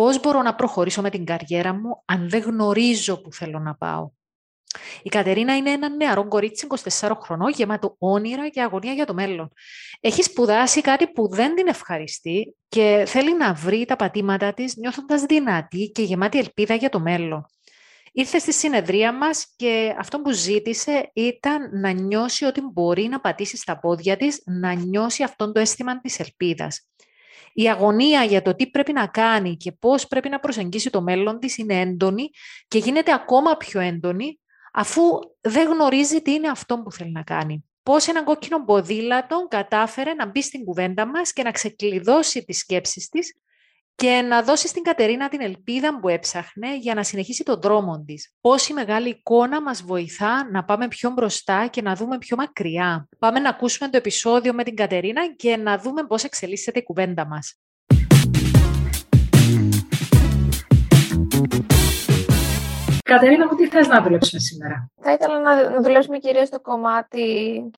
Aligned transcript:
πώς 0.00 0.20
μπορώ 0.20 0.42
να 0.42 0.54
προχωρήσω 0.54 1.02
με 1.02 1.10
την 1.10 1.24
καριέρα 1.24 1.72
μου 1.72 2.02
αν 2.04 2.28
δεν 2.28 2.40
γνωρίζω 2.40 3.20
που 3.20 3.32
θέλω 3.32 3.58
να 3.58 3.74
πάω. 3.74 4.10
Η 5.02 5.08
Κατερίνα 5.08 5.56
είναι 5.56 5.70
ένα 5.70 5.88
νεαρό 5.88 6.28
κορίτσι 6.28 6.66
24 7.00 7.12
χρονών, 7.22 7.50
γεμάτο 7.50 7.96
όνειρα 7.98 8.48
και 8.48 8.62
αγωνία 8.62 8.92
για 8.92 9.06
το 9.06 9.14
μέλλον. 9.14 9.52
Έχει 10.00 10.22
σπουδάσει 10.22 10.80
κάτι 10.80 11.06
που 11.06 11.28
δεν 11.28 11.54
την 11.54 11.66
ευχαριστεί 11.66 12.54
και 12.68 13.04
θέλει 13.06 13.36
να 13.36 13.54
βρει 13.54 13.84
τα 13.84 13.96
πατήματά 13.96 14.54
της 14.54 14.76
νιώθοντας 14.76 15.22
δυνατή 15.22 15.90
και 15.94 16.02
γεμάτη 16.02 16.38
ελπίδα 16.38 16.74
για 16.74 16.88
το 16.88 17.00
μέλλον. 17.00 17.46
Ήρθε 18.12 18.38
στη 18.38 18.52
συνεδρία 18.52 19.12
μας 19.12 19.46
και 19.56 19.94
αυτό 19.98 20.20
που 20.20 20.30
ζήτησε 20.30 21.10
ήταν 21.12 21.80
να 21.80 21.90
νιώσει 21.90 22.44
ότι 22.44 22.60
μπορεί 22.72 23.02
να 23.02 23.20
πατήσει 23.20 23.56
στα 23.56 23.78
πόδια 23.78 24.16
της, 24.16 24.42
να 24.44 24.72
νιώσει 24.72 25.22
αυτό 25.22 25.52
το 25.52 25.60
αίσθημα 25.60 26.00
της 26.00 26.18
ελπίδας. 26.18 26.90
Η 27.52 27.68
αγωνία 27.68 28.24
για 28.24 28.42
το 28.42 28.54
τι 28.54 28.66
πρέπει 28.70 28.92
να 28.92 29.06
κάνει 29.06 29.56
και 29.56 29.72
πώς 29.72 30.06
πρέπει 30.06 30.28
να 30.28 30.40
προσεγγίσει 30.40 30.90
το 30.90 31.02
μέλλον 31.02 31.38
της 31.38 31.58
είναι 31.58 31.80
έντονη 31.80 32.30
και 32.68 32.78
γίνεται 32.78 33.12
ακόμα 33.12 33.56
πιο 33.56 33.80
έντονη 33.80 34.40
αφού 34.72 35.02
δεν 35.40 35.68
γνωρίζει 35.68 36.22
τι 36.22 36.32
είναι 36.32 36.48
αυτό 36.48 36.78
που 36.78 36.92
θέλει 36.92 37.12
να 37.12 37.22
κάνει. 37.22 37.64
Πώς 37.82 38.08
ένα 38.08 38.22
κόκκινο 38.22 38.64
ποδήλατο 38.64 39.46
κατάφερε 39.50 40.14
να 40.14 40.26
μπει 40.26 40.42
στην 40.42 40.64
κουβέντα 40.64 41.06
μας 41.06 41.32
και 41.32 41.42
να 41.42 41.50
ξεκλειδώσει 41.50 42.44
τις 42.44 42.58
σκέψεις 42.58 43.08
της 43.08 43.34
και 44.00 44.22
να 44.28 44.42
δώσει 44.42 44.68
στην 44.68 44.82
Κατερίνα 44.82 45.28
την 45.28 45.40
ελπίδα 45.40 46.00
που 46.00 46.08
έψαχνε 46.08 46.76
για 46.76 46.94
να 46.94 47.02
συνεχίσει 47.02 47.44
τον 47.44 47.60
δρόμο 47.60 48.04
της. 48.06 48.34
Πόση 48.40 48.72
μεγάλη 48.72 49.08
εικόνα 49.08 49.62
μας 49.62 49.82
βοηθά 49.82 50.48
να 50.50 50.64
πάμε 50.64 50.88
πιο 50.88 51.10
μπροστά 51.10 51.66
και 51.66 51.82
να 51.82 51.94
δούμε 51.94 52.18
πιο 52.18 52.36
μακριά. 52.36 53.08
Πάμε 53.18 53.40
να 53.40 53.48
ακούσουμε 53.48 53.90
το 53.90 53.96
επεισόδιο 53.96 54.52
με 54.52 54.64
την 54.64 54.76
Κατερίνα 54.76 55.34
και 55.36 55.56
να 55.56 55.78
δούμε 55.78 56.02
πώς 56.02 56.24
εξελίσσεται 56.24 56.78
η 56.78 56.82
κουβέντα 56.82 57.26
μας. 57.26 57.58
Κατερίνα 63.02 63.46
μου, 63.46 63.54
τι 63.56 63.66
θες 63.66 63.88
να 63.88 64.02
δουλέψουμε 64.02 64.40
σήμερα; 64.40 64.90
Θα 65.02 65.12
ήθελα 65.12 65.38
να 65.40 65.80
δουλέψουμε 65.80 66.18
κυρίως 66.18 66.48
στο 66.48 66.60
κομμάτι 66.60 67.24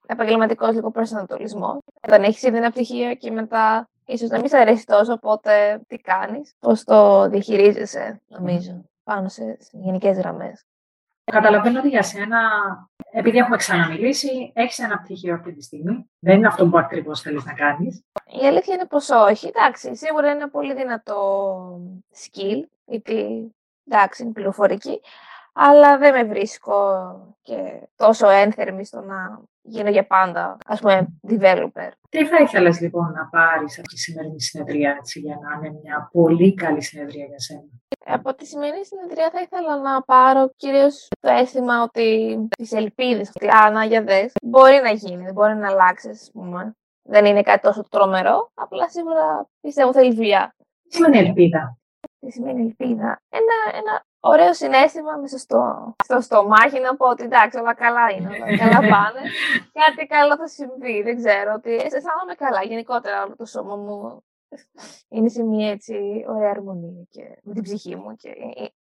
επαγγελματικός 0.07 0.75
λίγο 0.75 0.91
προσανατολισμός. 0.91 1.79
Όταν 2.07 2.23
έχεις 2.23 2.43
ήδη 2.43 2.57
ένα 2.57 2.71
πτυχίο 2.71 3.15
και 3.15 3.31
μετά 3.31 3.89
ίσως 4.13 4.29
να 4.29 4.39
μην 4.39 4.49
σε 4.49 4.57
αρέσει 4.57 4.87
τόσο, 4.87 5.13
οπότε 5.13 5.81
τι 5.87 5.97
κάνεις, 5.97 6.55
πώς 6.59 6.85
το 6.85 7.29
διαχειρίζεσαι, 7.29 8.21
νομίζω, 8.29 8.85
πάνω 9.05 9.29
σε 9.29 9.57
γενικές 9.71 10.17
γραμμές; 10.19 10.67
Καταλαβαίνω 11.25 11.79
ότι 11.79 11.89
για 11.89 12.03
σένα, 12.03 12.39
επειδή 13.11 13.39
έχουμε 13.39 13.57
ξαναμιλήσει, 13.57 14.53
έχεις 14.55 14.79
ένα 14.79 14.99
πτυχίο 14.99 15.35
αυτή 15.35 15.53
τη 15.53 15.63
στιγμή. 15.63 16.11
Δεν 16.19 16.37
είναι 16.37 16.47
αυτό 16.47 16.69
που 16.69 16.79
ακριβώς 16.79 17.21
θέλεις 17.21 17.45
να 17.45 17.53
κάνεις. 17.53 18.05
Η 18.43 18.47
αλήθεια 18.47 18.75
είναι 18.75 18.87
πως 18.87 19.09
όχι. 19.11 19.47
Εντάξει, 19.47 19.97
σίγουρα 19.97 20.27
είναι 20.27 20.37
ένα 20.37 20.51
πολύ 20.51 20.75
δυνατό 20.75 21.81
skill, 22.15 22.63
γιατί 22.85 23.51
εντάξει, 23.87 24.23
είναι 24.23 24.33
πληροφορική, 24.33 25.01
αλλά 25.53 25.99
δεν 25.99 26.15
με 26.15 26.25
βρίσκω 26.25 26.75
και 27.43 27.89
τόσο 27.97 28.29
ένθερμη 28.29 28.85
στο 28.85 29.01
να 29.01 29.43
γίνω 29.63 29.91
για 29.91 30.07
πάντα, 30.07 30.57
ας 30.67 30.81
πούμε, 30.81 31.07
developer. 31.29 31.91
Τι 32.09 32.27
θα 32.27 32.37
ήθελες 32.43 32.81
λοιπόν 32.81 33.11
να 33.13 33.29
πάρεις 33.29 33.79
από 33.79 33.89
τη 33.89 33.99
σημερινή 33.99 34.41
συνεδρία, 34.41 34.95
έτσι, 34.99 35.21
για 35.21 35.39
να 35.43 35.67
είναι 35.69 35.79
μια 35.83 36.09
πολύ 36.13 36.55
καλή 36.55 36.83
συνεδρία 36.83 37.25
για 37.25 37.39
σένα; 37.39 37.63
Από 38.07 38.35
τη 38.35 38.47
σημερινή 38.47 38.85
συνεδρία 38.87 39.31
θα 39.31 39.41
ήθελα 39.41 39.79
να 39.79 40.03
πάρω 40.03 40.51
κυρίως 40.57 41.09
το 41.21 41.29
αίσθημα 41.31 41.83
ότι 41.83 42.37
τις 42.57 42.73
ελπίδες, 42.73 43.29
ότι 43.35 43.49
άνα 43.51 43.85
για 43.85 44.03
δες, 44.03 44.33
μπορεί 44.43 44.81
να 44.83 44.91
γίνει, 44.91 45.23
δεν 45.25 45.33
μπορεί 45.33 45.55
να 45.55 45.69
αλλάξει, 45.69 46.09
ας 46.09 46.31
πούμε. 46.33 46.77
Δεν 47.09 47.25
είναι 47.25 47.43
κάτι 47.43 47.61
τόσο 47.63 47.83
τρομερό, 47.89 48.51
απλά 48.55 48.89
σίγουρα 48.89 49.49
πιστεύω 49.61 49.93
θέλει 49.93 50.15
δουλειά. 50.15 50.55
Τι 50.89 50.95
σημαίνει 50.95 51.19
ελπίδα; 51.19 51.79
Τι 52.21 52.31
σημαίνει 52.31 52.61
ελπίδα; 52.61 53.21
Ένα, 53.29 53.79
ένα 53.79 54.05
ωραίο 54.25 54.55
συνέστημα 54.55 55.17
μέσα 55.17 55.39
στο, 55.39 55.61
στο 56.05 56.21
στομάχι 56.21 56.81
να 56.81 56.97
πω 56.97 57.09
ότι 57.09 57.25
εντάξει, 57.25 57.59
όλα 57.59 57.75
καλά 57.75 58.11
είναι, 58.11 58.29
όλα 58.29 58.57
καλά 58.57 58.81
πάνε. 58.93 59.21
Κάτι 59.73 60.07
καλό 60.07 60.37
θα 60.37 60.49
συμβεί, 60.49 61.03
δεν 61.03 61.17
ξέρω. 61.17 61.53
Ότι 61.57 61.71
αισθάνομαι 61.75 62.35
καλά. 62.37 62.63
Γενικότερα 62.63 63.25
όλο 63.25 63.37
το 63.37 63.45
σώμα 63.45 63.77
μου 63.77 64.23
είναι 65.09 65.29
σε 65.29 65.43
μια 65.43 65.71
έτσι 65.71 66.25
ωραία 66.29 66.51
αρμονία 66.51 67.07
και 67.11 67.23
με 67.43 67.53
την 67.53 67.63
ψυχή 67.63 67.97
μου 67.97 68.17
και 68.17 68.29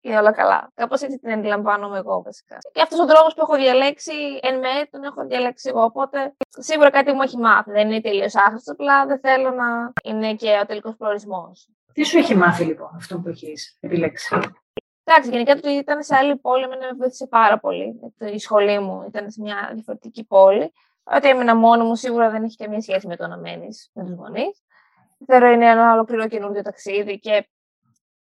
είναι 0.01 0.17
όλα 0.17 0.31
καλά. 0.31 0.71
Κάπως 0.73 1.01
έτσι 1.01 1.19
την 1.19 1.31
αντιλαμβάνομαι 1.31 1.97
εγώ 1.97 2.21
βασικά. 2.21 2.57
Και 2.71 2.81
αυτός 2.81 2.99
ο 2.99 3.05
δρόμος 3.05 3.33
που 3.33 3.41
έχω 3.41 3.55
διαλέξει, 3.55 4.39
εν 4.41 4.59
μέρει 4.59 4.87
τον 4.91 5.03
έχω 5.03 5.25
διαλέξει 5.25 5.69
εγώ. 5.69 5.83
Οπότε 5.83 6.35
σίγουρα 6.49 6.89
κάτι 6.89 7.11
μου 7.11 7.21
έχει 7.21 7.37
μάθει. 7.37 7.71
Δεν 7.71 7.89
είναι 7.91 8.01
τελείως 8.01 8.35
άχρηστο, 8.35 8.71
απλά 8.71 9.05
δεν 9.05 9.19
θέλω 9.19 9.49
να 9.51 9.93
είναι 10.03 10.35
και 10.35 10.59
ο 10.61 10.65
τελικός 10.65 10.95
προορισμός. 10.97 11.69
Τι 11.93 12.03
σου 12.03 12.17
έχει 12.17 12.35
μάθει 12.35 12.63
λοιπόν 12.63 12.89
αυτό 12.95 13.19
που 13.19 13.29
έχεις 13.29 13.77
επιλέξει; 13.79 14.39
Εντάξει, 15.11 15.29
γενικά 15.29 15.55
το 15.55 15.69
ήταν 15.69 16.03
σε 16.03 16.15
άλλη 16.15 16.37
πόλη, 16.37 16.67
με 16.67 16.75
βοήθησε 16.97 17.27
πάρα 17.27 17.59
πολύ. 17.59 18.13
Η 18.33 18.39
σχολή 18.39 18.79
μου 18.79 19.03
ήταν 19.07 19.31
σε 19.31 19.41
μια 19.41 19.69
διαφορετική 19.73 20.23
πόλη. 20.23 20.73
Ότι 21.03 21.27
έμεινα 21.27 21.55
μόνο 21.55 21.83
μου 21.83 21.95
σίγουρα 21.95 22.29
δεν 22.29 22.43
έχει 22.43 22.55
καμία 22.55 22.81
σχέση 22.81 23.07
με 23.07 23.15
το 23.15 23.27
να 23.27 23.37
μένεις 23.37 23.89
με 23.93 24.03
τους 24.03 24.13
γονείς. 24.13 24.63
Θεωρώ 25.25 25.47
είναι 25.47 25.69
ένα 25.69 25.93
ολοκληρό 25.93 26.27
καινούργιο 26.27 26.61
ταξίδι 26.61 27.19
και 27.19 27.49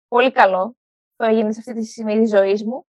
πολύ 0.08 0.32
καλό 0.32 0.76
που 1.16 1.24
έγινε 1.24 1.52
σε 1.52 1.60
αυτή 1.60 1.74
τη 1.74 1.84
σημερινή 1.84 2.26
ζωής 2.26 2.64
μου. 2.64 2.88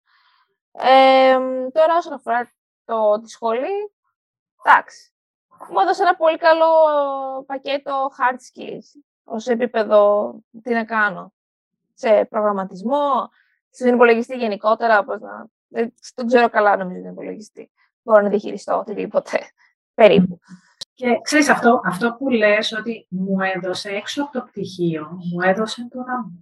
Ε, 0.71 1.37
τώρα, 1.71 1.97
όσον 1.97 2.13
αφορά 2.13 2.51
το, 2.85 3.19
τη 3.21 3.29
σχολή, 3.29 3.93
εντάξει. 4.63 5.13
Μου 5.69 5.79
έδωσε 5.79 6.01
ένα 6.01 6.15
πολύ 6.15 6.37
καλό 6.37 6.69
πακέτο 7.45 8.11
hard 8.17 8.35
skills 8.35 9.01
ως 9.23 9.47
επίπεδο 9.47 10.33
τι 10.63 10.73
να 10.73 10.85
κάνω. 10.85 11.33
Σε 11.93 12.25
προγραμματισμό, 12.25 13.29
στον 13.77 13.93
υπολογιστή 13.93 14.35
γενικότερα, 14.35 15.03
πώς 15.03 15.21
να... 15.21 15.45
Δεν 15.67 15.93
το 16.15 16.25
ξέρω 16.25 16.49
καλά 16.49 16.77
νομίζω 16.77 17.01
τον 17.01 17.11
υπολογιστή. 17.11 17.71
Μπορώ 18.01 18.21
να 18.21 18.29
διαχειριστώ 18.29 18.77
οτιδήποτε 18.77 19.39
περίπου. 19.99 20.39
Και 20.93 21.19
ξέρεις 21.21 21.49
αυτό, 21.49 21.81
αυτό 21.85 22.13
που 22.13 22.29
λες 22.29 22.71
ότι 22.71 23.07
μου 23.09 23.37
έδωσε 23.55 23.89
έξω 23.89 24.23
από 24.23 24.31
το 24.31 24.41
πτυχίο, 24.41 25.19
μου 25.31 25.41
έδωσε 25.41 25.87
το 25.91 25.99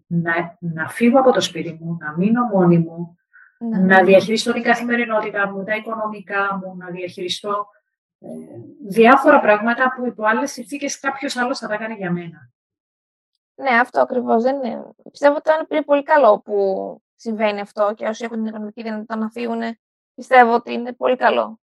να, 0.07 0.57
να, 0.59 0.89
φύγω 0.89 1.19
από 1.19 1.31
το 1.31 1.41
σπίτι 1.41 1.77
μου, 1.81 1.97
να 1.99 2.17
μείνω 2.17 2.43
μόνη 2.43 2.77
μου, 2.77 3.17
ναι. 3.57 3.77
να 3.77 4.03
διαχειριστώ 4.03 4.53
την 4.53 4.63
καθημερινότητα 4.63 5.51
μου, 5.51 5.63
τα 5.63 5.75
οικονομικά 5.75 6.59
μου, 6.61 6.75
να 6.77 6.89
διαχειριστώ 6.89 7.67
ε, 8.19 8.27
διάφορα 8.87 9.39
πράγματα 9.39 9.93
που 9.95 10.05
υπό 10.05 10.25
άλλες 10.25 10.51
συνθήκες 10.51 10.99
κάποιος 10.99 11.35
άλλος 11.35 11.59
θα 11.59 11.67
τα 11.67 11.77
κάνει 11.77 11.95
για 11.95 12.11
μένα. 12.11 12.49
Ναι, 13.55 13.69
αυτό 13.69 14.01
ακριβώς 14.01 14.43
δεν 14.43 14.55
είναι. 14.55 14.89
Πιστεύω 15.11 15.35
ότι 15.35 15.49
ήταν 15.49 15.83
πολύ 15.85 16.03
καλό 16.03 16.39
που 16.39 16.55
συμβαίνει 17.25 17.59
αυτό 17.59 17.93
και 17.95 18.07
όσοι 18.07 18.23
έχουν 18.23 18.37
την 18.37 18.45
οικονομική 18.45 18.81
δυνατότητα 18.81 19.15
να 19.15 19.29
φύγουν, 19.29 19.61
πιστεύω 20.13 20.53
ότι 20.53 20.73
είναι 20.73 20.93
πολύ 20.93 21.15
καλό. 21.15 21.59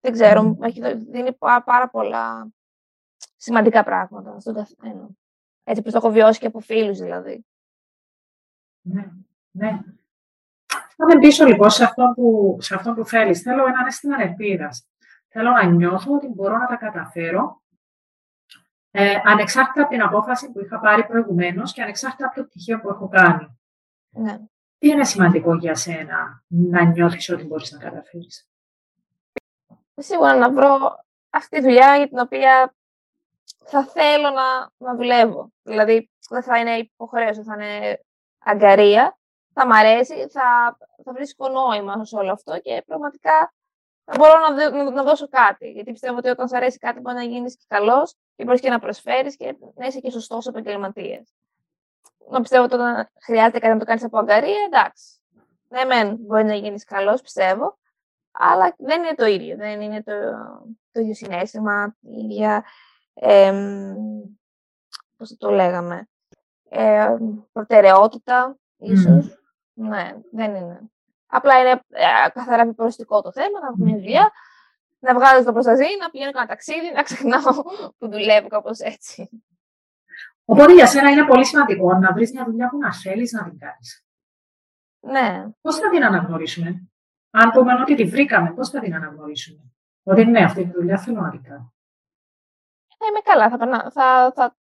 Δεν 0.00 0.12
ξέρω, 0.12 0.56
mm. 0.60 0.64
έχει 0.66 0.94
δίνει 0.94 1.32
πάρα 1.64 1.88
πολλά 1.88 2.48
σημαντικά 3.36 3.84
πράγματα 3.84 4.40
στον 4.40 4.54
καθένα. 4.54 5.08
Έτσι 5.64 5.82
που 5.82 5.90
το 5.90 5.96
έχω 5.96 6.10
βιώσει 6.10 6.40
και 6.40 6.46
από 6.46 6.60
φίλους 6.60 6.98
δηλαδή. 6.98 7.46
Ναι, 8.80 9.10
ναι. 9.50 9.80
Πάμε 10.96 11.18
πίσω 11.18 11.44
λοιπόν 11.44 11.70
σε 11.70 11.84
αυτό 11.84 12.12
που, 12.14 12.56
σε 12.60 12.74
αυτό 12.74 12.92
που 12.92 13.04
θέλεις. 13.04 13.42
Θέλω 13.42 13.66
ένα 13.66 13.84
αίσθημα 13.86 14.22
ελπίδας. 14.22 14.88
Θέλω 15.28 15.50
να 15.50 15.64
νιώθω 15.64 16.14
ότι 16.14 16.26
μπορώ 16.26 16.56
να 16.56 16.66
τα 16.66 16.76
καταφέρω 16.76 17.62
ε, 18.90 19.20
ανεξάρτητα 19.24 19.80
από 19.82 19.90
την 19.90 20.02
απόφαση 20.02 20.52
που 20.52 20.60
είχα 20.60 20.80
πάρει 20.80 21.06
προηγουμένως 21.06 21.72
και 21.72 21.82
ανεξάρτητα 21.82 22.26
από 22.26 22.34
το 22.34 22.44
πτυχίο 22.44 22.80
που 22.80 22.88
έχω 22.88 23.08
κάνει. 23.08 23.58
Ναι. 24.10 24.38
Τι 24.80 24.88
είναι 24.88 25.04
σημαντικό 25.04 25.54
για 25.54 25.74
σένα 25.74 26.42
να 26.46 26.84
νιώθεις 26.84 27.28
ότι 27.30 27.44
μπορείς 27.44 27.72
να 27.72 27.78
καταφέρεις. 27.78 28.48
Σίγουρα 29.94 30.36
να 30.36 30.50
βρω 30.50 31.04
αυτή 31.30 31.56
τη 31.56 31.62
δουλειά 31.62 31.96
για 31.96 32.08
την 32.08 32.18
οποία 32.18 32.74
θα 33.64 33.84
θέλω 33.84 34.30
να, 34.30 34.70
να 34.76 34.96
δουλεύω. 34.96 35.52
Δηλαδή, 35.62 36.10
δεν 36.28 36.42
θα 36.42 36.58
είναι 36.58 36.76
υποχρέωση, 36.76 37.42
θα 37.42 37.54
είναι 37.54 38.00
αγκαρία. 38.38 39.18
Θα 39.52 39.66
μ' 39.66 39.72
αρέσει, 39.72 40.28
θα, 40.28 40.78
θα 41.04 41.12
βρίσκω 41.12 41.48
νόημα 41.48 42.04
σε 42.04 42.16
όλο 42.16 42.32
αυτό 42.32 42.60
και 42.60 42.82
πραγματικά 42.86 43.54
θα 44.04 44.14
μπορώ 44.18 44.32
να, 44.38 44.70
να, 44.70 44.90
να 44.90 45.02
δώσω 45.02 45.28
κάτι. 45.28 45.70
Γιατί 45.70 45.92
πιστεύω 45.92 46.16
ότι 46.16 46.28
όταν 46.28 46.48
σου 46.48 46.56
αρέσει 46.56 46.78
κάτι 46.78 47.00
μπορεί 47.00 47.16
να 47.16 47.24
γίνεις 47.24 47.56
και 47.56 47.64
καλός 47.68 48.14
και 48.36 48.44
μπορείς 48.44 48.60
και 48.60 48.70
να 48.70 48.78
προσφέρεις 48.78 49.36
και 49.36 49.56
να 49.74 49.86
είσαι 49.86 50.00
και 50.00 50.10
σωστός 50.10 50.46
επαγγελματίας 50.46 51.34
να 52.30 52.40
πιστεύω 52.40 52.64
ότι 52.64 52.74
όταν 52.74 53.08
χρειάζεται 53.20 53.58
κάτι 53.58 53.72
να 53.72 53.78
το 53.78 53.84
κάνεις 53.84 54.04
από 54.04 54.18
αγκαρία, 54.18 54.64
εντάξει. 54.66 55.04
Ναι, 55.68 55.84
μεν 55.84 56.16
μπορεί 56.20 56.44
να 56.44 56.54
γίνεις 56.54 56.84
καλός, 56.84 57.20
πιστεύω, 57.20 57.78
αλλά 58.30 58.74
δεν 58.78 59.02
είναι 59.02 59.14
το 59.14 59.26
ίδιο. 59.26 59.56
Δεν 59.56 59.80
είναι 59.80 60.02
το, 60.02 60.12
το 60.92 61.00
ίδιο 61.00 61.14
συνέστημα, 61.14 61.96
η 62.00 62.20
ίδια. 62.20 62.64
Ε, 63.14 63.52
Πώς 65.16 65.36
το 65.38 65.50
λέγαμε. 65.50 66.08
Ε, 66.68 67.16
προτεραιότητα, 67.52 68.58
ίσως. 68.76 69.38
Ναι, 69.72 70.14
δεν 70.32 70.54
είναι. 70.54 70.80
Απλά 71.26 71.60
είναι 71.60 71.70
ε, 71.88 72.28
καθαρά 72.32 72.62
επιπροστικό 72.62 73.22
το 73.22 73.32
θέμα, 73.32 73.60
να 73.60 73.66
έχουμε 73.66 73.84
μια 73.84 73.98
δουλειά, 73.98 74.30
να 74.98 75.14
βγάζω 75.14 75.44
το 75.44 75.52
προσταζί, 75.52 75.84
να 76.00 76.10
πηγαίνω 76.10 76.30
ένα 76.34 76.46
ταξίδι, 76.46 76.92
να 76.94 77.02
ξεχνάω 77.02 77.62
που 77.98 78.10
δουλεύω 78.10 78.48
κάπως 78.48 78.78
έτσι. 78.78 79.44
Οπότε 80.44 80.74
για 80.74 80.86
σένα 80.86 81.10
είναι 81.10 81.26
πολύ 81.26 81.44
σημαντικό 81.44 81.94
να 81.94 82.12
βρεις 82.12 82.32
μια 82.32 82.44
δουλειά 82.44 82.68
που 82.68 82.78
να 82.78 82.94
θέλεις 82.94 83.32
να 83.32 83.44
την 83.44 83.58
κάνεις. 83.58 84.04
Ναι. 85.00 85.48
Πώς 85.60 85.76
θα 85.76 85.90
την 85.90 86.04
αναγνωρίσουμε, 86.04 86.90
Αν 87.30 87.50
πούμε 87.50 87.80
ότι 87.80 87.94
τη 87.94 88.04
βρήκαμε, 88.04 88.52
πώς 88.52 88.70
θα 88.70 88.80
την 88.80 88.94
αναγνωρίσουμε; 88.94 89.72
Ότι 90.02 90.24
ναι, 90.24 90.44
αυτή 90.44 90.64
τη 90.64 90.70
δουλειά 90.70 90.98
θέλω 90.98 91.20
να 91.20 91.30
την 91.30 91.42
κάνω. 91.42 91.74
Θα 92.98 93.06
είμαι 93.06 93.20
καλά. 93.20 93.50
Θα, 93.50 93.90
θα, 93.90 94.32
θα, 94.34 94.56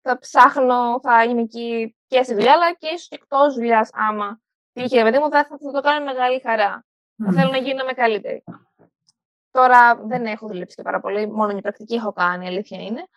θα 0.00 0.18
ψάχνω, 0.18 1.00
θα 1.02 1.24
είμαι 1.24 1.40
εκεί 1.40 1.96
και 2.06 2.22
στη 2.22 2.34
δουλειά, 2.34 2.52
αλλά 2.52 2.72
και 2.72 2.88
ίσω 2.94 3.08
εκτός 3.10 3.54
δουλειάς, 3.54 3.90
άμα 3.92 4.40
τύχει, 4.72 5.02
παιδί 5.02 5.18
μου, 5.18 5.30
θα, 5.30 5.44
θα, 5.44 5.72
το 5.72 5.80
κάνω 5.80 6.04
με 6.04 6.12
μεγάλη 6.12 6.40
χαρά. 6.40 6.84
Mm. 6.84 7.24
Θα 7.24 7.32
θέλω 7.32 7.50
να 7.50 7.56
γίνομαι 7.56 7.92
καλύτερη. 7.92 8.44
Τώρα 9.50 9.96
δεν 9.96 10.26
έχω 10.26 10.46
δουλέψει 10.46 10.76
και 10.76 10.82
πάρα 10.82 11.00
πολύ, 11.00 11.26
μόνο 11.30 11.56
η 11.56 11.60
πρακτική 11.60 11.94
έχω 11.94 12.12
κάνει, 12.12 12.44
η 12.44 12.48
αλήθεια 12.48 12.82
είναι. 12.82 13.08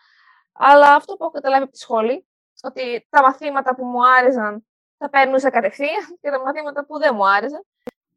Αλλά 0.64 0.96
αυτό 0.96 1.16
που 1.16 1.24
έχω 1.24 1.32
καταλάβει 1.32 1.64
από 1.64 1.72
τη 1.72 1.78
σχολή, 1.78 2.28
ότι 2.62 3.08
τα 3.10 3.22
μαθήματα 3.22 3.76
που 3.76 3.86
μου 3.86 4.08
άρεσαν 4.08 4.68
τα 4.98 5.10
παίρνουσα 5.10 5.50
κατευθείαν 5.50 6.18
και 6.22 6.30
τα 6.30 6.42
μαθήματα 6.42 6.86
που 6.86 7.00
δεν 7.00 7.16
μου 7.16 7.28
άρεσαν 7.28 7.66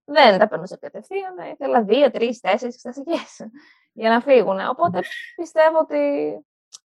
δεν 0.05 0.39
τα 0.39 0.49
παίρνουσα 0.49 0.77
κατευθείαν. 0.77 1.39
Ήθελα 1.53 1.83
δύο, 1.83 2.11
τρεις, 2.11 2.41
τέσσερις 2.41 2.75
εξεταστικέ 2.75 3.45
για 3.93 4.11
να 4.11 4.21
φύγουν. 4.21 4.69
Οπότε 4.69 5.01
πιστεύω 5.37 5.79
ότι 5.79 5.99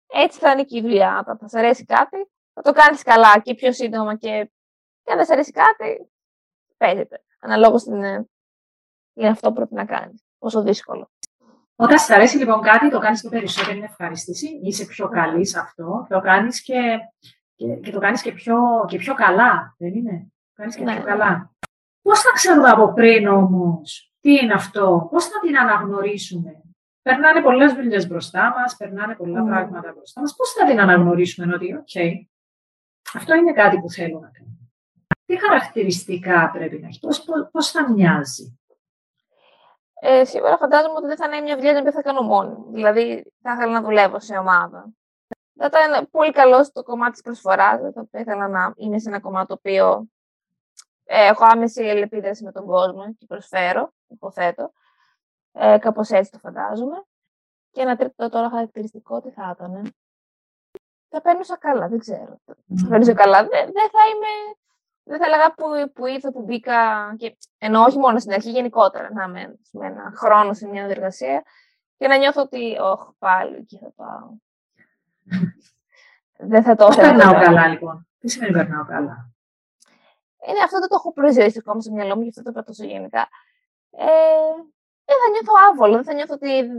έτσι 0.08 0.40
θα 0.40 0.52
είναι 0.52 0.64
και 0.64 0.78
η 0.78 0.82
δουλειά. 0.82 1.20
Όταν 1.20 1.38
θα 1.38 1.48
σας 1.48 1.60
αρέσει 1.60 1.86
κάτι, 1.86 2.32
θα 2.54 2.62
το 2.62 2.72
κάνεις 2.72 3.04
καλά 3.04 3.40
και 3.40 3.54
πιο 3.54 3.74
σύντομα 3.74 4.16
και, 4.16 4.52
και 5.04 5.12
αν 5.12 5.18
δεν 5.18 5.26
σας 5.26 5.30
αρέσει 5.30 5.52
κάτι, 5.52 6.12
παίζεται. 6.78 7.24
Αναλόγως 7.40 7.86
είναι, 7.86 8.30
είναι 9.14 9.30
αυτό 9.30 9.48
που 9.48 9.56
πρέπει 9.56 9.74
να 9.74 9.86
κάνεις. 9.86 10.24
Πόσο 10.38 10.62
δύσκολο. 10.62 11.13
Όταν 11.76 12.00
σα 12.00 12.16
αρέσει 12.16 12.38
λοιπόν 12.38 12.62
κάτι, 12.62 12.90
το 12.90 13.00
κάνεις 13.00 13.24
με 13.24 13.30
περισσότερη 13.30 13.80
ευχαρίστηση, 13.80 14.60
είσαι 14.64 14.86
πιο 14.86 15.08
καλής 15.08 15.50
σε 15.50 15.60
αυτό, 15.60 16.06
το 16.10 16.20
κάνεις 16.20 16.62
και, 16.62 16.98
και, 17.56 17.76
και, 17.76 17.92
το 17.92 18.00
κάνεις 18.00 18.22
και 18.22 18.32
πιο, 18.32 18.58
και 18.88 18.98
πιο 18.98 19.14
καλά, 19.14 19.76
δεν 19.78 19.94
είναι; 19.94 20.32
Το 20.48 20.54
κάνεις 20.54 20.76
και 20.76 20.84
ναι. 20.84 20.94
πιο 20.94 21.04
καλά. 21.04 21.52
Πώς 22.02 22.22
θα 22.22 22.32
ξέρουμε 22.34 22.70
από 22.70 22.94
πριν 22.94 23.28
όμως 23.28 24.14
τι 24.20 24.32
είναι 24.32 24.54
αυτό, 24.54 25.08
πώς 25.12 25.26
θα 25.26 25.40
την 25.40 25.58
αναγνωρίσουμε; 25.58 26.64
Περνάνε 27.02 27.42
πολλές 27.42 27.74
δουλειές 27.74 28.08
μπροστά 28.08 28.54
μας, 28.60 28.78
περνάνε 28.78 29.16
πολλά 29.16 29.44
mm. 29.44 29.46
πράγματα 29.46 29.94
μπροστά 29.96 30.22
μας. 30.22 30.36
Πώς 30.36 30.52
θα 30.52 30.66
την 30.66 30.80
αναγνωρίσουμε 30.80 31.54
ότι, 31.54 31.74
οκ, 31.74 32.24
αυτό 33.14 33.36
είναι 33.36 33.54
κάτι 33.54 33.80
που 33.80 33.90
θέλω 33.90 34.20
να 34.20 34.30
κάνω. 34.30 34.58
Τι 35.26 35.40
χαρακτηριστικά 35.40 36.50
πρέπει 36.54 36.80
να 36.80 36.88
έχεις, 36.88 37.00
πώς 37.52 37.72
θα 37.72 37.92
μοιάζει; 37.92 38.60
Ε, 40.06 40.26
σίγουρα 40.26 40.58
φαντάζομαι 40.58 40.94
ότι 40.94 41.08
δεν 41.08 41.18
θα 41.18 41.26
είναι 41.26 41.40
μια 41.40 41.56
δουλειά 41.56 41.72
την 41.72 41.80
οποία 41.80 41.92
θα 41.92 42.02
κάνω 42.02 42.22
μόνη. 42.22 42.56
Δηλαδή, 42.68 43.34
θα 43.42 43.54
ήθελα 43.54 43.72
να 43.72 43.82
δουλεύω 43.82 44.20
σε 44.20 44.38
ομάδα. 44.38 44.94
Θα 45.56 45.66
ήταν 45.66 46.10
πολύ 46.12 46.32
καλό 46.32 46.64
στο 46.64 46.84
κομμάτι 46.84 47.12
της 47.12 47.22
προσφοράς. 47.22 47.82
Δεν 47.82 47.94
θα 47.94 48.20
ήθελα 48.20 48.48
να 48.48 48.74
είμαι 48.76 49.00
σε 49.00 49.10
ένα 49.10 49.20
κομμάτι 49.20 49.48
το 49.48 49.54
οποίο 49.54 50.08
ε, 51.04 51.28
έχω 51.28 51.46
άμεση 51.46 51.84
αλληλεπίδραση 51.84 52.44
με 52.44 52.52
τον 52.52 52.66
κόσμο 52.66 53.14
και 53.14 53.26
προσφέρω, 53.26 53.94
υποθέτω. 54.08 54.72
Ε, 55.52 55.78
Κάπως 55.78 56.10
έτσι 56.10 56.32
το 56.32 56.40
φαντάζομαι. 56.40 57.04
Και 57.72 57.82
ένα 57.82 57.96
τρίτο 57.96 58.30
τώρα 58.30 58.50
χαρακτηριστικό 58.50 59.22
τι 59.22 59.30
θα 59.32 59.56
ήταν. 59.56 59.94
Θα 61.10 61.22
παίρνουσα 61.22 61.58
καλά, 61.58 61.88
δεν 61.88 62.00
ξέρω. 62.00 62.38
Θα 62.82 62.88
παίρνουσα 62.90 63.14
καλά. 63.14 63.42
Δεν, 63.42 63.50
δεν 63.52 63.90
θα 63.90 64.00
είμαι 64.10 64.56
δεν 65.04 65.20
θα 65.20 65.26
έλεγα 65.26 65.54
που, 65.54 65.92
που 65.94 66.06
ήρθα, 66.06 66.32
που 66.32 66.42
μπήκα, 66.42 66.76
και, 67.18 67.38
ενώ 67.58 67.82
όχι 67.82 67.98
μόνο 67.98 68.20
στην 68.20 68.34
αρχή, 68.34 68.52
γενικότερα 68.52 69.10
να 69.14 69.24
είμαι 69.24 69.60
με 69.72 69.86
ένα 69.86 70.12
χρόνο 70.16 70.54
σε 70.54 70.68
μια 70.68 70.86
διεργασία 70.86 71.44
και 71.98 72.08
να 72.08 72.18
νιώθω 72.18 72.42
ότι, 72.42 72.78
όχι, 72.80 73.08
πάλι 73.18 73.56
εκεί 73.56 73.78
θα 73.78 73.92
πάω. 73.96 74.30
δεν 76.52 76.64
θα 76.64 76.76
το 76.76 76.88
ήθελα. 76.92 77.08
περνάω 77.08 77.34
καλά, 77.34 77.68
λοιπόν; 77.68 78.08
Τι 78.20 78.30
σημαίνει 78.30 78.52
περνάω 78.52 78.86
καλά; 78.86 79.32
Είναι 80.48 80.64
αυτό 80.64 80.80
δεν 80.80 80.90
το 80.90 80.96
έχω 80.96 81.14
προσδιορίσει 81.14 81.58
ακόμα 81.60 81.82
στο 81.82 81.92
μυαλό 81.92 82.16
μου, 82.16 82.22
γι' 82.22 82.30
αυτό 82.30 82.42
το 82.42 82.50
είπα 82.50 82.64
τόσο 82.64 82.84
γενικά. 82.84 83.28
Ε, 83.92 84.06
δεν 85.06 85.16
θα 85.22 85.30
νιώθω 85.32 85.54
άβολο, 85.70 85.94
δεν 85.94 86.04
θα 86.04 86.14
νιώθω 86.14 86.34
ότι 86.34 86.70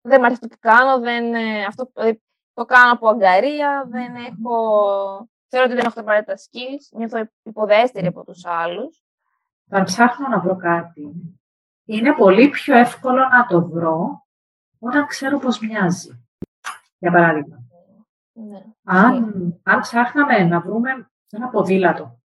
δεν 0.00 0.18
μου 0.18 0.24
αρέσει 0.24 0.40
το 0.40 0.48
που 0.48 0.56
κάνω, 0.60 1.00
δεν, 1.00 1.34
ε, 1.34 1.64
αυτό, 1.64 1.92
το 2.54 2.64
κάνω 2.64 2.92
από 2.92 3.08
αγκαρία, 3.08 3.86
δεν 3.88 4.14
έχω 4.14 5.28
Θεωρώ 5.56 5.72
ότι 5.72 5.80
δεν 5.80 5.90
έχω 5.90 5.94
τα 5.94 6.00
απαραίτητα 6.00 6.34
skills, 6.36 6.98
νιώθω 6.98 7.28
υποδέστερη 7.42 8.06
από 8.06 8.24
τους 8.24 8.44
άλλους. 8.44 9.02
Αν 9.70 9.84
ψάχνω 9.84 10.28
να 10.28 10.40
βρω 10.40 10.56
κάτι, 10.56 11.12
είναι 11.84 12.14
πολύ 12.14 12.48
πιο 12.48 12.76
εύκολο 12.76 13.28
να 13.28 13.46
το 13.46 13.68
βρω 13.68 14.26
όταν 14.78 15.06
ξέρω 15.06 15.38
πώς 15.38 15.58
μοιάζει. 15.60 16.26
Για 16.98 17.10
παράδειγμα. 17.10 17.56
Ναι. 18.32 18.64
Αν, 18.84 19.60
αν 19.62 19.80
ψάχναμε 19.80 20.38
να 20.38 20.60
βρούμε 20.60 21.10
ένα 21.30 21.48
ποδήλατο, 21.48 22.20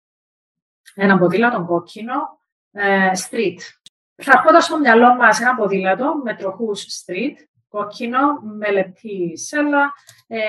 ένα 0.95 1.19
ποδήλατο 1.19 1.65
κόκκινο, 1.65 2.39
ε, 2.71 3.11
street. 3.15 3.59
Θα 4.15 4.33
έρχονταν 4.35 4.63
στο 4.63 4.79
μυαλό 4.79 5.15
μας 5.15 5.41
ένα 5.41 5.55
ποδήλατο 5.55 6.15
με 6.25 6.35
τροχούς 6.35 7.05
street, 7.05 7.35
κόκκινο, 7.69 8.41
με 8.43 8.71
λεπτή 8.71 9.39
σέλα, 9.39 9.93
ε, 10.27 10.41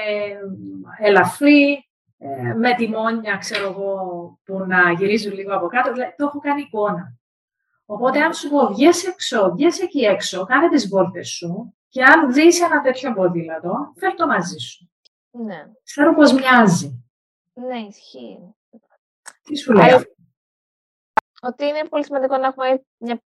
ελαφρύ, 0.98 1.89
ε, 2.22 2.54
με 2.54 2.76
τιμόνια, 2.76 3.38
ξέρω 3.38 3.70
εγώ, 3.70 3.96
που 4.44 4.66
να 4.66 4.92
γυρίζουν 4.92 5.34
λίγο 5.34 5.56
από 5.56 5.68
κάτω. 5.68 5.92
Δηλαδή, 5.94 6.14
το 6.18 6.26
έχω 6.26 6.40
κάνει 6.40 6.62
εικόνα. 6.62 7.18
Οπότε, 7.86 8.22
αν 8.22 8.34
σου 8.34 8.50
πω, 8.50 8.68
βγες 8.68 9.06
έξω, 9.06 9.52
βγες 9.52 9.80
εκεί 9.80 10.00
έξω, 10.00 10.46
κάνε 10.46 10.70
τις 10.70 10.88
βόλτες 10.88 11.30
σου 11.30 11.74
και 11.90 12.04
αν 12.04 12.34
δεις 12.34 12.62
ένα 12.62 12.82
τέτοιο 12.82 13.14
ποδήλατο, 13.14 13.94
φέρ 13.96 14.14
το 14.14 14.28
μαζί 14.28 14.58
σου. 14.58 14.92
Ναι. 15.32 15.66
Ξέρω 15.84 16.16
πώς 16.16 16.34
μοιάζει. 16.34 17.04
Ναι, 17.54 17.78
ισχύει. 17.78 18.56
Τι 19.44 19.58
σου 19.58 19.74
λέει 19.74 19.90
Ότι 21.42 21.66
είναι 21.66 21.88
πολύ 21.90 22.06
σημαντικό 22.06 22.38
να 22.38 22.48
έχουμε 22.48 22.84
μια 22.98 23.22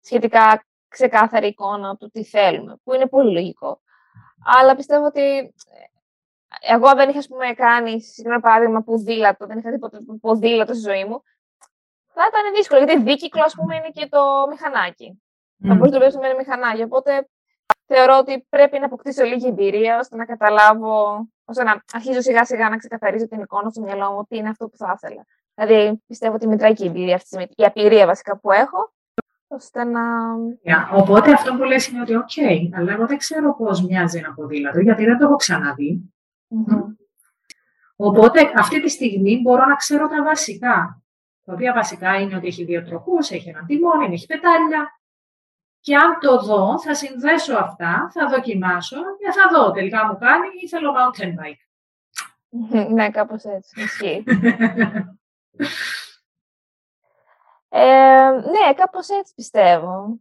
σχετικά 0.00 0.64
ξεκάθαρη 0.88 1.46
εικόνα 1.46 1.96
του 1.96 2.10
τι 2.10 2.24
θέλουμε, 2.24 2.76
που 2.84 2.94
είναι 2.94 3.06
πολύ 3.06 3.32
λογικό. 3.32 3.80
Αλλά 4.58 4.76
πιστεύω 4.76 5.06
ότι 5.06 5.54
εγώ 6.60 6.94
δεν 6.94 7.08
είχα, 7.08 7.20
πούμε, 7.28 7.52
κάνει, 7.52 8.00
συγκεκριμένο 8.00 8.40
παράδειγμα, 8.40 8.82
ποδήλατο, 8.82 9.46
δεν 9.46 9.58
είχα 9.58 9.70
τίποτα 9.70 9.98
ποδήλατο 10.20 10.74
στη 10.74 10.90
ζωή 10.90 11.04
μου, 11.04 11.22
θα 12.12 12.22
ήταν 12.28 12.54
δύσκολο, 12.54 12.84
γιατί 12.84 13.02
δίκυκλο, 13.02 13.42
ας 13.44 13.54
πούμε, 13.54 13.76
είναι 13.76 13.90
και 13.92 14.08
το 14.10 14.20
μηχανάκι. 14.50 15.22
Mm. 15.62 15.68
Θα 15.68 15.74
μπορούσε 15.74 15.98
να 15.98 16.10
το 16.10 16.18
με 16.18 16.26
ένα 16.26 16.36
μηχανάκι, 16.36 16.82
οπότε 16.82 17.28
θεωρώ 17.86 18.18
ότι 18.18 18.46
πρέπει 18.48 18.78
να 18.78 18.86
αποκτήσω 18.86 19.24
λίγη 19.24 19.46
εμπειρία, 19.46 19.98
ώστε 19.98 20.16
να 20.16 20.24
καταλάβω, 20.24 21.26
ώστε 21.44 21.62
να 21.62 21.82
αρχίζω 21.92 22.20
σιγά 22.20 22.44
σιγά 22.44 22.68
να 22.68 22.76
ξεκαθαρίζω 22.76 23.28
την 23.28 23.40
εικόνα 23.40 23.70
στο 23.70 23.80
μυαλό 23.80 24.12
μου, 24.12 24.24
τι 24.28 24.36
είναι 24.36 24.48
αυτό 24.48 24.68
που 24.68 24.76
θα 24.76 24.98
ήθελα. 25.02 25.24
Δηλαδή, 25.54 26.02
πιστεύω 26.06 26.34
ότι 26.34 26.46
μετράει 26.46 26.72
και 26.72 26.84
η 26.84 26.86
εμπειρία 26.86 27.14
αυτή, 27.14 27.48
η 27.56 27.64
απειρία 27.64 28.06
βασικά 28.06 28.38
που 28.38 28.50
έχω, 28.52 28.92
ώστε 29.48 29.84
να... 29.84 30.00
Yeah, 30.64 30.98
οπότε 31.00 31.32
αυτό 31.32 31.54
που 31.54 31.62
λες 31.62 31.86
είναι 31.88 32.00
ότι, 32.00 32.14
OK, 32.14 32.30
okay, 32.36 32.68
αλλά 32.76 32.92
εγώ 32.92 33.06
δεν 33.06 33.18
ξέρω 33.18 33.56
πώς 33.56 33.82
μοιάζει 33.82 34.18
ένα 34.18 34.34
ποδήλατο, 34.34 34.80
γιατί 34.80 35.04
δεν 35.04 35.18
το 35.18 35.24
έχω 35.24 35.36
ξαναδεί. 35.36 36.12
Οπότε 37.96 38.52
αυτή 38.56 38.82
τη 38.82 38.88
στιγμή 38.88 39.40
μπορώ 39.40 39.64
να 39.66 39.74
ξέρω 39.74 40.08
τα 40.08 40.22
βασικά. 40.22 41.02
Τα 41.44 41.52
οποία 41.52 41.72
βασικά 41.72 42.20
είναι 42.20 42.36
ότι 42.36 42.46
έχει 42.46 42.64
δύο 42.64 42.84
τροχούς, 42.84 43.30
έχει 43.30 43.48
ένα 43.48 43.64
τιμόνι, 43.64 44.14
έχει 44.14 44.26
πετάλια. 44.26 45.00
Και 45.80 45.96
αν 45.96 46.18
το 46.20 46.38
δω, 46.38 46.80
θα 46.80 46.94
συνδέσω 46.94 47.56
αυτά, 47.56 48.10
θα 48.12 48.28
δοκιμάσω 48.28 48.96
και 48.96 49.32
θα 49.32 49.48
δω 49.58 49.70
τελικά 49.70 50.06
μου 50.06 50.18
κάνει 50.18 50.46
ή 50.62 50.68
θέλω 50.68 50.92
mountain 50.96 51.28
bike. 51.28 51.66
ναι, 52.94 53.10
κάπως 53.10 53.44
έτσι. 53.44 53.80
Ισχύει. 53.80 54.24
ε, 57.68 58.30
ναι, 58.30 58.74
κάπως 58.76 59.08
έτσι 59.08 59.34
πιστεύω. 59.34 60.20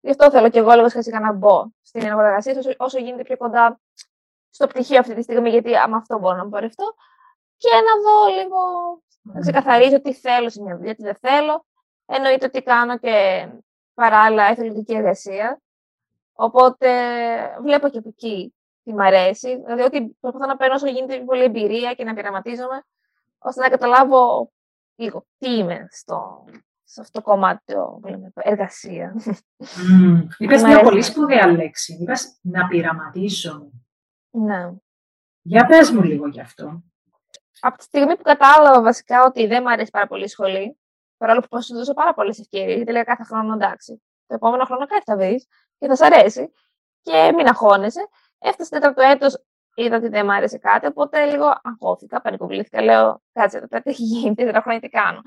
Γι' 0.00 0.10
αυτό 0.10 0.30
θέλω 0.30 0.50
και 0.50 0.58
εγώ 0.58 0.72
λίγο 0.72 0.88
σχετικά 0.88 1.20
να 1.20 1.32
μπω 1.32 1.66
στην 1.82 2.02
εργασίας 2.02 2.56
όσο, 2.56 2.74
όσο 2.76 2.98
γίνεται 2.98 3.22
πιο 3.22 3.36
κοντά 3.36 3.80
στο 4.50 4.66
πτυχίο 4.66 4.98
αυτή 4.98 5.14
τη 5.14 5.22
στιγμή, 5.22 5.50
γιατί 5.50 5.76
άμα 5.76 5.96
αυτό 5.96 6.18
μπορώ 6.18 6.36
να 6.36 6.48
πορευτώ, 6.48 6.94
και 7.56 7.68
να 7.74 8.10
δω 8.10 8.42
λίγο, 8.42 8.58
να 9.22 9.40
ξεκαθαρίζω 9.40 10.00
τι 10.00 10.14
θέλω 10.14 10.50
σε 10.50 10.62
μια 10.62 10.76
δουλειά, 10.76 10.94
τι 10.94 11.02
δεν 11.02 11.14
θέλω. 11.14 11.64
Εννοείται 12.06 12.46
ότι 12.46 12.62
κάνω 12.62 12.98
και 12.98 13.48
παράλληλα 13.94 14.44
εθελοντική 14.44 14.94
εργασία. 14.94 15.60
Οπότε 16.32 16.88
βλέπω 17.62 17.88
και 17.88 17.98
από 17.98 18.08
εκεί 18.08 18.54
τι 18.84 18.94
μ' 18.94 19.00
αρέσει. 19.00 19.56
Δηλαδή 19.56 19.82
ότι 19.82 20.16
προσπαθώ 20.20 20.46
να 20.46 20.56
παίρνω 20.56 20.74
όσο 20.74 20.86
γίνεται 20.86 21.18
πολύ 21.18 21.42
εμπειρία 21.42 21.94
και 21.94 22.04
να 22.04 22.14
πειραματίζομαι, 22.14 22.82
ώστε 23.38 23.60
να 23.60 23.68
καταλάβω 23.68 24.50
λίγο 24.96 25.24
τι 25.38 25.56
είμαι 25.56 25.86
στο, 25.90 26.44
σε 26.84 27.00
αυτό 27.00 27.20
το 27.20 27.30
κομμάτι 27.30 27.62
το 27.64 28.00
εργασία. 28.34 29.16
Mm. 29.58 30.26
Είπες 30.38 30.62
μια 30.62 30.80
πολύ 30.80 31.02
σπουδαία 31.02 31.46
λέξη. 31.46 31.98
Είπες 32.00 32.38
να 32.42 32.66
πειραματίζομαι. 32.66 33.70
Ναι. 34.44 34.72
Για 35.42 35.66
πες 35.66 35.90
μου 35.90 36.02
λίγο 36.02 36.28
γι' 36.28 36.40
αυτό. 36.40 36.82
Από 37.60 37.76
τη 37.76 37.84
στιγμή 37.84 38.16
που 38.16 38.22
κατάλαβα 38.22 38.82
βασικά 38.82 39.24
ότι 39.24 39.46
δεν 39.46 39.62
μου 39.62 39.70
αρέσει 39.70 39.90
πάρα 39.90 40.06
πολύ 40.06 40.24
η 40.24 40.28
σχολή, 40.28 40.78
παρόλο 41.16 41.40
που 41.50 41.62
σου 41.62 41.74
δώσω 41.74 41.94
πάρα 41.94 42.14
πολλές 42.14 42.38
ευκαιρίες, 42.38 42.76
γιατί 42.76 42.92
λέω 42.92 43.04
κάθε 43.04 43.22
χρόνο 43.24 43.54
εντάξει. 43.54 44.02
Το 44.26 44.34
επόμενο 44.34 44.64
χρόνο 44.64 44.86
κάτι 44.86 45.02
θα 45.04 45.16
βρει 45.16 45.46
και 45.78 45.86
θα 45.86 45.96
σ' 45.96 46.00
αρέσει 46.00 46.52
και 47.02 47.32
μην 47.36 47.46
αγχώνεσαι. 47.46 48.08
Έφτασε 48.38 48.70
τέταρτο 48.70 49.02
έτος, 49.02 49.44
είδα 49.74 49.96
ότι 49.96 50.08
δεν 50.08 50.24
μου 50.24 50.32
άρεσε 50.32 50.58
κάτι, 50.58 50.86
οπότε 50.86 51.24
λίγο 51.24 51.60
αγχώθηκα, 51.62 52.20
πανικοβλήθηκα. 52.20 52.82
Λέω, 52.82 53.22
κάτσε, 53.32 53.66
κάτι 53.70 53.90
έχει 53.90 54.02
γίνει, 54.02 54.34
τέσσερα 54.34 54.62
χρόνια 54.62 54.80
τι 54.80 54.88
κάνω. 54.88 55.20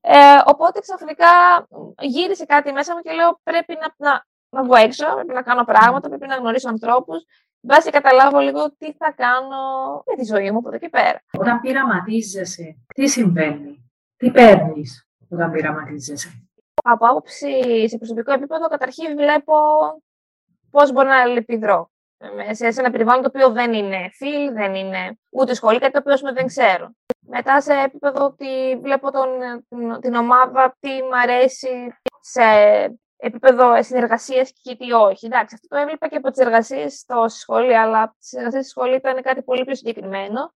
Ε, 0.00 0.38
οπότε 0.44 0.80
ξαφνικά 0.80 1.28
γύρισε 2.00 2.44
κάτι 2.44 2.72
μέσα 2.72 2.94
μου 2.94 3.00
και 3.00 3.12
λέω, 3.12 3.40
πρέπει 3.42 3.78
να, 3.80 4.08
να, 4.08 4.26
να 4.48 4.62
βγω 4.62 4.74
έξω, 4.74 5.14
πρέπει 5.14 5.32
να 5.32 5.42
κάνω 5.42 5.64
πράγματα, 5.64 6.08
πρέπει 6.08 6.26
να 6.26 6.36
γνωρίσω 6.36 6.68
ανθρώπους. 6.68 7.24
Βάσει 7.62 7.90
καταλάβω 7.90 8.38
λίγο 8.38 8.70
τι 8.78 8.92
θα 8.92 9.12
κάνω 9.12 9.94
με 10.06 10.14
τη 10.16 10.24
ζωή 10.24 10.50
μου 10.50 10.58
από 10.58 10.68
εδώ 10.68 10.78
και 10.78 10.88
πέρα. 10.88 11.22
Όταν 11.32 11.60
πειραματίζεσαι, 11.60 12.76
τι 12.94 13.08
συμβαίνει, 13.08 13.90
τι 14.16 14.30
παίρνεις 14.30 15.08
όταν 15.28 15.50
πειραματίζεσαι; 15.50 16.48
Από 16.82 17.06
άποψη 17.06 17.88
σε 17.88 17.96
προσωπικό 17.98 18.32
επίπεδο, 18.32 18.68
καταρχήν 18.68 19.16
βλέπω 19.16 19.54
πώς 20.70 20.92
μπορώ 20.92 21.08
να 21.08 21.20
επιδρώ 21.20 21.90
σε 22.50 22.66
ένα 22.66 22.90
περιβάλλον 22.90 23.22
το 23.22 23.28
οποίο 23.34 23.50
δεν 23.50 23.72
είναι 23.72 24.10
φιλ, 24.12 24.52
δεν 24.52 24.74
είναι 24.74 25.18
ούτε 25.30 25.54
σχολή, 25.54 25.78
κάτι 25.78 25.92
το 25.92 25.98
οποίο 25.98 26.32
δεν 26.32 26.46
ξέρω. 26.46 26.90
Μετά 27.20 27.60
σε 27.60 27.72
επίπεδο 27.72 28.24
ότι 28.24 28.78
βλέπω 28.82 29.10
τον, 29.10 29.28
την, 30.00 30.14
ομάδα, 30.14 30.76
τι 30.80 30.88
μου 30.88 31.18
αρέσει 31.22 31.94
σε 32.20 32.42
επίπεδο 33.20 33.82
συνεργασίας 33.82 34.52
και 34.62 34.76
τι 34.76 34.92
όχι. 34.92 35.26
Εντάξει, 35.26 35.54
αυτό 35.54 35.68
το 35.68 35.76
έβλεπα 35.76 36.08
και 36.08 36.16
από 36.16 36.30
τις 36.30 36.38
εργασίες 36.40 36.98
στο 36.98 37.24
σχολείο, 37.28 37.80
αλλά 37.80 38.14
τις 38.18 38.32
εργασίες 38.32 38.62
στη 38.62 38.70
σχολή 38.70 38.96
ήταν 38.96 39.22
κάτι 39.22 39.42
πολύ 39.42 39.64
πιο 39.64 39.74
συγκεκριμένο. 39.74 40.52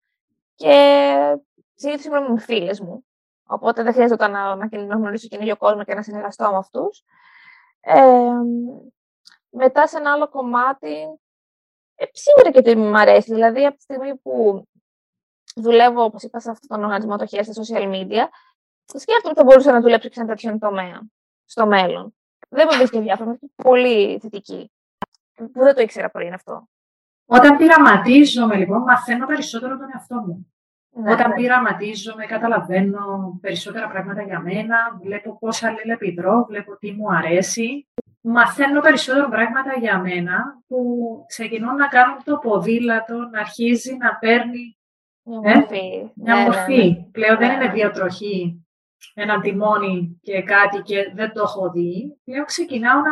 Και 0.55 1.39
συνήθως 1.75 2.05
ήμουν 2.05 2.33
με 2.33 2.41
φίλες 2.41 2.81
μου. 2.81 3.05
Οπότε 3.47 3.83
δεν 3.83 3.93
χρειάζεται 3.93 4.29
να, 4.29 4.55
να, 4.55 4.69
να 4.73 4.95
γνωρίσω 4.95 5.29
καινούριο 5.29 5.57
κόσμο 5.57 5.85
και 5.85 5.95
να 5.95 6.03
συνεργαστώ 6.03 6.51
με 6.51 6.57
αυτούς. 6.57 7.05
Ε, 7.81 8.33
μετά 9.51 9.87
σε 9.87 9.99
ένα 9.99 10.13
άλλο 10.13 10.29
κομμάτι, 10.29 11.21
ε, 11.95 12.05
σίγουρα 12.13 12.51
και 12.51 12.63
το 12.63 12.79
μου 12.79 12.99
αρέσει. 12.99 13.35
Δηλαδή, 13.35 13.67
από 13.67 13.77
τη 13.77 13.83
στιγμή 13.83 14.17
που 14.17 14.65
δουλεύω, 15.55 16.05
όπως 16.05 16.23
είπα, 16.23 16.41
σε 16.41 16.51
αυτόν 16.51 16.69
τον 16.69 16.85
οργανισμό 16.85 17.17
το 17.17 17.27
στα 17.27 17.63
social 17.63 17.85
media, 17.93 18.25
σκέφτομαι 18.85 19.29
ότι 19.29 19.35
θα 19.35 19.45
μπορούσα 19.45 19.73
να 19.73 19.81
δουλέψω 19.81 20.09
σε 20.13 20.21
ένα 20.21 20.29
τέτοιο 20.29 20.59
τομέα 20.59 21.01
στο 21.45 21.67
μέλλον. 21.67 22.15
Δεν 22.53 22.69
μου 22.71 22.77
βρίσκει 22.77 23.01
διάφορα, 23.01 23.39
πολύ 23.57 24.19
θετική. 24.19 24.71
Που 25.35 25.63
δεν 25.63 25.75
το 25.75 25.81
ήξερα 25.81 26.11
πριν 26.11 26.33
αυτό. 26.33 26.69
Όταν 27.27 27.57
πειραματίζομαι, 27.57 28.57
λοιπόν, 28.57 28.83
μαθαίνω 28.83 29.27
περισσότερο 29.27 29.79
τον 29.79 29.89
εαυτό 29.95 30.15
μου. 30.15 30.53
Ναι, 30.93 31.13
Όταν 31.13 31.29
ναι. 31.29 31.35
πειραματίζομαι, 31.35 32.27
καταλαβαίνω 32.27 33.39
περισσότερα 33.41 33.89
πράγματα 33.89 34.23
για 34.23 34.41
μένα, 34.41 34.99
βλέπω 35.03 35.39
πώς 35.39 35.63
αλληλεπιδρώ, 35.63 36.45
βλέπω 36.49 36.77
τι 36.77 36.93
μου 36.93 37.13
αρέσει. 37.13 37.89
Μαθαίνω 38.21 38.81
περισσότερα 38.81 39.29
πράγματα 39.29 39.73
για 39.79 39.99
μένα 39.99 40.63
που 40.67 40.79
ξεκινούν 41.27 41.75
να 41.75 41.87
κάνουν 41.87 42.23
το 42.25 42.37
ποδήλατο 42.37 43.17
να 43.33 43.41
αρχίζει 43.41 43.97
να 43.97 44.17
παίρνει 44.17 44.77
μια 45.23 45.53
ε, 45.53 45.55
μορφή. 45.55 46.11
Μια 46.15 46.35
ναι, 46.35 46.43
μορφή. 46.43 47.07
Πλέον 47.13 47.37
δεν 47.39 47.51
είναι 47.51 47.73
διατροχή, 47.73 48.67
ένα 49.15 49.41
τιμόνι 49.41 50.21
και 50.23 50.43
κάτι 50.43 50.79
και 50.79 51.13
δεν 51.15 51.33
το 51.33 51.43
έχω 51.43 51.71
δει. 51.71 52.19
Πλέον 52.25 52.45
ξεκινάω 52.45 53.01
να, 53.01 53.11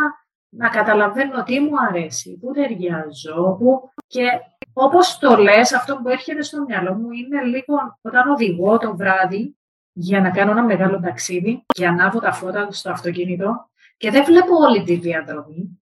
να 0.48 0.68
καταλαβαίνω 0.68 1.42
τι 1.42 1.60
μου 1.60 1.80
αρέσει, 1.88 2.38
πού 2.40 2.52
ταιριάζω, 2.52 3.56
πού... 3.58 3.90
και 4.06 4.28
όπως 4.72 5.18
το 5.18 5.36
λες, 5.36 5.72
αυτό 5.72 5.96
που 5.96 6.08
έρχεται 6.08 6.42
στο 6.42 6.64
μυαλό 6.64 6.94
μου 6.94 7.10
είναι 7.10 7.42
λίγο 7.42 7.98
όταν 8.02 8.28
οδηγώ 8.28 8.78
το 8.78 8.96
βράδυ 8.96 9.56
για 9.92 10.20
να 10.20 10.30
κάνω 10.30 10.50
ένα 10.50 10.64
μεγάλο 10.64 11.00
ταξίδι 11.00 11.64
και 11.66 11.86
ανάβω 11.86 12.20
τα 12.20 12.32
φώτα 12.32 12.70
στο 12.70 12.90
αυτοκίνητο 12.90 13.70
και 13.96 14.10
δεν 14.10 14.24
βλέπω 14.24 14.56
όλη 14.56 14.82
τη 14.82 14.94
διαδρομή. 14.94 15.80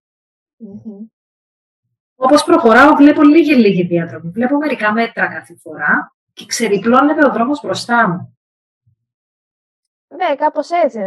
Mm-hmm. 0.65 1.07
Όπως 2.15 2.45
προχωράω, 2.45 2.95
βλέπω 2.95 3.23
λίγη-λίγη 3.23 3.83
διαδρομή. 3.83 4.31
Βλέπω 4.31 4.57
μερικά 4.57 4.93
μέτρα 4.93 5.27
κάθε 5.27 5.57
φορά 5.57 6.17
και 6.33 6.47
ξεδιπλώνεται 6.47 7.27
ο 7.27 7.33
δρόμος 7.33 7.61
μπροστά 7.63 8.09
μου. 8.09 8.36
Ναι, 10.09 10.35
κάπως 10.37 10.71
έτσι. 10.71 11.01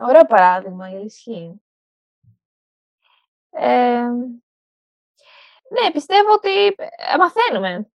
Ωραίο 0.00 0.24
παράδειγμα, 0.24 0.90
η 0.90 1.04
ισχύει. 1.04 1.60
Ε, 3.50 4.08
ναι, 5.68 5.90
πιστεύω 5.92 6.32
ότι 6.32 6.66
ε, 6.66 7.16
μαθαίνουμε. 7.18 7.90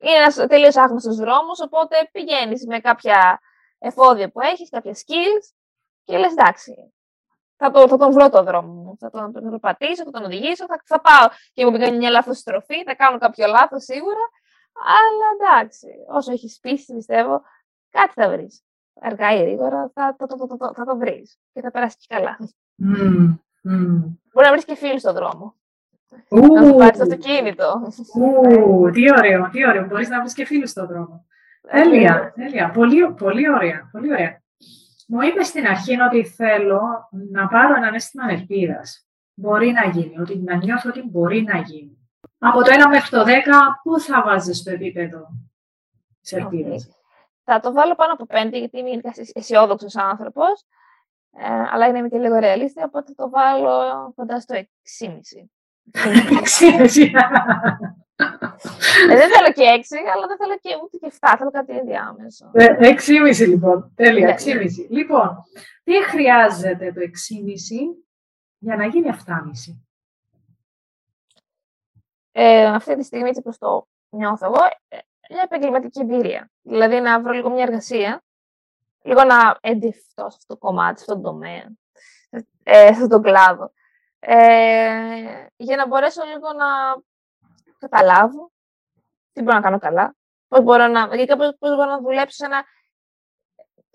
Είναι 0.00 0.16
ένας 0.16 0.34
τελείως 0.34 0.76
άγνωστος 0.76 1.16
δρόμος, 1.16 1.60
οπότε 1.60 2.08
πηγαίνεις 2.12 2.66
με 2.66 2.80
κάποια 2.80 3.40
εφόδια 3.78 4.30
που 4.30 4.40
έχεις, 4.40 4.70
κάποια 4.70 4.92
skills 4.92 5.54
και 6.04 6.18
λες 6.18 6.32
εντάξει, 6.32 6.92
θα, 7.56 7.70
το, 7.70 7.88
θα 7.88 7.96
τον 7.96 8.12
βρω 8.12 8.28
το 8.28 8.42
δρόμο 8.42 8.72
μου, 8.72 8.96
θα 8.98 9.10
τον, 9.10 9.32
θα 9.32 9.40
τον 9.40 9.60
πατήσω, 9.60 10.04
θα 10.04 10.10
τον 10.10 10.24
οδηγήσω, 10.24 10.66
θα, 10.66 10.82
θα 10.84 11.00
πάω 11.00 11.28
και 11.52 11.66
μου 11.66 11.78
κάνει 11.78 11.96
μια 11.96 12.10
λάθος 12.10 12.38
στροφή, 12.38 12.82
θα 12.82 12.94
κάνω 12.94 13.18
κάποιο 13.18 13.46
λάθος 13.46 13.84
σίγουρα, 13.84 14.30
αλλά 14.72 15.56
εντάξει, 15.58 15.86
όσο 16.08 16.32
έχεις 16.32 16.58
πίσει 16.60 16.94
πιστεύω, 16.94 17.42
κάτι 17.90 18.12
θα 18.12 18.28
βρεις. 18.28 18.62
Αργά 19.00 19.32
ή 19.34 19.40
γρήγορα 19.40 19.90
θα, 19.94 20.16
θα, 20.18 20.26
θα, 20.26 20.56
θα, 20.58 20.72
θα 20.74 20.84
το 20.84 20.96
βρεις 20.96 21.38
και 21.52 21.60
θα 21.60 21.70
περάσει 21.70 21.96
και 21.98 22.14
καλά. 22.14 22.38
Mm, 22.82 23.38
mm. 23.70 24.18
Μπορεί 24.32 24.46
να 24.46 24.50
βρεις 24.50 24.64
και 24.64 24.74
φίλους 24.74 25.00
στον 25.00 25.14
δρόμο. 25.14 25.54
Να 26.28 26.64
σου 26.64 26.74
πάρεις 26.74 26.98
το 26.98 27.02
αυτοκίνητο. 27.02 27.92
τι 28.92 29.12
ωραίο, 29.12 29.48
τι 29.50 29.66
ωραίο. 29.66 29.86
Μπορείς 29.86 30.08
να 30.08 30.20
βρεις 30.20 30.34
και 30.34 30.44
φίλους 30.44 30.70
στον 30.70 30.86
δρόμο. 30.86 31.26
Τέλεια, 31.70 32.32
τέλεια. 32.34 32.70
Πολύ, 32.70 33.12
πολύ 33.12 33.50
ωραία, 33.50 33.88
πολύ 33.92 34.12
ωραία. 34.12 34.42
Μου 35.08 35.20
είπες 35.20 35.46
στην 35.46 35.66
αρχή 35.66 36.00
ότι 36.00 36.24
θέλω 36.24 37.08
να 37.30 37.48
πάρω 37.48 37.74
ένα 37.74 37.90
αίσθημα 37.94 38.30
ελπίδα. 38.30 38.80
Μπορεί 39.34 39.72
να 39.72 39.90
γίνει, 39.90 40.18
ότι 40.20 40.38
να 40.38 40.56
νιώθω 40.56 40.88
ότι 40.88 41.02
μπορεί 41.02 41.42
να 41.42 41.58
γίνει. 41.58 41.98
Από 42.38 42.62
το 42.62 42.70
1 42.70 42.88
μέχρι 42.88 43.10
το 43.10 43.24
10, 43.24 43.28
πού 43.82 44.00
θα 44.00 44.22
βάζεις 44.22 44.62
το 44.62 44.70
επίπεδο 44.70 45.28
της 46.20 46.32
ελπίδας; 46.32 46.97
Θα 47.50 47.60
το 47.60 47.72
βάλω 47.72 47.94
πάνω 47.94 48.12
από 48.12 48.26
5, 48.28 48.48
γιατί 48.52 48.78
είμαι 48.78 49.00
αισιόδοξος 49.32 49.96
άνθρωπος. 49.96 50.64
Ε, 51.32 51.46
αλλά 51.72 51.86
είναι 51.86 52.08
και 52.08 52.18
λίγο 52.18 52.38
ρεαλίστη, 52.38 52.82
οπότε 52.82 53.12
το 53.12 53.30
βάλω 53.30 54.12
κοντά 54.16 54.40
στο 54.40 54.54
6,5. 54.54 55.48
ε, 59.10 59.16
δεν 59.16 59.30
θέλω 59.30 59.52
και 59.54 59.62
έξι, 59.62 59.96
αλλά 60.14 60.26
δεν 60.26 60.36
θέλω 60.36 60.58
και 60.60 60.70
ούτε 60.82 60.96
και 60.96 61.12
7, 61.20 61.34
θέλω 61.38 61.50
κάτι 61.50 61.76
ενδιάμεσο. 61.76 62.50
Ε, 62.52 62.76
έξι 62.78 63.12
λοιπόν. 63.46 63.92
Τέλεια, 63.94 64.26
ναι. 64.26 64.32
έξι 64.32 64.86
Λοιπόν, 64.90 65.36
τι 65.84 66.02
χρειάζεται 66.02 66.92
το 66.92 67.00
6,5 67.00 67.08
για 68.58 68.76
να 68.76 68.86
γίνει 68.86 69.08
7,5. 69.26 69.32
Ε, 72.32 72.66
αυτή 72.66 72.96
τη 72.96 73.02
στιγμή, 73.02 73.28
έτσι 73.28 73.42
προς 73.42 73.58
το 73.58 73.88
νιώθω 74.10 74.46
εγώ, 74.46 74.64
ε, 74.88 74.98
μια 75.28 75.42
επαγγελματική 75.44 76.00
εμπειρία. 76.00 76.50
Δηλαδή 76.62 77.00
να 77.00 77.20
βρω 77.20 77.32
λίγο 77.32 77.50
μια 77.50 77.62
εργασία, 77.62 78.22
λίγο 79.02 79.24
να 79.24 79.58
εντυφτώ 79.60 80.22
σε 80.30 80.36
αυτό 80.36 80.54
το 80.54 80.56
κομμάτι, 80.56 80.98
σε 80.98 81.04
αυτό 81.08 81.22
το 81.22 81.28
τομέα, 81.28 81.72
ε, 82.62 82.86
σε 82.86 82.92
αυτόν 82.92 83.08
τον 83.08 83.22
κλάδο. 83.22 83.72
Ε, 84.18 85.46
για 85.56 85.76
να 85.76 85.86
μπορέσω 85.86 86.24
λίγο 86.24 86.52
να 86.52 86.66
καταλάβω 87.78 88.50
τι 89.32 89.42
μπορώ 89.42 89.56
να 89.56 89.62
κάνω 89.62 89.78
καλά, 89.78 90.14
πώς 90.48 90.62
μπορώ 90.62 90.86
να, 90.86 91.16
γιατί 91.16 91.36
πώς, 91.36 91.56
πώς 91.58 91.76
μπορώ 91.76 91.90
να 91.90 92.00
δουλέψω 92.00 92.36
σε 92.36 92.44
ένα 92.44 92.64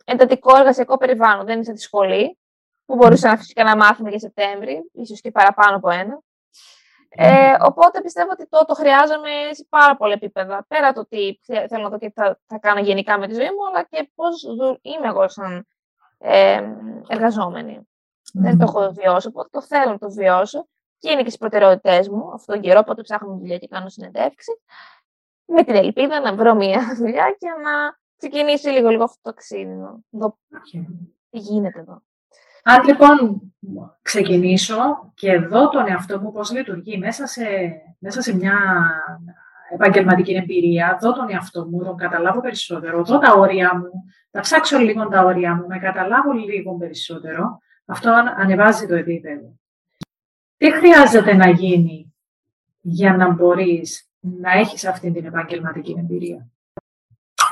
εντατικό 0.05 0.57
εργασιακό 0.57 0.97
περιβάλλον. 0.97 1.45
Δεν 1.45 1.55
είναι 1.55 1.63
σαν 1.63 1.75
τη 1.75 1.81
σχολή, 1.81 2.37
που 2.85 2.95
μπορούσα 2.95 3.27
να 3.27 3.33
αφήσω 3.33 3.53
και 3.53 3.61
ένα 3.61 3.75
μάθημα 3.75 4.09
για 4.09 4.19
Σεπτέμβρη, 4.19 4.89
ίσως 4.93 5.21
και 5.21 5.31
παραπάνω 5.31 5.75
από 5.75 5.89
ένα. 5.89 6.21
Ε, 7.15 7.55
οπότε 7.61 8.01
πιστεύω 8.01 8.29
ότι 8.31 8.47
το, 8.47 8.65
το 8.65 8.73
χρειάζομαι 8.73 9.29
σε 9.51 9.65
πάρα 9.69 9.95
πολλά 9.95 10.13
επίπεδα. 10.13 10.65
Πέρα 10.67 10.93
το 10.93 11.05
τι 11.05 11.39
θέλω 11.43 11.83
να 11.83 11.89
δω 11.89 11.97
και 11.97 12.11
θα, 12.15 12.39
θα 12.45 12.57
κάνω 12.57 12.79
γενικά 12.79 13.19
με 13.19 13.27
τη 13.27 13.33
ζωή 13.33 13.45
μου, 13.45 13.67
αλλά 13.69 13.83
και 13.83 14.11
πώς 14.15 14.43
είμαι 14.81 15.07
εγώ 15.07 15.29
σαν 15.29 15.67
ε, 16.17 16.61
εργαζόμενη. 17.07 17.87
Δεν 18.33 18.57
το 18.57 18.63
έχω 18.67 18.91
βιώσει, 18.91 19.27
οπότε 19.27 19.49
το 19.51 19.61
θέλω 19.61 19.91
να 19.91 19.97
το 19.97 20.11
βιώσω 20.11 20.67
και 20.97 21.11
είναι 21.11 21.21
και 21.21 21.27
στις 21.27 21.37
προτεραιότητές 21.39 22.09
μου 22.09 22.31
αυτόν 22.33 22.55
τον 22.55 22.63
καιρό, 22.63 22.79
οπότε 22.79 23.01
ψάχνω 23.01 23.35
δουλειά 23.35 23.57
και 23.57 23.67
κάνω 23.67 23.89
συνεντεύξεις. 23.89 24.55
Με 25.45 25.63
την 25.63 25.75
ελπίδα 25.75 26.19
να 26.19 26.35
βρω 26.35 26.55
μια 26.55 26.81
δουλειά 26.99 27.35
και 27.39 27.47
να 27.49 27.97
ξεκινήσει 28.17 28.69
λίγο 28.69 28.89
λίγο 28.89 29.03
αυτό 29.03 29.19
το 29.21 29.29
ταξίδι. 29.29 29.73
Να 29.73 29.99
δω 30.09 30.37
τι 31.29 31.37
γίνεται 31.37 31.79
εδώ. 31.79 32.01
Αν 32.63 32.83
λοιπόν 32.85 33.41
ξεκινήσω 34.01 35.11
και 35.13 35.37
δω 35.37 35.69
τον 35.69 35.87
εαυτό 35.87 36.19
μου 36.19 36.31
πώς 36.31 36.51
λειτουργεί 36.51 36.97
μέσα 36.97 37.27
σε, 37.27 37.43
μέσα 37.99 38.21
σε 38.21 38.35
μια 38.35 38.57
επαγγελματική 39.73 40.33
εμπειρία, 40.33 40.97
δω 41.01 41.13
τον 41.13 41.29
εαυτό 41.29 41.65
μου, 41.65 41.83
τον 41.83 41.97
καταλάβω 41.97 42.41
περισσότερο, 42.41 43.03
δω 43.03 43.17
τα 43.19 43.33
όρια 43.33 43.77
μου, 43.77 43.91
θα 44.31 44.39
ψάξω 44.39 44.77
λίγο 44.77 45.07
τα 45.07 45.21
όρια 45.21 45.55
μου, 45.55 45.67
με 45.67 45.79
καταλάβω 45.79 46.31
λίγο 46.31 46.77
περισσότερο, 46.77 47.59
αυτό 47.85 48.11
ανεβάζει 48.37 48.87
το 48.87 48.95
επίπεδο. 48.95 49.59
Τι 50.57 50.71
χρειάζεται 50.71 51.33
να 51.33 51.49
γίνει 51.49 52.13
για 52.81 53.15
να 53.15 53.29
μπορείς 53.29 54.09
να 54.19 54.51
έχεις 54.51 54.85
αυτή 54.85 55.11
την 55.11 55.25
επαγγελματική 55.25 55.95
εμπειρία; 55.99 56.47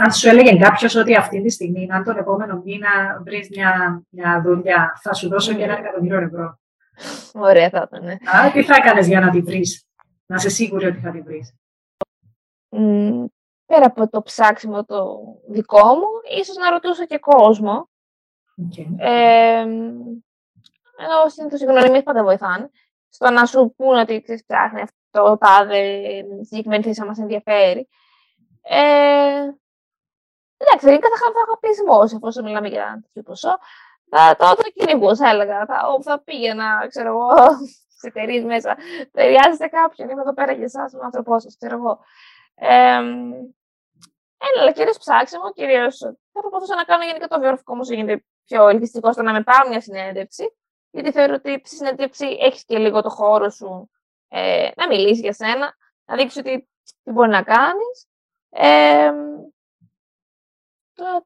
Αν 0.04 0.12
σου 0.12 0.30
έλεγε 0.30 0.58
κάποιος 0.58 0.96
ότι 0.96 1.16
αυτή 1.16 1.42
τη 1.42 1.50
στιγμή, 1.50 1.88
αν 1.92 2.04
τον 2.04 2.18
επόμενο 2.18 2.62
μήνα 2.66 3.22
βρεις 3.24 3.50
μια, 3.50 4.02
μια 4.10 4.42
δουλειά, 4.46 5.00
θα 5.02 5.14
σου 5.14 5.30
δώσω 5.30 5.54
και 5.54 5.64
ένα 5.64 5.78
εκατομμύριο 5.78 6.18
ευρώ. 6.20 6.60
Ωραία 7.34 7.70
θα 7.70 7.88
ήταν. 7.88 8.04
Ναι. 8.06 8.18
τι 8.54 8.64
θα 8.64 8.76
έκανες 8.76 9.08
για 9.08 9.20
να 9.20 9.30
τη 9.30 9.42
βρεις, 9.42 9.88
να 10.26 10.36
είσαι 10.36 10.50
σίγουρη 10.50 10.86
ότι 10.86 11.00
θα 11.00 11.12
τη 11.12 11.22
βρεις; 11.22 11.56
πέρα 13.66 13.86
από 13.86 14.10
το 14.10 14.22
ψάξιμο 14.22 14.86
το 14.86 15.18
δικό 15.50 15.94
μου, 15.94 16.08
ίσως 16.40 16.56
να 16.56 16.70
ρωτούσα 16.70 17.06
και 17.06 17.18
κόσμο. 17.18 17.90
Okay. 18.58 18.86
Ε, 18.98 19.60
ενώ 21.02 21.28
συνήθως 21.28 21.62
οι 21.62 21.66
γνωριμίες 21.66 22.04
πάντα 22.04 22.24
βοηθάνε. 22.24 22.70
Στο 23.10 23.30
να 23.30 23.46
σου 23.46 23.74
πούνε 23.78 24.00
ότι 24.00 24.24
ψάχνει 24.48 24.82
αυτό, 24.82 24.96
το 25.10 25.38
τάδε, 25.38 26.02
συγκεκριμένη 26.42 26.84
θέση 26.84 27.04
μα 27.04 27.14
ενδιαφέρει. 27.20 27.88
Ε, 28.62 29.50
εντάξει, 30.62 30.88
είναι 30.88 31.00
καθαπισμό 31.00 32.16
εφόσον 32.16 32.44
μιλάμε 32.44 32.68
για 32.68 33.02
τέτοιο 33.04 33.24
ποσό. 33.24 33.58
Θα 34.10 34.36
το, 34.36 34.56
το 34.56 34.70
κυνηγούσα, 34.74 35.30
έλεγα. 35.30 35.66
Θα, 35.66 35.98
θα 36.02 36.20
πήγαινα, 36.20 36.86
ξέρω 36.88 37.08
εγώ, 37.08 37.30
σε 38.00 38.08
εταιρείες 38.08 38.44
μέσα. 38.44 38.78
Ταιριάζεται 39.12 39.68
κάποιον, 39.68 40.10
είμαι 40.10 40.22
εδώ 40.22 40.34
πέρα 40.34 40.52
για 40.52 40.64
εσάς, 40.64 40.94
ο 40.94 41.00
άνθρωπό 41.04 41.40
σας, 41.40 41.58
ξέρω 41.58 41.76
εγώ. 41.76 42.00
Ε, 42.56 43.02
ένα, 44.44 44.62
αλλά 44.62 44.72
κυρίως 44.72 44.98
ψάξιμο, 44.98 45.52
κυρίως 45.52 45.98
θα 45.98 46.40
προσπαθούσα 46.40 46.76
να 46.76 46.84
κάνω 46.84 47.04
γενικά 47.04 47.28
το 47.28 47.40
βιογραφικό 47.40 47.76
μου 47.76 47.82
γίνεται 47.84 48.24
πιο 48.46 48.68
ελκυστικό 48.68 49.12
στο 49.12 49.22
να 49.22 49.32
με 49.32 49.44
πάρω 49.44 49.70
μια 49.70 49.82
συνέντευξη. 49.82 50.56
Γιατί 50.92 51.12
θεωρώ 51.12 51.34
ότι 51.34 51.62
στη 51.64 51.76
συνέντευξη 51.76 52.38
έχεις 52.40 52.66
και 52.66 52.78
λίγο 52.78 53.02
το 53.02 53.10
χώρο 53.10 53.50
σου 53.50 53.90
ε, 54.28 54.70
να 54.76 54.88
μιλήσεις 54.88 55.20
για 55.20 55.34
σένα, 55.34 55.76
να 56.06 56.16
δείξεις 56.16 56.40
ότι 56.40 56.70
τι 57.04 57.12
μπορεί 57.12 57.30
να 57.30 57.44
κάνεις. 57.44 58.08
Ε, 58.50 59.12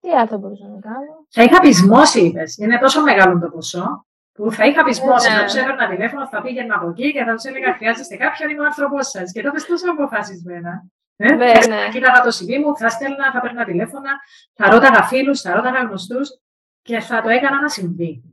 τι 0.01 0.09
άλλο 0.09 0.27
θα 0.27 0.37
μπορούσα 0.37 0.67
να 0.67 0.79
κάνω. 0.79 1.25
Θα 1.29 1.43
είχα 1.43 1.59
πεισμώσει, 1.59 2.25
είπες. 2.25 2.57
Είναι 2.57 2.79
τόσο 2.79 3.01
μεγάλο 3.01 3.39
το 3.39 3.49
ποσό 3.49 4.05
που 4.31 4.51
θα 4.51 4.65
είχα 4.65 4.83
πεισμώσει. 4.83 5.31
Ναι. 5.31 5.37
Να 5.37 5.45
του 5.45 5.57
ένα 5.57 5.89
τηλέφωνο, 5.89 6.27
θα 6.27 6.41
πήγαινα 6.41 6.75
από 6.75 6.89
εκεί 6.89 7.11
και 7.11 7.23
θα 7.23 7.33
τους 7.33 7.43
έλεγα: 7.43 7.73
Χρειάζεστε 7.73 8.15
κάποιον, 8.15 8.49
είμαι 8.49 8.61
ο 8.61 8.65
άνθρωπός 8.65 9.07
σας. 9.09 9.31
Και 9.31 9.41
τότε 9.41 9.59
τόσο 9.67 9.91
αποφασισμένα. 9.91 10.85
Ε, 11.17 11.33
ναι, 11.33 11.51
ναι. 11.67 11.89
Κοίταγα 11.91 12.21
το 12.21 12.37
CV 12.37 12.59
μου, 12.63 12.77
θα 12.77 12.89
στέλνα, 12.89 13.31
θα 13.31 13.41
παίρνα 13.41 13.65
τηλέφωνα, 13.65 14.11
θα 14.53 14.69
ρώταγα 14.69 15.03
φίλους, 15.03 15.41
θα 15.41 15.53
ρώταγα 15.53 15.79
γνωστούς 15.79 16.39
και 16.81 16.99
θα 16.99 17.21
το 17.21 17.29
έκανα 17.29 17.61
να 17.61 17.69
συμβεί. 17.69 18.23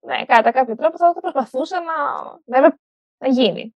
Ναι, 0.00 0.24
κατά 0.24 0.50
κάποιο 0.50 0.76
τρόπο 0.76 0.96
θα 0.96 1.12
το 1.12 1.20
προσπαθούσα 1.20 1.80
να, 1.80 1.92
βέβαια, 2.44 2.78
να 3.18 3.28
γίνει. 3.28 3.74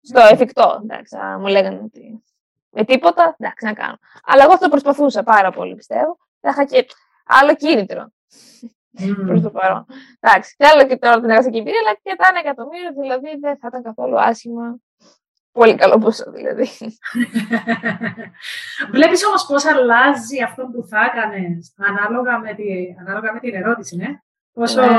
Στο 0.00 0.20
εφικτό, 0.20 0.80
εντάξει, 0.82 1.16
μου 1.38 1.46
λέγανε 1.46 1.80
ότι 1.84 2.22
με 2.70 2.84
τίποτα, 2.84 3.36
εντάξει, 3.38 3.64
να 3.64 3.72
κάνω. 3.72 3.98
Αλλά 4.24 4.42
εγώ 4.42 4.52
θα 4.52 4.58
το 4.58 4.68
προσπαθούσα 4.68 5.22
πάρα 5.22 5.50
πολύ, 5.50 5.74
πιστεύω. 5.74 6.18
Θα 6.40 6.48
είχα 6.50 6.64
και 6.64 6.86
άλλο 7.26 7.54
κίνητρο. 7.54 8.12
Mm. 9.00 9.14
Προς 9.26 9.42
το 9.42 9.50
παρόν. 9.50 9.86
Εντάξει, 10.20 10.54
θέλω 10.58 10.86
και 10.86 10.96
τώρα 10.96 11.20
την 11.20 11.30
εργασιακή 11.30 11.58
εμπειρία, 11.58 11.80
αλλά 11.84 11.94
και 12.02 12.14
τα 12.16 12.26
ένα 12.30 12.38
εκατομμύριο, 12.38 12.92
δηλαδή 13.00 13.38
δεν 13.40 13.58
θα 13.58 13.66
ήταν 13.66 13.82
καθόλου 13.82 14.20
άσχημα. 14.20 14.76
Πολύ 15.52 15.74
καλό 15.74 15.98
ποσό, 15.98 16.30
δηλαδή. 16.30 16.68
Βλέπεις 18.94 19.24
όμως 19.24 19.46
πώς 19.46 19.64
αλλάζει 19.64 20.42
αυτό 20.42 20.66
που 20.66 20.86
θα 20.88 21.00
έκανες 21.12 21.74
ανάλογα, 21.76 22.38
με 22.38 22.56
ανάλογα 23.00 23.32
με 23.32 23.40
την 23.40 23.54
ερώτηση, 23.54 23.96
ναι; 23.96 24.18
Πόσο, 24.52 24.80
ναι. 24.80 24.98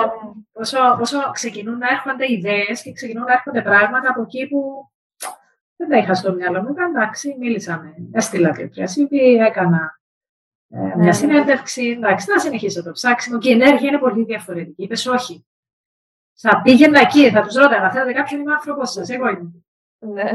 πόσο, 0.51 0.95
πόσο 0.97 1.31
ξεκινούν 1.31 1.77
να 1.77 1.87
έρχονται 1.87 2.31
ιδέες 2.31 2.81
και 2.81 2.91
ξεκινούν 2.91 3.23
να 3.23 3.33
έρχονται 3.33 3.61
πράγματα 3.61 4.09
από 4.09 4.21
εκεί 4.21 4.47
που 4.47 4.89
δεν 5.79 5.89
τα 5.89 5.97
είχα 5.97 6.13
στο 6.13 6.33
μυαλό 6.33 6.61
μου. 6.61 6.75
Εντάξει, 6.89 7.35
μίλησα 7.39 7.79
με, 7.79 8.09
έστειλα 8.11 8.51
τέτοια 8.51 8.85
CV, 8.85 9.15
έκανα 9.47 9.99
ε, 10.69 10.79
μια 10.79 10.95
ναι. 10.95 11.11
συνέντευξη. 11.11 11.87
Εντάξει, 11.97 12.29
να 12.29 12.39
συνεχίσω 12.39 12.83
το 12.83 12.91
ψάξιμο 12.91 13.37
και 13.37 13.49
η 13.49 13.51
ενέργεια 13.51 13.89
είναι 13.89 13.97
πολύ 13.97 14.23
διαφορετική. 14.23 14.83
Είπες 14.83 15.05
όχι. 15.05 15.45
Θα 16.33 16.61
πήγαινα 16.61 16.99
εκεί, 16.99 17.29
θα 17.29 17.41
τους 17.41 17.55
ρώταγα, 17.55 17.91
θέλετε 17.91 18.11
κάποιον 18.11 18.41
είμαι 18.41 18.53
άνθρωπος 18.53 18.91
σας, 18.91 19.09
εγώ 19.09 19.27
είμαι. 19.29 19.51
Ναι. 19.99 20.31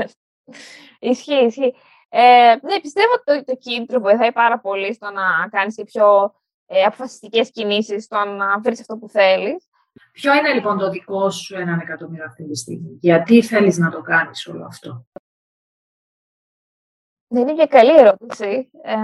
Ισχύει, 0.98 1.44
ισχύει. 1.44 1.74
Ε, 2.08 2.56
ναι, 2.62 2.80
πιστεύω 2.80 3.12
ότι 3.12 3.24
το, 3.24 3.44
το 3.44 3.56
κίνητρο 3.56 4.00
βοηθάει 4.00 4.32
πάρα 4.32 4.60
πολύ 4.60 4.94
στο 4.94 5.10
να 5.10 5.48
κάνεις 5.50 5.74
και 5.74 5.84
πιο 5.84 6.34
ε, 6.66 6.82
αποφασιστικές 6.82 7.50
κινήσεις, 7.50 8.04
στο 8.04 8.24
να 8.24 8.60
βρεις 8.60 8.80
αυτό 8.80 8.96
που 8.96 9.08
θέλεις. 9.08 9.68
Ποιο 10.12 10.34
είναι 10.34 10.52
λοιπόν 10.52 10.78
το 10.78 10.90
δικό 10.90 11.30
σου 11.30 11.56
έναν 11.56 11.80
εκατομμύριο 11.80 12.24
αυτή 12.24 12.48
τη 12.48 12.56
στιγμή, 12.56 12.98
Γιατί 13.00 13.42
θέλεις 13.42 13.78
να 13.78 13.90
το 13.90 14.00
κάνεις 14.00 14.46
όλο 14.46 14.64
αυτό; 14.64 15.06
Δεν 17.34 17.48
είναι 17.48 17.54
και 17.54 17.66
καλή 17.66 17.98
ερώτηση. 17.98 18.70
Ε, 18.82 18.96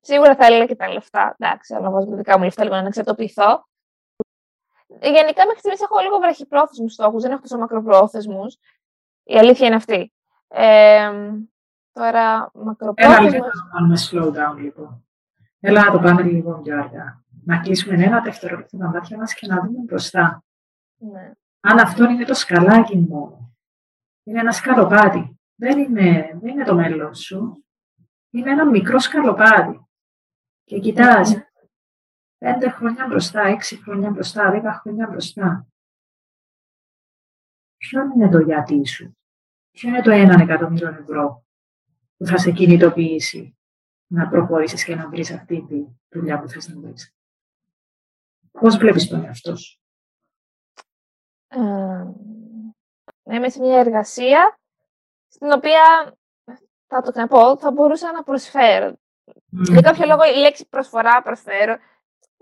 σίγουρα 0.00 0.36
θα 0.36 0.46
έλεγα 0.46 0.66
και 0.66 0.76
τα 0.76 0.92
λεφτά. 0.92 1.36
Εντάξει, 1.38 1.74
αλλά 1.74 1.90
βάζω 1.90 2.10
τα 2.10 2.16
δικά 2.16 2.38
μου 2.38 2.44
λεφτά 2.44 2.64
λίγο 2.64 2.76
να 2.76 2.86
εξαρτοποιηθώ. 2.86 3.66
Γενικά 5.00 5.46
μέχρι 5.46 5.58
στιγμής 5.58 5.80
έχω 5.80 5.98
λίγο 5.98 6.18
βραχυπρόθεσμους 6.18 6.92
στόχους, 6.92 7.22
δεν 7.22 7.30
έχω 7.30 7.40
τόσο 7.40 7.58
μακροπρόθεσμους. 7.58 8.56
Η 9.22 9.38
αλήθεια 9.38 9.66
είναι 9.66 9.76
αυτή. 9.76 10.12
Ε, 10.48 11.10
τώρα, 11.92 12.50
μακροπρόθεσμο. 12.54 13.26
Έλα 13.26 13.30
λίγο 13.30 13.44
να 13.44 13.70
κάνουμε 13.72 13.96
slow 14.10 14.28
down 14.28 14.56
λοιπόν. 14.58 15.06
Έλα 15.60 15.84
να 15.84 15.90
το 15.90 15.98
πάμε 15.98 16.22
λίγο 16.22 16.60
πιο 16.62 16.78
αργά. 16.78 17.22
Να 17.44 17.58
κλείσουμε 17.58 18.04
ένα 18.04 18.20
δευτερόλεπτο 18.20 18.78
τα 18.78 18.86
μάτια 18.86 19.16
μας 19.16 19.34
και 19.34 19.46
να 19.46 19.56
δούμε 19.56 19.78
μπροστά. 19.84 20.44
Ναι. 20.96 21.32
Αν 21.60 21.78
αυτό 21.78 22.04
είναι 22.04 22.24
το 22.24 22.34
σκαλάκι 22.34 22.96
μόνο. 22.96 23.52
Είναι 24.24 24.40
ένα 24.40 24.52
σκαλοπάτι. 24.52 25.37
Δεν 25.60 25.78
είναι, 25.78 26.38
δεν 26.40 26.50
είναι 26.50 26.64
το 26.64 26.74
μέλλον 26.74 27.14
σου. 27.14 27.64
Είναι 28.30 28.50
ένα 28.50 28.66
μικρό 28.66 28.98
σκαλοπάτι. 28.98 29.86
Και 30.64 30.78
κοιτάζει. 30.78 31.34
Ναι. 31.34 31.46
Πέντε 32.38 32.70
χρόνια 32.70 33.06
μπροστά, 33.06 33.40
έξι 33.40 33.76
χρόνια 33.82 34.10
μπροστά, 34.10 34.50
δέκα 34.50 34.72
χρόνια 34.72 35.06
μπροστά. 35.06 35.66
Ποιο 37.76 38.02
είναι 38.02 38.28
το 38.28 38.38
γιατί 38.38 38.86
σου; 38.86 39.16
Ποιο 39.70 39.88
είναι 39.88 40.02
το 40.02 40.10
έναν 40.10 40.40
εκατομμύριο 40.40 40.88
ευρώ 40.88 41.44
που 42.16 42.26
θα 42.26 42.38
σε 42.38 42.52
κινητοποιήσει 42.52 43.58
να 44.06 44.28
προχωρήσεις 44.28 44.84
και 44.84 44.94
να 44.94 45.08
βρεις 45.08 45.30
αυτή 45.30 45.66
τη 45.66 45.84
δουλειά 46.08 46.40
που 46.40 46.48
θες 46.48 46.68
να 46.68 46.80
βρεις; 46.80 47.14
Πώς 48.50 48.76
βλέπεις 48.76 49.08
τον 49.08 49.24
εαυτό 49.24 49.56
σου; 49.56 49.80
Ε, 51.48 51.58
να 53.22 53.34
είμαι 53.34 53.48
σε 53.48 53.60
μια 53.60 53.78
εργασία 53.78 54.58
στην 55.28 55.52
οποία, 55.52 56.14
θα 56.86 57.02
το 57.02 57.10
ξαναπώ, 57.10 57.56
θα 57.56 57.70
μπορούσα 57.70 58.12
να 58.12 58.22
προσφέρω. 58.22 58.88
Mm. 58.88 59.70
Για 59.70 59.80
κάποιο 59.80 60.06
λόγο 60.06 60.24
η 60.24 60.38
λέξη 60.38 60.68
προσφορά, 60.68 61.22
προσφέρω, 61.22 61.76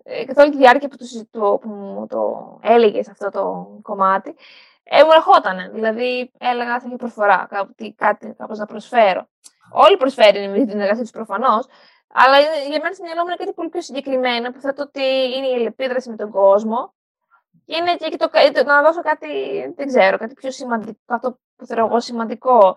ε, 0.02 0.24
καθ' 0.24 0.38
όλη 0.38 0.50
τη 0.50 0.56
διάρκεια 0.56 0.88
που, 0.88 0.96
το, 1.30 1.58
που 1.62 1.68
μου 1.68 2.06
το 2.06 2.58
έλεγες 2.62 3.04
σε 3.04 3.10
αυτό 3.10 3.30
το 3.30 3.68
κομμάτι, 3.82 4.36
ε, 4.82 5.02
μου 5.02 5.10
ερχότανε. 5.14 5.70
Δηλαδή, 5.72 6.32
έλεγα 6.38 6.80
θα 6.80 6.86
έχει 6.86 6.96
προσφορά, 6.96 7.46
κάτι, 7.50 7.94
κάτι 7.96 8.34
κάπως 8.38 8.58
να 8.58 8.66
προσφέρω. 8.66 9.28
Όλοι 9.70 9.96
προσφέρουν 9.96 10.50
με 10.50 10.66
την 10.66 10.80
εργασία 10.80 11.04
του 11.04 11.10
προφανώς, 11.10 11.66
αλλά 12.12 12.38
για 12.40 12.80
μένα 12.82 12.92
στην 12.92 13.04
μυαλό 13.04 13.20
μου 13.20 13.26
είναι 13.26 13.36
κάτι 13.36 13.52
πολύ 13.52 13.68
πιο 13.68 13.80
συγκεκριμένο 13.80 14.50
που 14.50 14.60
θέτω 14.60 14.82
ότι 14.82 15.02
είναι 15.36 15.46
η 15.46 15.52
ελεπίδραση 15.52 16.10
με 16.10 16.16
τον 16.16 16.30
κόσμο 16.30 16.94
και 17.66 17.76
είναι 17.76 17.96
και 17.96 18.16
το, 18.16 18.30
το, 18.52 18.64
να 18.64 18.82
δώσω 18.82 19.02
κάτι, 19.02 19.28
δεν 19.76 19.86
ξέρω, 19.86 20.18
κάτι 20.18 20.34
πιο 20.34 20.50
σημαντικό, 20.50 20.98
αυτό 21.06 21.38
που 21.56 21.66
θεωρώ 21.66 21.86
εγώ 21.86 22.00
σημαντικό. 22.00 22.76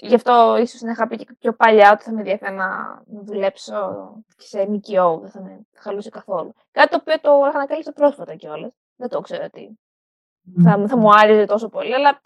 Γι' 0.00 0.14
αυτό 0.14 0.56
ίσως 0.60 0.80
να 0.80 0.90
είχα 0.90 1.06
πει 1.06 1.16
και 1.16 1.34
πιο 1.38 1.52
παλιά 1.52 1.92
ότι 1.92 2.02
θα 2.02 2.12
με 2.12 2.18
ενδιαφέρει 2.18 2.54
να 2.54 3.02
δουλέψω 3.06 4.12
σε 4.36 4.66
ΜΚΟ, 4.68 5.18
δεν 5.18 5.30
θα 5.30 5.42
με 5.42 5.60
χαλούσε 5.74 6.10
καθόλου. 6.10 6.54
Κάτι 6.70 6.88
το 6.88 6.96
οποίο 7.00 7.20
το 7.20 7.46
είχα 7.48 7.58
ανακαλύψει 7.58 7.92
πρόσφατα 7.92 8.34
κιόλας. 8.34 8.72
Δεν 8.96 9.08
το 9.08 9.20
ξέρω 9.20 9.50
τι 9.50 9.68
θα, 10.62 10.84
θα 10.88 10.96
μου 10.96 11.14
άρεσε 11.14 11.44
τόσο 11.44 11.68
πολύ, 11.68 11.94
αλλά 11.94 12.20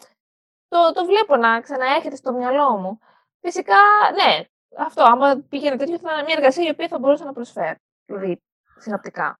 το, 0.67 0.91
το 0.93 1.05
βλέπω 1.05 1.35
να 1.35 1.61
ξαναέρχεται 1.61 2.15
στο 2.15 2.33
μυαλό 2.33 2.77
μου. 2.77 2.99
Φυσικά, 3.39 3.77
ναι, 4.13 4.45
αυτό, 4.77 5.03
άμα 5.03 5.43
πήγαινε 5.49 5.75
τέτοιο, 5.75 5.97
θα 5.97 6.13
είναι 6.13 6.23
μια 6.23 6.35
εργασία 6.37 6.67
η 6.67 6.69
οποία 6.69 6.87
θα 6.87 6.99
μπορούσα 6.99 7.25
να 7.25 7.33
προσφέρω, 7.33 7.75
δηλαδή 8.05 8.41
συνοπτικά. 8.77 9.39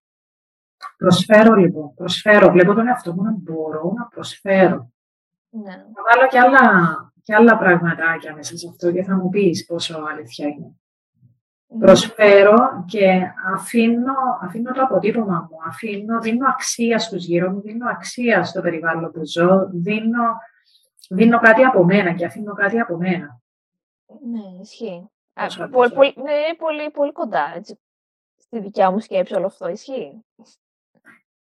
Προσφέρω 0.98 1.54
λοιπόν, 1.56 1.94
προσφέρω. 1.94 2.52
Βλέπω 2.52 2.74
τον 2.74 2.88
εαυτό 2.88 3.14
μου 3.14 3.24
να 3.24 3.32
μπορώ 3.32 3.94
να 3.98 4.06
προσφέρω. 4.06 4.92
Ναι. 5.50 5.72
Θα 5.72 6.02
βάλω 6.12 6.28
και 6.30 6.40
άλλα, 6.40 6.62
και 7.24 7.36
άλλα 7.36 7.58
πραγματάκια 7.58 8.36
μέσα 8.36 8.58
σε 8.58 8.68
αυτό 8.70 8.92
και 8.92 9.04
θα 9.04 9.16
μου 9.16 9.30
πεις 9.30 9.66
πόσο 9.66 10.04
αλήθεια 10.12 10.48
είναι. 10.48 10.76
Προσφέρω 11.80 12.84
και 12.86 13.22
αφήνω, 13.54 14.14
αφήνω 14.42 14.72
το 14.72 14.82
αποτύπωμα 14.82 15.48
μου, 15.50 15.58
αφήνω, 15.68 16.20
δίνω 16.20 16.48
αξία 16.50 17.00
στους 17.00 17.26
γύρω 17.26 17.52
μου, 17.52 17.62
δίνω 17.62 17.90
αξία 17.90 18.44
στο 18.44 18.62
περιβάλλον 18.62 19.12
που 19.12 19.26
ζω, 19.26 19.70
δίνω, 19.72 20.24
δίνω 21.10 21.40
κάτι 21.40 21.64
από 21.64 21.84
μένα 21.84 22.14
και 22.14 22.26
αφήνω 22.26 22.54
κάτι 22.54 22.80
από 22.80 22.98
μένα. 22.98 23.42
Ναι, 24.32 24.62
ισχύει. 24.62 25.10
πολύ, 25.72 25.92
πολύ, 25.92 26.14
ναι, 26.18 26.56
πολύ, 26.58 26.92
πολύ 26.92 27.12
κοντά 27.12 27.54
έτσι, 27.56 27.80
στη 28.38 28.60
δικιά 28.60 28.92
μου 28.92 29.00
σκέψη 29.00 29.36
όλο 29.36 29.46
αυτό, 29.46 29.68
ισχύει. 29.68 30.26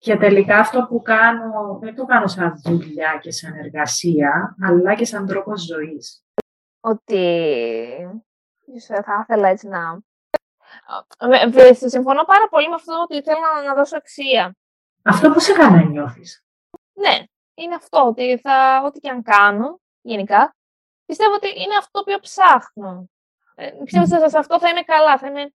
Και 0.01 0.17
τελικά 0.17 0.59
αυτό 0.59 0.87
που 0.89 1.03
κάνω, 1.03 1.79
δεν 1.81 1.95
το 1.95 2.05
κάνω 2.05 2.27
σαν 2.27 2.61
δουλειά 2.65 3.19
και 3.23 3.31
σαν 3.31 3.55
εργασία, 3.55 4.57
αλλά 4.63 4.95
και 4.95 5.05
σαν 5.05 5.27
τρόπο 5.27 5.57
ζωής. 5.57 6.25
Ότι 6.81 7.23
θα 8.83 9.21
ήθελα 9.23 9.49
έτσι 9.49 9.69
να 9.69 10.01
Συμφωνώ 11.73 12.25
πάρα 12.25 12.49
πολύ 12.49 12.69
με 12.69 12.75
αυτό 12.75 13.01
ότι 13.03 13.23
θέλω 13.23 13.39
να 13.67 13.75
δώσω 13.75 13.97
αξία. 13.97 14.57
Αυτό 15.05 15.31
που 15.31 15.41
σε 15.41 15.53
κάνει 15.53 15.77
να 15.77 15.83
νιώθεις; 15.83 16.45
Ναι, 16.93 17.25
είναι 17.55 17.75
αυτό, 17.75 18.07
ότι 18.07 18.39
θα, 18.39 18.83
ό,τι 18.85 19.01
και 19.01 19.11
αν 19.11 19.23
κάνω, 19.23 19.81
γενικά, 20.01 20.57
πιστεύω 21.05 21.35
ότι 21.35 21.49
είναι 21.49 21.77
αυτό 21.79 21.91
το 21.91 21.99
οποίο 22.01 22.19
ψάχνω. 22.19 23.11
Ε, 23.55 23.71
πιστεύω 23.85 24.17
ότι 24.17 24.31
σε 24.31 24.39
αυτό 24.39 24.59
θα 24.59 24.69
είμαι 24.69 24.83
καλά, 24.83 25.19
θα 25.19 25.27
είμαι, 25.27 25.53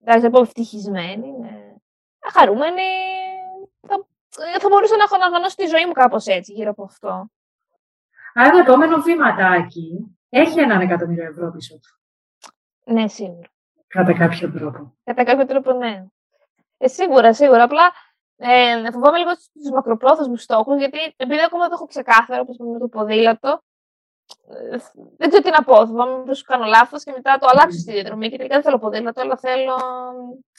εντάξει, 0.00 0.24
θα 0.24 0.30
πω 0.30 0.40
ευτυχισμένη, 0.40 1.30
ναι. 1.30 1.74
χαρούμενη, 2.32 2.82
θα, 3.86 4.06
θα 4.60 4.68
μπορούσα 4.68 4.96
να 4.96 5.02
έχω 5.02 5.14
αναγνώσει 5.14 5.56
τη 5.56 5.66
ζωή 5.66 5.86
μου 5.86 5.92
κάπως 5.92 6.26
έτσι, 6.26 6.52
γύρω 6.52 6.70
από 6.70 6.82
αυτό. 6.84 7.26
Άρα 8.34 8.50
το 8.50 8.58
επόμενο 8.58 9.00
βήματάκι 9.00 10.16
έχει 10.28 10.60
έναν 10.60 10.80
εκατομμύριο 10.80 11.24
ευρώ 11.24 11.50
πίσω 11.50 11.74
του. 11.74 11.98
Ναι, 12.92 13.08
σίγουρα. 13.08 13.48
Κατά 13.86 14.12
κάποιο 14.12 14.52
τρόπο. 14.52 14.96
Κατά 15.04 15.24
κάποιο 15.24 15.46
τρόπο, 15.46 15.72
ναι. 15.72 16.04
Ε, 16.78 16.88
σίγουρα, 16.88 17.34
σίγουρα. 17.34 17.62
Απλά 17.62 17.92
ε, 18.36 18.90
φοβάμαι 18.90 19.18
λίγο 19.18 19.30
του 19.30 19.74
μακροπρόθεσμους 19.74 20.42
στόχους, 20.42 20.78
γιατί 20.78 20.98
επειδή 21.16 21.42
ακόμα 21.42 21.62
δεν 21.62 21.72
έχω 21.72 21.86
ξεκάθαρο, 21.86 22.40
όπως 22.40 22.56
με 22.56 22.78
το 22.78 22.88
ποδήλατο, 22.88 23.62
ε, 24.48 24.76
δεν 25.16 25.28
ξέρω 25.28 25.42
τι 25.42 25.50
να 25.50 25.64
πω. 25.64 25.86
Φοβάμαι 25.86 26.24
πως 26.24 26.42
κάνω 26.42 26.64
λάθος 26.64 27.04
και 27.04 27.12
μετά 27.16 27.38
το 27.38 27.46
αλλάξω 27.50 27.78
στη 27.78 27.92
διαδρομή. 27.92 28.28
Και 28.30 28.36
τελικά 28.36 28.54
δεν 28.54 28.64
θέλω 28.64 28.78
ποδήλατο, 28.78 29.20
αλλά 29.20 29.36
θέλω 29.36 29.76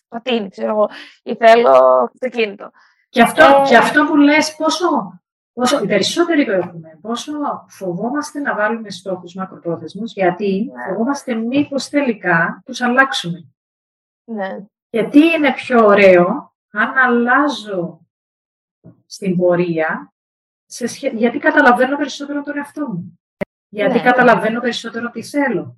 πατίνι, 0.08 0.50
ξέρω 0.50 0.70
εγώ, 0.70 0.90
ή 1.24 1.36
θέλω 1.36 1.70
αυτοκίνητο. 2.14 2.72
Και 3.16 3.22
αυτό, 3.22 3.44
ε, 3.44 3.68
και 3.68 3.78
αυτό 3.78 4.06
που 4.06 4.16
λες, 4.16 4.56
πόσο, 4.56 5.20
πόσο, 5.54 5.84
οι 5.84 5.88
περισσότεροι 5.88 6.46
το 6.46 6.52
έχουμε, 6.52 6.98
πόσο 7.02 7.34
φοβόμαστε 7.68 8.40
να 8.40 8.56
βάλουμε 8.56 8.90
στόχους 8.90 9.34
μακροπρόθεσμους, 9.34 10.14
γιατί 10.14 10.72
ναι. 10.74 10.84
φοβόμαστε 10.84 11.34
μήπως 11.34 11.90
τελικά 11.90 12.62
τους 12.66 12.82
αλλάξουμε. 12.82 13.48
Ναι. 14.24 14.66
Γιατί 14.90 15.20
είναι 15.20 15.54
πιο 15.54 15.86
ωραίο 15.86 16.54
αν 16.72 16.98
αλλάζω 16.98 18.08
στην 19.06 19.38
πορεία, 19.38 20.14
σε 20.66 21.10
γιατί 21.14 21.38
καταλαβαίνω 21.38 21.98
περισσότερο 21.98 22.44
τον 22.44 22.58
εαυτό 22.58 22.88
μου. 22.88 23.20
Γιατί 23.70 23.98
ναι. 23.98 24.04
καταλαβαίνω 24.04 24.60
περισσότερο 24.60 25.10
τι 25.10 25.24
θέλω. 25.24 25.78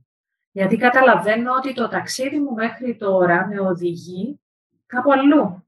Γιατί 0.52 0.78
καταλαβαίνω 0.78 1.54
ότι 1.54 1.74
το 1.74 1.88
ταξίδι 1.88 2.40
μου 2.40 2.54
μέχρι 2.54 2.96
τώρα 2.96 3.48
με 3.48 3.60
οδηγεί 3.60 4.40
κάπου 4.86 5.12
αλλού. 5.12 5.67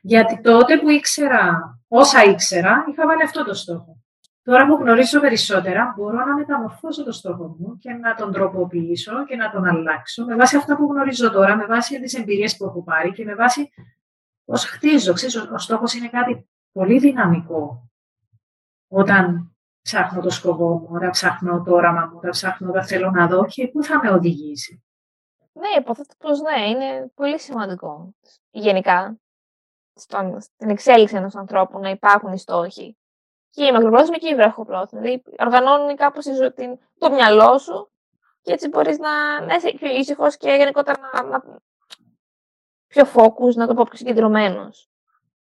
Γιατί 0.00 0.40
τότε 0.40 0.78
που 0.78 0.90
ήξερα 0.90 1.60
όσα 1.88 2.24
ήξερα, 2.24 2.84
είχα 2.90 3.06
βάλει 3.06 3.22
αυτό 3.22 3.44
το 3.44 3.54
στόχο. 3.54 3.96
Τώρα 4.42 4.66
που 4.66 4.74
γνωρίζω 4.74 5.20
περισσότερα, 5.20 5.94
μπορώ 5.96 6.24
να 6.24 6.34
μεταμορφώσω 6.34 7.04
το 7.04 7.12
στόχο 7.12 7.56
μου 7.58 7.78
και 7.78 7.92
να 7.92 8.14
τον 8.14 8.32
τροποποιήσω 8.32 9.24
και 9.24 9.36
να 9.36 9.50
τον 9.50 9.64
αλλάξω 9.64 10.24
με 10.24 10.34
βάση 10.34 10.56
αυτά 10.56 10.76
που 10.76 10.86
γνωρίζω 10.92 11.30
τώρα, 11.30 11.56
με 11.56 11.66
βάση 11.66 12.00
τις 12.00 12.14
εμπειρίες 12.14 12.56
που 12.56 12.64
έχω 12.64 12.82
πάρει 12.82 13.12
και 13.12 13.24
με 13.24 13.34
βάση 13.34 13.70
πώς 14.44 14.64
χτίζω. 14.64 15.12
Ξέρεις, 15.12 15.36
ο 15.36 15.58
στόχος 15.58 15.94
είναι 15.94 16.08
κάτι 16.08 16.48
πολύ 16.72 16.98
δυναμικό. 16.98 17.90
Όταν 18.88 19.56
ψάχνω 19.82 20.20
το 20.20 20.30
σκοπό 20.30 20.68
μου, 20.68 20.88
όταν 20.90 21.10
ψάχνω 21.10 21.62
το 21.62 21.74
όραμα 21.74 22.06
μου, 22.06 22.16
όταν 22.16 22.30
ψάχνω 22.30 22.68
όταν 22.68 22.84
θέλω 22.86 23.10
να 23.10 23.26
δω 23.26 23.46
και 23.46 23.68
πού 23.68 23.82
θα 23.82 24.00
με 24.02 24.10
οδηγήσει. 24.10 24.84
Ναι, 25.52 25.68
υποθέτω 25.80 26.14
πως 26.18 26.40
ναι, 26.40 26.68
είναι 26.68 27.10
πολύ 27.14 27.40
σημαντικό. 27.40 28.14
Γενικά, 28.50 29.16
στον, 29.96 30.40
στην 30.40 30.70
εξέλιξη 30.70 31.16
ενός 31.16 31.34
ανθρώπου 31.34 31.78
να 31.78 31.90
υπάρχουν 31.90 32.32
οι 32.32 32.38
στόχοι. 32.38 32.96
Και 33.50 33.64
η 33.64 33.72
μακροπρόθεσμη 33.72 34.18
και 34.18 34.28
η 34.28 34.34
βραχοπρόθεσμη. 34.34 35.00
Δηλαδή, 35.00 35.22
οργανώνουν 35.38 35.96
κάπως 35.96 36.24
το 36.98 37.10
μυαλό 37.10 37.58
σου 37.58 37.90
και 38.42 38.52
έτσι 38.52 38.68
μπορείς 38.68 38.98
να, 38.98 39.40
να 39.40 39.54
είσαι 39.54 39.72
πιο 39.72 39.88
ήσυχος 39.88 40.36
και 40.36 40.50
γενικότερα 40.50 40.98
να, 41.12 41.22
να, 41.22 41.42
πιο 42.86 43.04
focus, 43.14 43.54
να 43.54 43.66
το 43.66 43.74
πω 43.74 43.84
πιο 43.84 43.96
συγκεντρωμένος. 43.96 44.90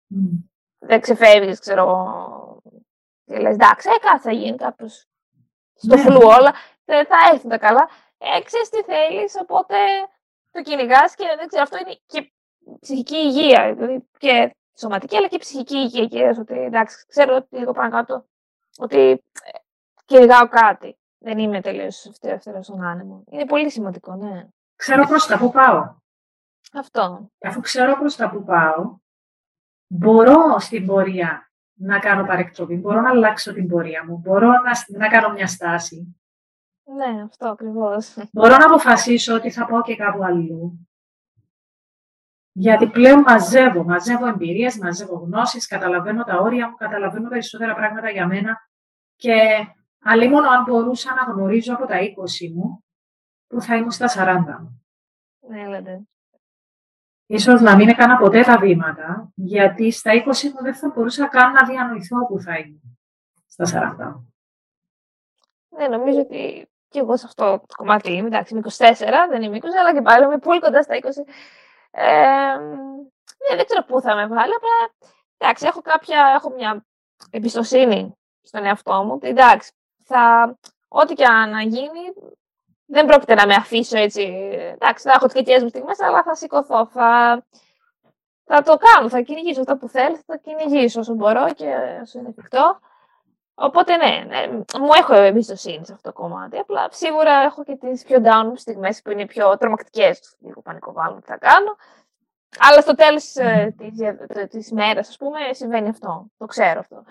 Mm. 0.09 0.49
Δεν 0.79 1.01
ξεφεύγεις, 1.01 1.59
ξέρω 1.59 1.81
εγώ. 1.81 2.61
Και 3.25 3.39
λες, 3.39 3.53
εντάξει, 3.53 3.89
ε, 3.89 3.99
κάτι 4.07 4.21
θα 4.21 4.31
γίνει 4.31 4.57
κάπως. 4.57 5.05
Στο 5.73 5.95
ναι. 5.95 6.01
φλου 6.01 6.19
όλα. 6.23 6.53
Θα, 6.85 7.05
θα 7.05 7.17
έρθουν 7.31 7.49
τα 7.49 7.57
καλά. 7.57 7.89
Ε, 8.17 8.41
ξέρεις 8.41 8.69
τι 8.69 8.83
θέλεις, 8.83 9.35
οπότε 9.41 9.75
το 10.51 10.61
κυνηγάς 10.61 11.15
και 11.15 11.25
δεν 11.37 11.47
ξέρω, 11.47 11.63
αυτό 11.63 11.77
είναι 11.77 11.99
και 12.05 12.33
ψυχική 12.79 13.15
υγεία. 13.15 13.73
Δηλαδή 13.75 14.07
και 14.17 14.55
σωματική, 14.77 15.15
αλλά 15.15 15.27
και 15.27 15.37
ψυχική 15.37 15.75
υγεία. 15.75 16.05
Και 16.05 16.39
ότι 16.39 16.53
εντάξει, 16.53 17.05
ξέρω 17.07 17.35
ότι 17.35 17.57
λίγο 17.57 17.71
πάνω 17.71 17.89
κάτω 17.89 18.25
ότι 18.77 18.97
ε, 18.97 19.57
κυνηγάω 20.05 20.47
κάτι. 20.47 20.95
Δεν 21.23 21.37
είμαι 21.37 21.61
τελείως 21.61 22.11
ευθερό 22.21 22.63
στον 22.63 22.83
άνεμος. 22.83 23.23
Είναι 23.29 23.45
πολύ 23.45 23.71
σημαντικό, 23.71 24.15
ναι. 24.15 24.47
Ξέρω 24.75 25.07
πώ 25.07 25.15
τα 25.27 25.37
που 25.37 25.51
πάω. 25.51 25.95
Αυτό. 26.73 27.31
Αφού 27.41 27.59
ξέρω 27.59 27.97
προς 27.97 28.15
τα 28.15 28.29
που 28.29 28.43
πάω, 28.43 28.97
μπορώ 29.87 30.59
στην 30.59 30.85
πορεία 30.85 31.51
να 31.73 31.99
κάνω 31.99 32.25
παρεκτροπή, 32.25 32.75
μπορώ 32.75 33.01
να 33.01 33.09
αλλάξω 33.09 33.53
την 33.53 33.67
πορεία 33.67 34.05
μου, 34.05 34.17
μπορώ 34.17 34.47
να, 34.47 34.97
να 34.97 35.07
κάνω 35.07 35.33
μια 35.33 35.47
στάση. 35.47 36.15
Ναι, 36.83 37.21
αυτό 37.23 37.47
ακριβώς. 37.47 38.17
Μπορώ 38.31 38.57
να 38.57 38.65
αποφασίσω 38.65 39.35
ότι 39.35 39.51
θα 39.51 39.65
πάω 39.65 39.81
και 39.81 39.95
κάπου 39.95 40.23
αλλού. 40.23 40.87
Γιατί 42.51 42.87
πλέον 42.87 43.19
μαζεύω, 43.19 43.83
μαζεύω 43.83 44.27
εμπειρίες, 44.27 44.77
μαζεύω 44.77 45.15
γνώσεις, 45.15 45.67
καταλαβαίνω 45.67 46.23
τα 46.23 46.37
όρια 46.37 46.69
μου, 46.69 46.75
καταλαβαίνω 46.75 47.29
περισσότερα 47.29 47.75
πράγματα 47.75 48.09
για 48.09 48.27
μένα 48.27 48.69
και 49.15 49.33
αλλήμον 50.03 50.45
αν 50.45 50.63
μπορούσα 50.63 51.13
να 51.13 51.33
γνωρίζω 51.33 51.73
από 51.73 51.85
τα 51.85 51.95
20 51.99 52.53
μου, 52.53 52.83
που 53.47 53.61
θα 53.61 53.75
ήμουν 53.75 53.91
στα 53.91 54.07
40 54.07 54.61
μου. 54.61 54.85
Ναι, 55.49 55.67
λέτε 55.67 56.01
ίσως 57.31 57.61
να 57.61 57.75
μην 57.75 57.89
έκανα 57.89 58.17
ποτέ 58.17 58.43
τα 58.43 58.57
βήματα, 58.57 59.31
γιατί 59.35 59.91
στα 59.91 60.11
20 60.13 60.17
μου 60.53 60.61
δεν 60.61 60.75
θα 60.75 60.91
μπορούσα 60.95 61.27
καν 61.27 61.51
να 61.51 61.65
διανοηθώ 61.65 62.25
που 62.27 62.39
θα 62.39 62.57
είμαι 62.57 62.79
στα 63.47 63.65
40. 63.65 64.25
Ναι, 65.77 65.87
νομίζω 65.87 66.19
ότι 66.19 66.69
και 66.87 66.99
εγώ 66.99 67.17
σε 67.17 67.25
αυτό 67.25 67.63
το 67.67 67.75
κομμάτι 67.75 68.11
είμαι, 68.11 68.27
εντάξει, 68.27 68.53
είμαι 68.53 68.63
24, 68.77 68.93
δεν 69.29 69.41
είμαι 69.41 69.57
20, 69.57 69.65
αλλά 69.79 69.93
και 69.93 70.01
πάλι 70.01 70.25
είμαι 70.25 70.37
πολύ 70.37 70.59
κοντά 70.59 70.81
στα 70.81 70.95
20. 70.95 71.05
Ε, 71.91 72.57
ναι, 73.49 73.55
δεν 73.55 73.65
ξέρω 73.65 73.83
πού 73.83 74.01
θα 74.01 74.15
με 74.15 74.27
βάλει, 74.27 74.53
απλά 74.53 75.09
εντάξει, 75.37 75.65
έχω, 75.65 75.81
κάποια, 75.81 76.33
έχω 76.35 76.49
μια 76.49 76.85
εμπιστοσύνη 77.29 78.17
στον 78.41 78.65
εαυτό 78.65 79.03
μου. 79.03 79.19
Εντάξει, 79.21 79.71
θα, 80.03 80.55
ό,τι 80.87 81.13
και 81.13 81.27
να 81.27 81.61
γίνει, 81.61 82.13
δεν 82.85 83.05
πρόκειται 83.05 83.33
να 83.33 83.45
με 83.45 83.53
αφήσω 83.53 83.97
έτσι. 83.97 84.21
Εντάξει, 84.73 85.07
θα 85.07 85.13
έχω 85.13 85.27
τι 85.27 85.33
κακέ 85.33 85.61
μου 85.61 85.69
στιγμές, 85.69 85.99
αλλά 85.99 86.23
θα 86.23 86.35
σηκωθώ. 86.35 86.85
Θα, 86.85 87.43
θα 88.43 88.61
το 88.61 88.77
κάνω, 88.77 89.09
θα 89.09 89.21
κυνηγήσω 89.21 89.59
αυτό 89.59 89.77
που 89.77 89.87
θέλω, 89.87 90.15
θα 90.15 90.23
το 90.25 90.37
κυνηγήσω 90.37 90.99
όσο 90.99 91.13
μπορώ 91.13 91.53
και 91.53 91.75
όσο 92.01 92.19
είναι 92.19 92.29
εφικτό. 92.29 92.79
Οπότε 93.61 93.95
ναι, 93.95 94.23
ναι, 94.27 94.47
μου 94.79 94.89
έχω 94.99 95.13
εμπιστοσύνη 95.13 95.85
σε 95.85 95.93
αυτό 95.93 96.11
το 96.11 96.21
κομμάτι. 96.21 96.57
Απλά 96.57 96.87
σίγουρα 96.91 97.31
έχω 97.31 97.63
και 97.63 97.75
τις 97.75 98.03
πιο 98.03 98.17
down 98.23 98.51
στιγμές 98.55 99.01
που 99.01 99.11
είναι 99.11 99.25
πιο 99.25 99.57
τρομακτικές. 99.57 100.35
Λίγο 100.39 100.61
πανικοβάλλον 100.61 101.21
τι 101.21 101.27
θα 101.27 101.37
κάνω. 101.37 101.75
Αλλά 102.59 102.81
στο 102.81 102.95
τέλος 102.95 103.35
ε, 103.35 103.75
της 104.49 104.71
μέρας, 104.71 105.09
ας 105.09 105.17
πούμε, 105.17 105.39
συμβαίνει 105.51 105.89
αυτό. 105.89 106.27
Το 106.37 106.45
ξέρω 106.45 106.79
αυτό. 106.79 107.03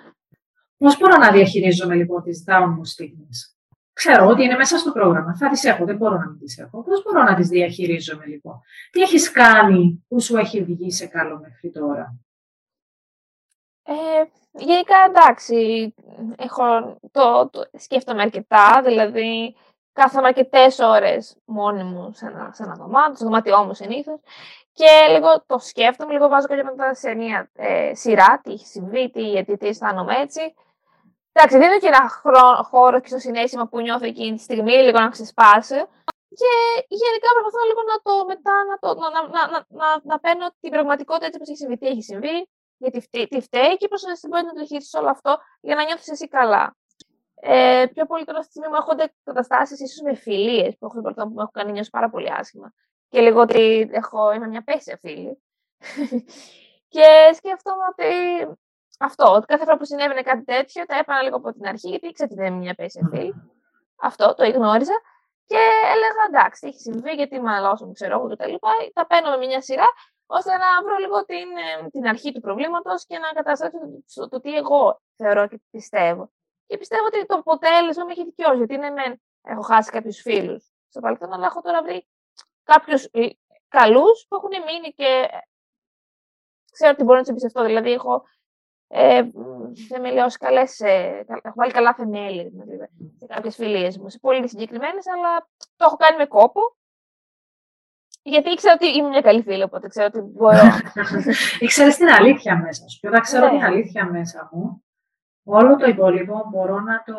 Πώς 0.79 0.99
μπορώ 0.99 1.17
να 1.17 1.31
διαχειρίζομαι 1.31 1.95
λοιπόν 1.95 2.23
τις 2.23 2.45
down 2.47 2.75
μου 2.77 2.85
στιγμές; 2.85 3.57
Ξέρω 3.93 4.27
ότι 4.27 4.43
είναι 4.43 4.57
μέσα 4.57 4.79
στο 4.79 4.93
πρόγραμμα. 4.93 5.37
Θα 5.37 5.49
τις 5.49 5.65
έχω, 5.65 5.85
δεν 5.85 5.97
μπορώ 5.97 6.19
να 6.19 6.29
μην 6.29 6.39
τις 6.39 6.59
έχω. 6.59 6.83
Πώς 6.83 7.03
μπορώ 7.03 7.23
να 7.23 7.35
τις 7.35 7.49
διαχειρίζομαι 7.49 8.27
λοιπόν; 8.27 8.61
Τι 8.91 9.01
έχεις 9.01 9.31
κάνει 9.31 10.05
που 10.09 10.21
σου 10.21 10.37
έχει 10.37 10.65
βγει 10.65 10.93
σε 10.93 11.07
καλό 11.07 11.39
μέχρι 11.39 11.71
τώρα; 11.71 12.19
Ε, 13.90 14.24
γενικά 14.53 14.96
εντάξει, 15.09 15.94
έχω, 16.37 16.96
το, 17.11 17.48
το, 17.53 17.70
σκέφτομαι 17.79 18.22
αρκετά, 18.22 18.83
δηλαδή 18.85 19.57
κάθομαι 19.92 20.26
αρκετές 20.26 20.79
ώρες 20.79 21.37
μόνη 21.44 21.83
μου 21.83 22.12
σε 22.12 22.26
ένα, 22.26 22.50
σε 22.53 22.62
ένα 22.62 22.74
δωμάτιο, 22.74 23.14
στο 23.14 23.24
δωμάτιό 23.24 23.64
μου 23.64 23.74
συνήθως. 23.74 24.20
Και 24.72 25.12
λίγο 25.12 25.44
το 25.46 25.59
σκέφτομαι, 25.59 26.12
λίγο 26.12 26.29
βάζω 26.29 26.46
και 26.46 26.62
μετά 26.62 26.94
σε 26.94 27.14
μια 27.14 27.50
ε, 27.55 27.94
σειρά, 27.94 28.40
τι 28.42 28.53
έχει 28.53 28.66
συμβεί, 28.66 29.11
τι, 29.11 29.22
γιατί 29.22 29.57
τι 29.57 29.66
αισθάνομαι 29.66 30.14
έτσι. 30.16 30.55
Εντάξει, 31.33 31.59
δίνω 31.59 31.79
και 31.79 31.87
ένα 31.87 32.09
χώρο 32.62 33.00
και 33.00 33.09
στο 33.09 33.18
συνέστημα 33.18 33.66
που 33.66 33.81
νιώθω 33.81 34.07
εκείνη 34.07 34.37
τη 34.37 34.42
στιγμή, 34.42 34.72
λίγο 34.72 34.98
να 35.00 35.09
ξεσπάσει. 35.09 35.79
Και 36.40 36.53
γενικά 36.88 37.29
προσπαθώ 37.35 37.62
λίγο 37.70 37.83
να 37.92 37.96
το 38.07 38.24
μετά, 38.26 38.57
να, 38.68 38.79
το, 38.83 38.88
να, 39.00 39.09
να, 39.11 39.40
να, 39.53 39.59
να, 39.68 40.00
να 40.03 40.18
παίρνω 40.18 40.46
την 40.61 40.70
πραγματικότητα 40.70 41.26
έτσι 41.26 41.37
όπως 41.37 41.48
έχει 41.48 41.59
συμβεί, 41.59 41.76
τι 41.79 41.87
έχει 41.87 42.03
συμβεί, 42.03 42.48
γιατί 42.81 43.01
φταίει, 43.01 43.27
τι 43.27 43.40
φταίει 43.40 43.77
και 43.77 43.88
πώ 43.88 43.97
μπορεί 44.29 44.45
να 44.45 44.53
το 44.53 44.66
χειριστείς 44.66 44.95
όλο 44.95 45.09
αυτό 45.09 45.38
για 45.61 45.75
να 45.75 45.85
νιώθεις 45.85 46.09
εσύ 46.09 46.29
καλά. 46.29 46.77
Ε, 47.35 47.85
πιο 47.93 48.07
πολύ 48.07 48.25
τώρα 48.25 48.43
στη 48.43 48.51
στιγμή 48.51 48.69
μου 48.69 48.75
έρχονται 48.75 49.12
καταστάσεις 49.25 49.81
ίσως 49.81 50.01
με 50.01 50.14
φιλίες 50.14 50.77
που 50.79 50.87
έχω 50.87 51.01
που 51.01 51.29
μου 51.29 51.40
έχω 51.40 51.51
κάνει 51.53 51.73
νιώσει 51.73 51.90
πάρα 51.90 52.11
πολύ 52.11 52.33
άσχημα. 52.33 52.73
Και 53.09 53.21
λίγο 53.21 53.40
ότι 53.40 53.88
έχω, 53.93 54.33
είμαι 54.33 54.47
μια 54.47 54.62
πέσια 54.62 54.99
φίλη. 55.01 55.43
και 56.95 57.07
σκέφτομαι 57.35 57.85
ότι 57.90 58.09
αυτό, 58.99 59.33
ότι 59.33 59.47
κάθε 59.47 59.64
φορά 59.64 59.77
που 59.77 59.85
συνέβαινε 59.85 60.23
κάτι 60.23 60.45
τέτοιο, 60.45 60.85
τα 60.87 60.97
έπανα 60.97 61.23
λίγο 61.23 61.37
από 61.37 61.53
την 61.53 61.66
αρχή, 61.66 61.88
γιατί 61.88 62.07
ήξερα 62.07 62.29
ότι 62.33 62.40
δεν 62.43 62.53
είναι 62.53 62.62
μια 62.62 62.75
πέσια 62.75 63.09
φίλη. 63.11 63.35
Αυτό, 63.97 64.35
το 64.35 64.45
igνώριζα. 64.45 65.01
Και 65.47 65.59
έλεγα 65.95 66.23
εντάξει, 66.29 66.66
έχει 66.66 66.81
συμβεί, 66.81 67.11
γιατί 67.11 67.40
μαλώσουν, 67.40 67.93
ξέρω 67.93 68.19
εγώ 68.19 68.29
κτλ. 68.29 68.55
Τα 68.93 69.07
παίρνω 69.07 69.31
με 69.31 69.47
μια 69.47 69.61
σειρά, 69.61 69.87
ώστε 70.37 70.51
να 70.57 70.83
βρω 70.85 70.97
λίγο 70.97 71.25
την, 71.25 71.49
ε, 71.66 71.88
την 71.88 72.07
αρχή 72.07 72.33
του 72.33 72.40
προβλήματος 72.40 73.07
και 73.07 73.19
να 73.19 73.29
καταστρέψω 73.33 73.79
το, 74.14 74.29
το, 74.29 74.40
τι 74.40 74.55
εγώ 74.55 75.01
θεωρώ 75.16 75.49
και 75.49 75.61
πιστεύω. 75.71 76.33
Και 76.66 76.79
πιστεύω 76.79 77.05
ότι 77.07 77.27
το 77.27 77.35
αποτέλεσμα 77.35 78.05
με 78.05 78.12
έχει 78.12 78.25
δικαιώσει, 78.25 78.57
γιατί 78.57 78.75
είναι 78.75 78.90
με 78.90 79.21
έχω 79.43 79.62
χάσει 79.62 79.90
κάποιους 79.90 80.21
φίλους 80.21 80.71
στο 80.88 81.01
παρελθόν, 81.01 81.33
αλλά 81.33 81.47
έχω 81.47 81.61
τώρα 81.61 81.83
βρει 81.83 82.07
κάποιους 82.62 83.11
καλούς 83.69 84.27
που 84.29 84.37
έχουν 84.37 84.51
μείνει 84.66 84.93
και 84.93 85.29
ξέρω 86.73 86.90
ότι 86.93 87.03
μπορώ 87.03 87.16
να 87.16 87.21
τους 87.21 87.31
εμπιστευτώ. 87.31 87.64
Δηλαδή, 87.64 87.93
έχω 87.93 88.25
ε, 88.88 89.23
θεμελιώσεις 89.88 90.37
καλές. 90.37 90.81
Ε, 90.81 91.25
έχω 91.43 91.55
βάλει 91.57 91.73
καλά 91.73 91.95
θεμέλια 91.95 92.45
δηλαδή, 92.45 92.88
σε 93.19 93.27
κάποιες 93.27 93.55
φιλίες 93.55 93.99
μου. 93.99 94.09
Σε 94.09 94.19
πολύ 94.19 94.49
συγκεκριμένες, 94.49 95.07
αλλά 95.07 95.49
το 95.77 95.85
έχω 95.87 95.97
κάνει 95.97 96.16
με 96.16 96.27
κόπο. 96.27 96.61
Γιατί 98.23 98.51
ήξερα 98.51 98.75
ότι 98.75 98.87
είμαι 98.87 99.09
μια 99.09 99.21
καλή 99.21 99.43
φίλη, 99.43 99.63
οπότε 99.63 99.89
ξέρω 99.89 100.07
ότι 100.07 100.21
μπορώ. 100.21 100.59
Ήξερες 101.61 101.97
την 101.97 102.09
αλήθεια 102.09 102.57
μέσα 102.57 102.89
σου. 102.89 102.99
Και 103.01 103.09
όταν 103.09 103.21
ξέρω 103.21 103.45
ναι. 103.45 103.51
την 103.51 103.63
αλήθεια 103.63 104.11
μέσα 104.11 104.49
μου, 104.53 104.85
όλο 105.45 105.77
το 105.77 105.87
υπόλοιπο 105.87 106.49
μπορώ 106.51 106.81
να 106.81 107.03
το, 107.03 107.17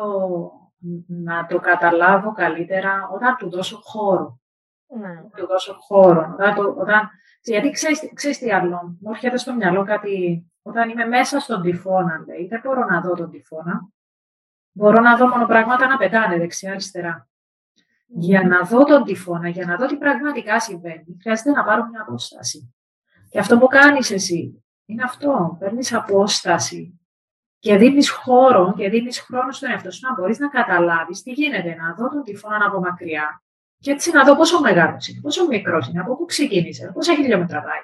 να 1.06 1.46
το 1.46 1.58
καταλάβω 1.58 2.32
καλύτερα 2.32 3.08
όταν 3.14 3.36
του 3.36 3.50
δώσω 3.50 3.80
χώρο. 3.82 4.40
Ναι. 4.86 5.22
Του 5.36 5.46
δώσω 5.46 5.76
χώρο. 5.80 6.30
Όταν, 6.32 6.54
το, 6.54 6.74
όταν, 6.78 7.10
γιατί 7.42 7.70
ξέρεις, 7.70 8.10
ξέρεις 8.14 8.38
τι 8.38 8.52
άλλο, 8.52 8.96
μου 9.00 9.10
έρχεται 9.10 9.36
στο 9.36 9.54
μυαλό 9.54 9.84
κάτι, 9.84 10.46
όταν 10.62 10.88
είμαι 10.88 11.04
μέσα 11.04 11.40
στον 11.40 11.62
τυφώνα, 11.62 12.24
λέει, 12.26 12.46
δεν 12.46 12.60
μπορώ 12.64 12.84
να 12.84 13.00
δω 13.00 13.14
τον 13.14 13.30
τυφώνα. 13.30 13.88
Μπορώ 14.72 15.00
να 15.00 15.16
δω 15.16 15.28
μόνο 15.28 15.46
πράγματα 15.46 15.86
να 15.86 15.96
πετάνε 15.96 16.38
δεξιά-αριστερά. 16.38 17.28
Για 18.14 18.42
να 18.42 18.62
δω 18.62 18.84
τον 18.84 19.04
τυφώνα, 19.04 19.48
για 19.48 19.66
να 19.66 19.76
δω 19.76 19.86
τι 19.86 19.96
πραγματικά 19.96 20.60
συμβαίνει, 20.60 21.16
χρειάζεται 21.20 21.50
να 21.50 21.64
πάρω 21.64 21.86
μια 21.86 22.00
απόσταση. 22.00 22.74
Και 23.28 23.38
αυτό 23.38 23.58
που 23.58 23.66
κάνεις 23.66 24.10
εσύ 24.10 24.64
είναι 24.84 25.02
αυτό. 25.02 25.56
Παίρνεις 25.58 25.92
απόσταση 25.92 27.00
και 27.58 27.76
δίνεις 27.76 28.10
χώρο 28.10 28.74
και 28.76 28.88
δίνεις 28.88 29.20
χρόνο 29.20 29.52
στον 29.52 29.70
εαυτό 29.70 29.90
σου 29.90 30.06
να 30.06 30.14
μπορείς 30.14 30.38
να 30.38 30.48
καταλάβεις 30.48 31.22
τι 31.22 31.32
γίνεται, 31.32 31.74
να 31.74 31.94
δω 31.94 32.08
τον 32.08 32.22
τυφώνα 32.22 32.66
από 32.66 32.80
μακριά 32.80 33.42
και 33.78 33.90
έτσι 33.90 34.10
να 34.10 34.24
δω 34.24 34.36
πόσο 34.36 34.60
μεγάλος 34.60 35.08
είναι, 35.08 35.20
πόσο 35.20 35.46
μικρός 35.46 35.88
είναι, 35.88 36.00
από 36.00 36.16
πού 36.16 36.24
ξεκίνησε, 36.24 36.90
πόσα 36.94 37.14
χιλιόμετρα 37.14 37.62
πάει. 37.62 37.80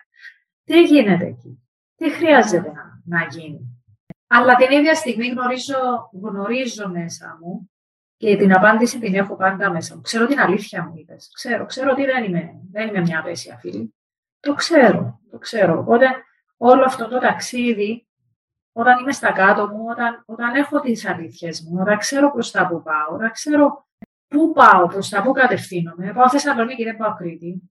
Τι 0.64 0.82
γίνεται 0.82 1.24
εκεί, 1.26 1.62
τι 1.94 2.10
χρειάζεται 2.10 2.72
να, 2.72 3.16
να 3.18 3.26
γίνει. 3.30 3.82
Αλλά 4.26 4.54
την 4.54 4.78
ίδια 4.78 4.94
στιγμή 4.94 5.28
γνωρίζω, 5.28 6.10
γνωρίζω 6.22 6.88
μέσα 6.88 7.38
μου 7.40 7.70
και 8.18 8.36
την 8.36 8.52
απάντηση 8.52 8.98
την 8.98 9.14
έχω 9.14 9.36
πάντα 9.36 9.70
μέσα 9.70 9.94
μου. 9.94 10.00
Ξέρω 10.00 10.26
την 10.26 10.40
αλήθεια 10.40 10.84
μου 10.84 10.92
είπες. 10.96 11.30
Ξέρω, 11.34 11.66
ξέρω 11.66 11.90
ότι 11.90 12.04
δεν 12.04 12.24
είμαι, 12.24 12.60
δεν 12.70 12.88
είμαι 12.88 13.00
μια 13.00 13.18
απέσια 13.18 13.56
φίλη. 13.56 13.94
Το 14.40 14.54
ξέρω, 14.54 15.20
το 15.30 15.38
ξέρω. 15.38 15.78
Οπότε 15.78 16.06
όλο 16.56 16.84
αυτό 16.84 17.08
το 17.08 17.18
ταξίδι, 17.18 18.08
όταν 18.72 18.98
είμαι 18.98 19.12
στα 19.12 19.32
κάτω 19.32 19.66
μου, 19.66 19.84
όταν, 19.90 20.22
όταν 20.26 20.54
έχω 20.54 20.80
τις 20.80 21.06
αλήθειες 21.06 21.62
μου, 21.62 21.78
όταν 21.80 21.98
ξέρω 21.98 22.30
προς 22.30 22.50
τα 22.50 22.68
που 22.68 22.82
πάω, 22.82 23.14
όταν 23.14 23.30
ξέρω 23.30 23.86
πού 24.28 24.52
πάω, 24.52 24.86
προς 24.86 25.08
τα 25.08 25.22
που 25.22 25.32
κατευθύνομαι. 25.32 26.12
Πάω 26.12 26.30
Θεσσαλονίκη, 26.30 26.84
δεν 26.84 26.96
πάω 26.96 27.14
Κρήτη. 27.14 27.70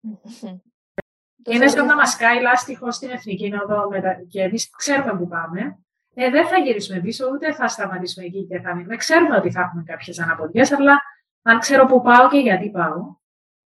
είναι 1.52 1.68
σαν 1.68 1.86
να 1.86 1.94
μας 1.94 2.16
κάει 2.16 2.40
λάστιχο 2.40 2.90
στην 2.90 3.10
Εθνική 3.10 3.48
Νοδό 3.48 3.88
και 4.28 4.42
εμείς 4.42 4.70
ξέρουμε 4.70 5.18
πού 5.18 5.28
πάμε 5.28 5.78
ε, 6.22 6.30
δεν 6.30 6.46
θα 6.46 6.58
γυρίσουμε 6.58 7.00
πίσω, 7.00 7.28
ούτε 7.32 7.52
θα 7.52 7.68
σταματήσουμε 7.68 8.26
εκεί 8.26 8.46
και 8.46 8.60
θα 8.60 8.74
μείνουμε. 8.74 8.96
Ξέρουμε 8.96 9.36
ότι 9.36 9.50
θα 9.50 9.60
έχουμε 9.60 9.82
κάποιες 9.86 10.18
αναποδιέ, 10.18 10.64
αλλά 10.78 11.02
αν 11.42 11.58
ξέρω 11.58 11.86
πού 11.86 12.02
πάω 12.02 12.28
και 12.28 12.38
γιατί 12.38 12.70
πάω, 12.70 13.16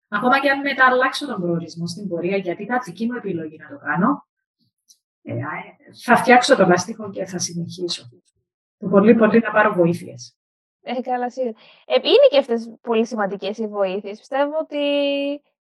ακόμα 0.07 0.39
και 0.39 0.49
αν 0.49 0.59
μεταλλάξω 0.59 1.27
τον 1.27 1.41
προορισμό 1.41 1.87
στην 1.87 2.07
πορεία, 2.07 2.37
γιατί 2.37 2.63
ήταν 2.63 2.79
δική 2.83 3.05
μου 3.05 3.15
επιλογή 3.15 3.57
να 3.57 3.67
το 3.67 3.85
κάνω, 3.85 4.27
ε, 5.21 5.33
θα 6.03 6.15
φτιάξω 6.15 6.55
το 6.55 6.65
λαστίχο 6.65 7.09
και 7.09 7.25
θα 7.25 7.39
συνεχίσω. 7.39 8.09
Το 8.77 8.87
πολύ 8.87 9.15
πολύ 9.15 9.39
να 9.39 9.51
πάρω 9.51 9.73
βοήθειες. 9.73 10.37
Ε, 10.81 11.01
καλά, 11.01 11.29
σίγουρα. 11.29 11.53
Ε, 11.85 11.93
είναι 11.93 12.27
και 12.29 12.37
αυτές 12.37 12.73
πολύ 12.81 13.05
σημαντικές 13.05 13.57
οι 13.57 13.67
βοήθειες. 13.67 14.17
Πιστεύω 14.17 14.57
ότι 14.59 14.77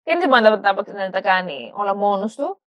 δεν 0.04 0.30
μπορεί 0.30 0.42
να 0.42 0.60
τα, 0.60 0.74
να 0.94 1.10
τα 1.10 1.22
κάνει 1.22 1.72
όλα 1.76 1.96
μόνος 1.96 2.36
του. 2.36 2.62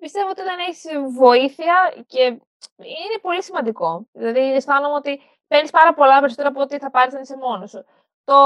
Πιστεύω 0.00 0.28
ότι 0.28 0.40
όταν 0.40 0.58
έχεις 0.58 0.84
βοήθεια 1.16 2.04
και 2.06 2.40
είναι 2.76 3.18
πολύ 3.22 3.42
σημαντικό. 3.42 4.06
Δηλαδή, 4.12 4.54
αισθάνομαι 4.54 4.94
ότι 4.94 5.20
παίρνεις 5.48 5.70
πάρα 5.70 5.94
πολλά 5.94 6.18
περισσότερα 6.18 6.48
από 6.48 6.60
ό,τι 6.60 6.78
θα 6.78 6.90
πάρεις 6.90 7.14
αν 7.14 7.22
είσαι 7.22 7.36
μόνος 7.36 7.70
σου. 7.70 7.84
Το, 8.24 8.36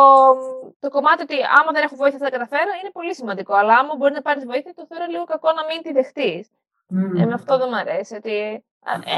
το 0.81 0.89
κομμάτι 0.91 1.23
ότι 1.23 1.35
άμα 1.59 1.73
δεν 1.73 1.83
έχω 1.83 1.97
βοήθεια 1.97 2.19
θα 2.19 2.25
τα 2.25 2.31
καταφέρω 2.31 2.71
είναι 2.81 2.91
πολύ 2.91 3.15
σημαντικό. 3.15 3.55
Αλλά 3.55 3.75
άμα 3.79 3.95
μπορεί 3.97 4.13
να 4.13 4.23
πάρεις 4.23 4.45
βοήθεια, 4.45 4.75
το 4.75 4.87
θεωρώ 4.89 5.05
λίγο 5.07 5.25
κακό 5.25 5.53
να 5.53 5.65
μην 5.65 5.83
τη 5.83 5.93
δεχτείς. 5.93 6.51
Mm. 6.91 7.21
Ε, 7.21 7.25
με 7.25 7.33
αυτό 7.33 7.59
δεν 7.59 7.69
μου 7.71 7.77
αρέσει. 7.77 8.15
Ότι 8.15 8.65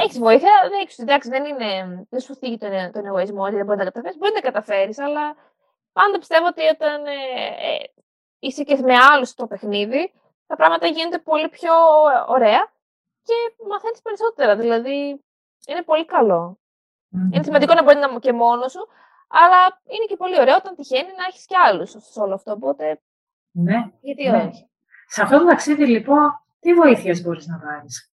έχεις 0.03 0.19
βοήθεια, 0.19 0.51
δεν 0.63 0.81
έχεις. 0.81 0.99
Εντάξει, 0.99 1.29
δεν, 1.29 1.45
είναι, 1.45 1.71
δεν 2.11 2.21
σου 2.21 2.35
φύγει 2.37 2.59
τον, 2.59 2.71
τον 2.93 3.07
εγωισμό 3.07 3.43
ότι 3.43 3.57
δεν 3.57 3.65
μπορεί 3.65 3.79
να 3.79 3.85
τα 3.85 3.91
καταφέρεις. 3.91 4.19
Μπορεί 4.19 4.33
να 4.33 4.41
τα 4.41 4.47
καταφέρεις, 4.51 4.99
αλλά 4.99 5.37
πάντα 5.93 6.19
πιστεύω 6.19 6.47
ότι 6.47 6.63
όταν 6.75 7.07
ε, 7.07 7.11
ε, 7.11 7.85
είσαι 8.39 8.63
και 8.63 8.77
με 8.77 8.95
άλλους 9.13 9.29
στο 9.29 9.47
παιχνίδι, 9.47 10.13
τα 10.47 10.57
πράγματα 10.57 10.87
γίνονται 10.87 11.19
πολύ 11.19 11.49
πιο 11.49 11.73
ωραία 12.27 12.75
και 13.27 13.65
μαθαίνεις 13.69 14.01
περισσότερα. 14.03 14.57
Δηλαδή, 14.57 15.25
είναι 15.67 15.83
πολύ 15.85 16.05
καλό. 16.05 16.59
Είναι 17.33 17.43
σημαντικό 17.43 17.75
να 17.75 17.83
μπορείς 17.83 18.01
να 18.01 18.09
είναι 18.09 18.19
και 18.19 18.33
μόνος 18.33 18.73
σου, 18.73 18.89
αλλά 19.29 19.81
είναι 19.85 20.05
και 20.09 20.17
πολύ 20.17 20.41
ωραίο 20.41 20.57
όταν 20.57 20.75
τυχαίνει 20.75 21.13
να 21.17 21.25
έχεις 21.29 21.47
και 21.47 21.57
άλλους 21.57 21.91
σε 21.91 22.21
όλο 22.21 22.35
αυτό. 22.35 22.53
Οπότε. 22.53 23.03
Ναι. 23.51 23.91
Γιατί 24.01 24.29
ναι. 24.29 24.37
όχι. 24.37 24.71
Σε 25.07 25.23
αυτό 25.23 25.39
το 25.39 25.45
ταξίδι, 25.47 25.87
λοιπόν, 25.87 26.45
τι 26.61 26.75
βοήθειες 26.75 27.23
μπορείς 27.23 27.47
να 27.47 27.59
πάρεις; 27.59 28.13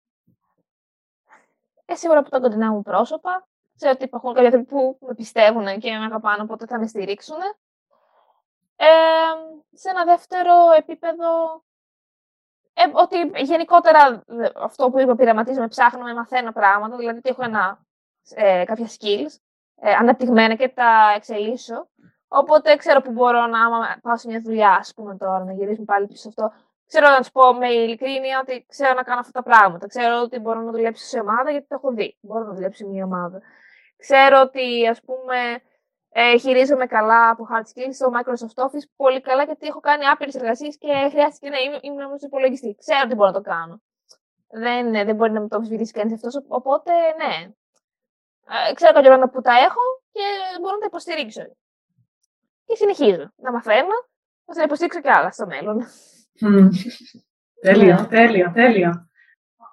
Ε, 1.84 1.94
σίγουρα 1.94 2.18
από 2.18 2.30
τα 2.30 2.40
κοντινά 2.40 2.72
μου 2.72 2.82
πρόσωπα. 2.82 3.48
Ξέρω 3.76 3.92
ότι 3.92 4.04
υπάρχουν 4.04 4.32
κάποιοι 4.32 4.46
άνθρωποι 4.46 4.66
που 4.66 4.98
με 5.00 5.14
πιστεύουν 5.14 5.78
και 5.78 5.98
με 5.98 6.04
αγαπάνε, 6.04 6.42
οπότε 6.42 6.66
θα 6.66 6.78
με 6.78 6.86
στηρίξουν. 6.86 7.38
Ε, 8.76 8.86
σε 9.72 9.90
ένα 9.90 10.04
δεύτερο 10.04 10.54
επίπεδο, 10.78 11.62
ε, 12.82 12.90
ότι 12.92 13.44
γενικότερα 13.44 14.22
αυτό 14.56 14.90
που 14.90 15.00
είπα, 15.00 15.14
πειραματίζομαι, 15.14 15.68
ψάχνω, 15.68 16.14
μαθαίνω 16.14 16.52
πράγματα, 16.52 16.96
δηλαδή 16.96 17.18
ότι 17.18 17.28
έχω 17.28 17.42
ένα, 17.44 17.78
ε, 18.34 18.64
κάποια 18.64 18.86
skills 18.86 19.34
ε, 19.80 19.92
αναπτυγμένα 19.92 20.54
και 20.54 20.68
τα 20.68 21.12
εξελίσσω. 21.16 21.88
Οπότε 22.28 22.76
ξέρω 22.76 23.00
που 23.00 23.10
μπορώ 23.10 23.46
να 23.46 23.64
άμα 23.64 23.96
πάω 24.02 24.16
σε 24.16 24.28
μια 24.28 24.40
δουλειά, 24.40 24.70
ας 24.70 24.94
πούμε 24.94 25.16
τώρα, 25.16 25.44
να 25.44 25.52
γυρίσουμε 25.52 25.84
πάλι 25.84 26.06
πίσω 26.06 26.20
σε 26.20 26.28
αυτό. 26.28 26.52
Ξέρω 26.86 27.08
να 27.08 27.16
τους 27.16 27.30
πω 27.30 27.54
με 27.54 27.68
ειλικρίνεια 27.68 28.40
ότι 28.40 28.64
ξέρω 28.68 28.94
να 28.94 29.02
κάνω 29.02 29.20
αυτά 29.20 29.32
τα 29.32 29.42
πράγματα. 29.42 29.86
Ξέρω 29.86 30.20
ότι 30.20 30.38
μπορώ 30.38 30.60
να 30.60 30.70
δουλέψω 30.70 31.04
σε 31.04 31.18
ομάδα 31.18 31.50
γιατί 31.50 31.66
το 31.66 31.74
έχω 31.74 31.92
δει. 31.92 32.16
Μπορώ 32.20 32.44
να 32.44 32.52
δουλέψω 32.52 32.84
σε 32.84 32.90
μια 32.90 33.04
ομάδα. 33.04 33.40
Ξέρω 33.96 34.40
ότι, 34.40 34.86
ας 34.88 35.00
πούμε, 35.00 35.62
ε, 36.12 36.38
χειρίζομαι 36.38 36.86
καλά 36.86 37.28
από 37.28 37.48
hard 37.50 37.62
skills 37.62 37.92
στο 37.92 38.10
Microsoft 38.16 38.64
Office 38.64 38.86
πολύ 38.96 39.20
καλά 39.20 39.44
γιατί 39.44 39.66
έχω 39.66 39.80
κάνει 39.80 40.06
άπειρες 40.06 40.34
εργασίες 40.34 40.78
και 40.78 41.08
χρειάστηκε 41.10 41.48
να 41.48 41.58
είμαι, 41.58 41.78
είμαι 41.80 42.16
στο 42.16 42.26
υπολογιστή. 42.26 42.76
Ξέρω 42.78 43.00
ότι 43.04 43.14
μπορώ 43.14 43.30
να 43.30 43.34
το 43.34 43.40
κάνω. 43.40 43.82
Δεν, 44.48 44.92
δεν 44.92 45.14
μπορεί 45.14 45.32
να 45.32 45.40
με 45.40 45.48
το 45.48 45.56
αμφισβητήσει 45.56 45.92
κανείς 45.92 46.12
αυτός. 46.12 46.44
Οπότε, 46.48 46.92
ναι. 46.92 47.52
Ε, 48.68 48.72
ξέρω 48.74 48.92
κάποια 48.92 49.08
πράγματα 49.08 49.32
που 49.32 49.40
τα 49.40 49.52
έχω 49.52 49.80
και 50.12 50.24
μπορώ 50.60 50.74
να 50.74 50.80
τα 50.80 50.86
υποστηρίξω. 50.86 51.42
Και 52.64 52.74
συνεχίζω 52.74 53.32
να 53.36 53.52
μαθαίνω, 53.52 53.94
ώστε 54.44 54.60
να 54.60 54.62
υποστηρίξω 54.62 55.00
και 55.00 55.10
άλλα 55.10 55.30
στο 55.30 55.46
μέλλον. 55.46 55.86
τέλειο, 57.60 58.06
τέλειο, 58.06 58.52
τέλειο. 58.54 59.08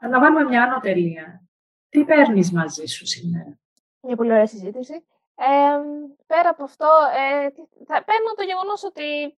Να 0.09 0.19
βάλουμε 0.19 0.43
μια 0.43 0.63
άνω 0.63 0.79
τελεία. 0.79 1.41
Τι 1.89 2.05
παίρνεις 2.05 2.51
μαζί 2.51 2.85
σου 2.85 3.05
σήμερα; 3.05 3.59
Μια 4.01 4.15
πολύ 4.15 4.31
ωραία 4.31 4.47
συζήτηση. 4.47 5.05
Ε, 5.39 5.79
πέρα 6.27 6.49
από 6.49 6.63
αυτό, 6.63 6.89
ε, 7.15 7.49
θα 7.85 8.03
παίρνω 8.03 8.33
το 8.35 8.43
γεγονός 8.43 8.83
ότι 8.83 9.37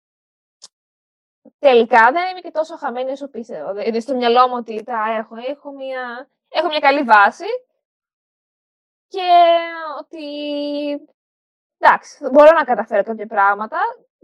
τελικά 1.59 2.11
δεν 2.11 2.29
είμαι 2.29 2.39
και 2.39 2.51
τόσο 2.51 2.77
χαμένη 2.77 3.11
όσο 3.11 3.27
πίστευα. 3.27 3.73
Δηλαδή, 3.73 4.01
στο 4.01 4.15
μυαλό 4.15 4.47
μου 4.47 4.55
ότι 4.55 4.83
τα 4.83 5.05
έχω, 5.17 5.35
έχω 5.47 5.71
μια, 5.71 6.29
έχω 6.49 6.67
μια 6.67 6.79
καλή 6.79 7.03
βάση 7.03 7.45
και 9.07 9.29
ότι 9.99 10.25
εντάξει, 11.77 12.29
μπορώ 12.31 12.51
να 12.51 12.63
καταφέρω 12.63 13.03
κάποια 13.03 13.27
πράγματα. 13.27 13.77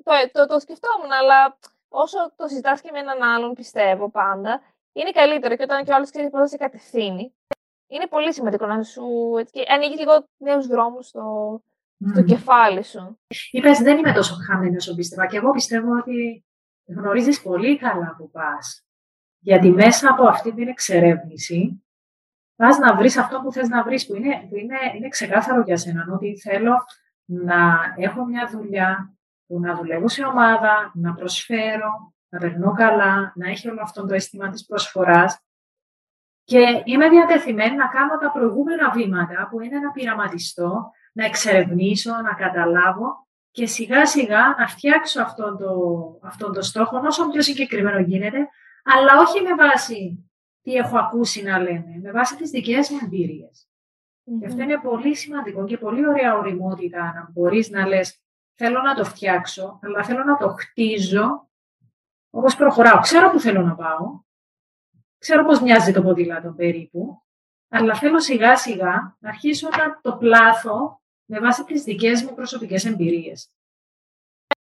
Το, 0.04 0.12
το, 0.32 0.46
το 0.46 0.60
σκεφτόμουν, 0.60 1.12
αλλά 1.12 1.58
όσο 1.90 2.34
το 2.36 2.48
συζητάς 2.48 2.82
και 2.82 2.92
με 2.92 3.00
έναν 3.00 3.24
άλλον, 3.24 3.54
πιστεύω 3.54 4.10
πάντα, 4.10 4.62
είναι 4.94 5.12
καλύτερο 5.12 5.56
και 5.56 5.64
όταν 5.64 5.84
και 5.84 5.92
ο 5.92 5.96
άλλος 5.96 6.10
ξέρει 6.10 6.30
πώς 6.30 6.50
σε 6.50 6.58
κατευθύνει, 6.58 7.36
είναι 7.88 8.08
πολύ 8.08 8.34
σημαντικό 8.34 8.66
να 8.66 8.84
σου 8.84 9.04
ανοίγει 9.68 9.98
λίγο 9.98 10.28
νέους 10.38 10.68
δρόμους 10.68 11.08
στο, 11.08 11.62
στο 12.12 12.24
κεφάλι 12.24 12.84
σου. 12.84 13.20
Είπε, 13.52 13.72
δεν 13.72 13.98
είμαι 13.98 14.14
τόσο 14.14 14.36
χαμένη 14.48 14.76
όσο 14.76 14.96
πίστευα. 14.96 15.26
Και 15.26 15.38
εγώ 15.38 15.52
πιστεύω 15.52 15.98
ότι 15.98 16.46
γνωρίζεις 16.86 17.42
πολύ 17.42 17.78
καλά 17.78 18.16
που 18.18 18.30
πας. 18.30 18.86
Γιατί 19.40 19.72
μέσα 19.72 20.10
από 20.10 20.28
αυτή 20.28 20.54
την 20.54 20.68
εξερεύνηση 20.68 21.86
πας 22.56 22.78
να 22.78 22.96
βρεις 22.96 23.18
αυτό 23.18 23.42
που 23.42 23.52
θες 23.52 23.68
να 23.68 23.84
βρεις, 23.84 24.08
που, 24.08 24.16
είναι, 24.16 24.48
που 24.50 24.56
είναι, 24.56 24.78
είναι 24.96 25.08
ξεκάθαρο 25.08 25.62
για 25.62 25.78
σένα. 25.78 26.08
Ότι 26.14 26.40
θέλω 26.40 26.76
να 27.26 27.78
έχω 27.98 28.26
μια 28.26 28.50
δουλειά 28.52 29.16
που 29.48 29.60
να 29.60 29.76
δουλεύω 29.76 30.08
σε 30.08 30.24
ομάδα, 30.24 30.92
να 30.94 31.14
προσφέρω, 31.14 32.14
να 32.30 32.40
περνώ 32.40 32.74
καλά, 32.74 33.34
να 33.36 33.50
έχει 33.50 33.70
όλο 33.70 33.82
αυτό 33.82 34.06
το 34.06 34.14
αίσθημα 34.14 34.50
της 34.50 34.66
προσφοράς 34.66 35.45
και 36.46 36.82
είμαι 36.84 37.10
διατεθειμένη 37.10 37.76
να 37.76 37.88
κάνω 37.88 38.18
τα 38.18 38.32
προηγούμενα 38.32 38.92
βήματα 38.92 39.48
που 39.52 39.62
είναι 39.62 39.80
να 39.80 39.92
πειραματιστώ, 39.92 40.92
να 41.14 41.26
εξερευνήσω, 41.26 42.12
να 42.22 42.34
καταλάβω 42.34 43.28
και 43.52 43.66
σιγά 43.66 44.06
σιγά 44.06 44.56
να 44.58 44.68
φτιάξω 44.68 45.22
αυτόν 45.22 45.58
το, 45.58 45.70
αυτόν 46.24 46.54
το 46.54 46.62
στόχο 46.62 47.02
όσο 47.06 47.30
πιο 47.30 47.42
συγκεκριμένο 47.42 48.00
γίνεται, 48.00 48.48
αλλά 48.84 49.22
όχι 49.22 49.42
με 49.42 49.56
βάση 49.56 50.30
τι 50.62 50.74
έχω 50.74 50.98
ακούσει 50.98 51.44
να 51.44 51.60
λένε, 51.60 52.00
με 52.02 52.12
βάση 52.12 52.36
τις 52.36 52.50
δικές 52.50 52.90
μου 52.90 53.00
εμπειριες 53.04 53.70
Και 54.40 54.46
αυτό 54.46 54.62
είναι 54.62 54.80
πολύ 54.80 55.16
σημαντικό 55.16 55.66
και 55.66 55.78
πολύ 55.78 56.08
ωραία 56.08 56.38
οριμότητα 56.38 57.00
να 57.00 57.30
μπορείς 57.34 57.70
να 57.70 57.88
λες 57.88 58.20
θέλω 58.56 58.82
να 58.82 58.96
το 58.96 59.06
φτιάξω, 59.06 59.80
αλλά 59.84 60.04
θέλω 60.04 60.24
να 60.24 60.38
το 60.38 60.48
χτίζω 60.48 61.50
όπως 62.30 62.56
προχωράω. 62.56 63.00
Ξέρω 63.00 63.32
που 63.32 63.40
θέλω 63.40 63.62
να 63.62 63.76
πάω, 63.76 64.24
ξέρω 65.26 65.46
πώς 65.46 65.62
μοιάζει 65.62 65.94
το 65.94 66.02
ποδήλατο 66.02 66.52
περίπου, 66.52 67.22
αλλά 67.70 67.96
θέλω 67.96 68.20
σιγά 68.20 68.58
σιγά 68.58 69.18
να 69.20 69.30
αρχίσω 69.30 69.70
να 69.70 70.00
το 70.02 70.18
πλάθω 70.18 71.02
με 71.26 71.40
βάση 71.40 71.64
τις 71.64 71.84
δικές 71.84 72.24
μου 72.24 72.34
προσωπικές 72.34 72.86
εμπειρίες. 72.86 73.50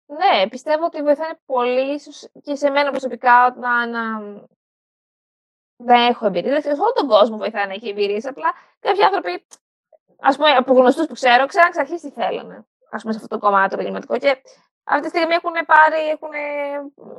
Ναι, 0.06 0.48
πιστεύω 0.48 0.84
ότι 0.84 1.02
βοηθάει 1.02 1.32
πολύ 1.44 2.00
και 2.42 2.54
σε 2.54 2.70
μένα 2.70 2.90
προσωπικά 2.90 3.54
να, 3.58 3.86
να... 3.86 4.20
δεν 5.76 6.06
έχω 6.08 6.26
εμπειρίες. 6.26 6.62
Σε 6.62 6.70
όλο 6.70 6.92
τον 6.94 7.08
κόσμο 7.08 7.36
βοηθάει 7.36 7.66
να 7.66 7.72
έχει 7.72 7.88
εμπειρίες. 7.88 8.26
Απλά 8.26 8.52
κάποιοι 8.80 9.02
άνθρωποι, 9.02 9.46
ας 10.20 10.36
πούμε, 10.36 10.50
από 10.50 10.72
γνωστούς 10.72 11.06
που 11.06 11.12
ξέρω, 11.14 11.46
ξέραν 11.46 11.68
εξ 11.68 11.78
αρχής 11.78 12.00
τι 12.00 12.10
θέλανε. 12.10 12.66
Ας 12.90 13.00
πούμε, 13.02 13.12
σε 13.12 13.20
αυτό 13.22 13.36
το 13.36 13.46
κομμάτι 13.46 13.68
το 13.68 13.74
επαγγελματικό. 13.74 14.18
Και 14.18 14.42
αυτή 14.84 15.02
τη 15.02 15.08
στιγμή 15.08 15.34
έχουν 15.34 15.52
πάρει, 15.66 16.08
έχουν 16.08 16.30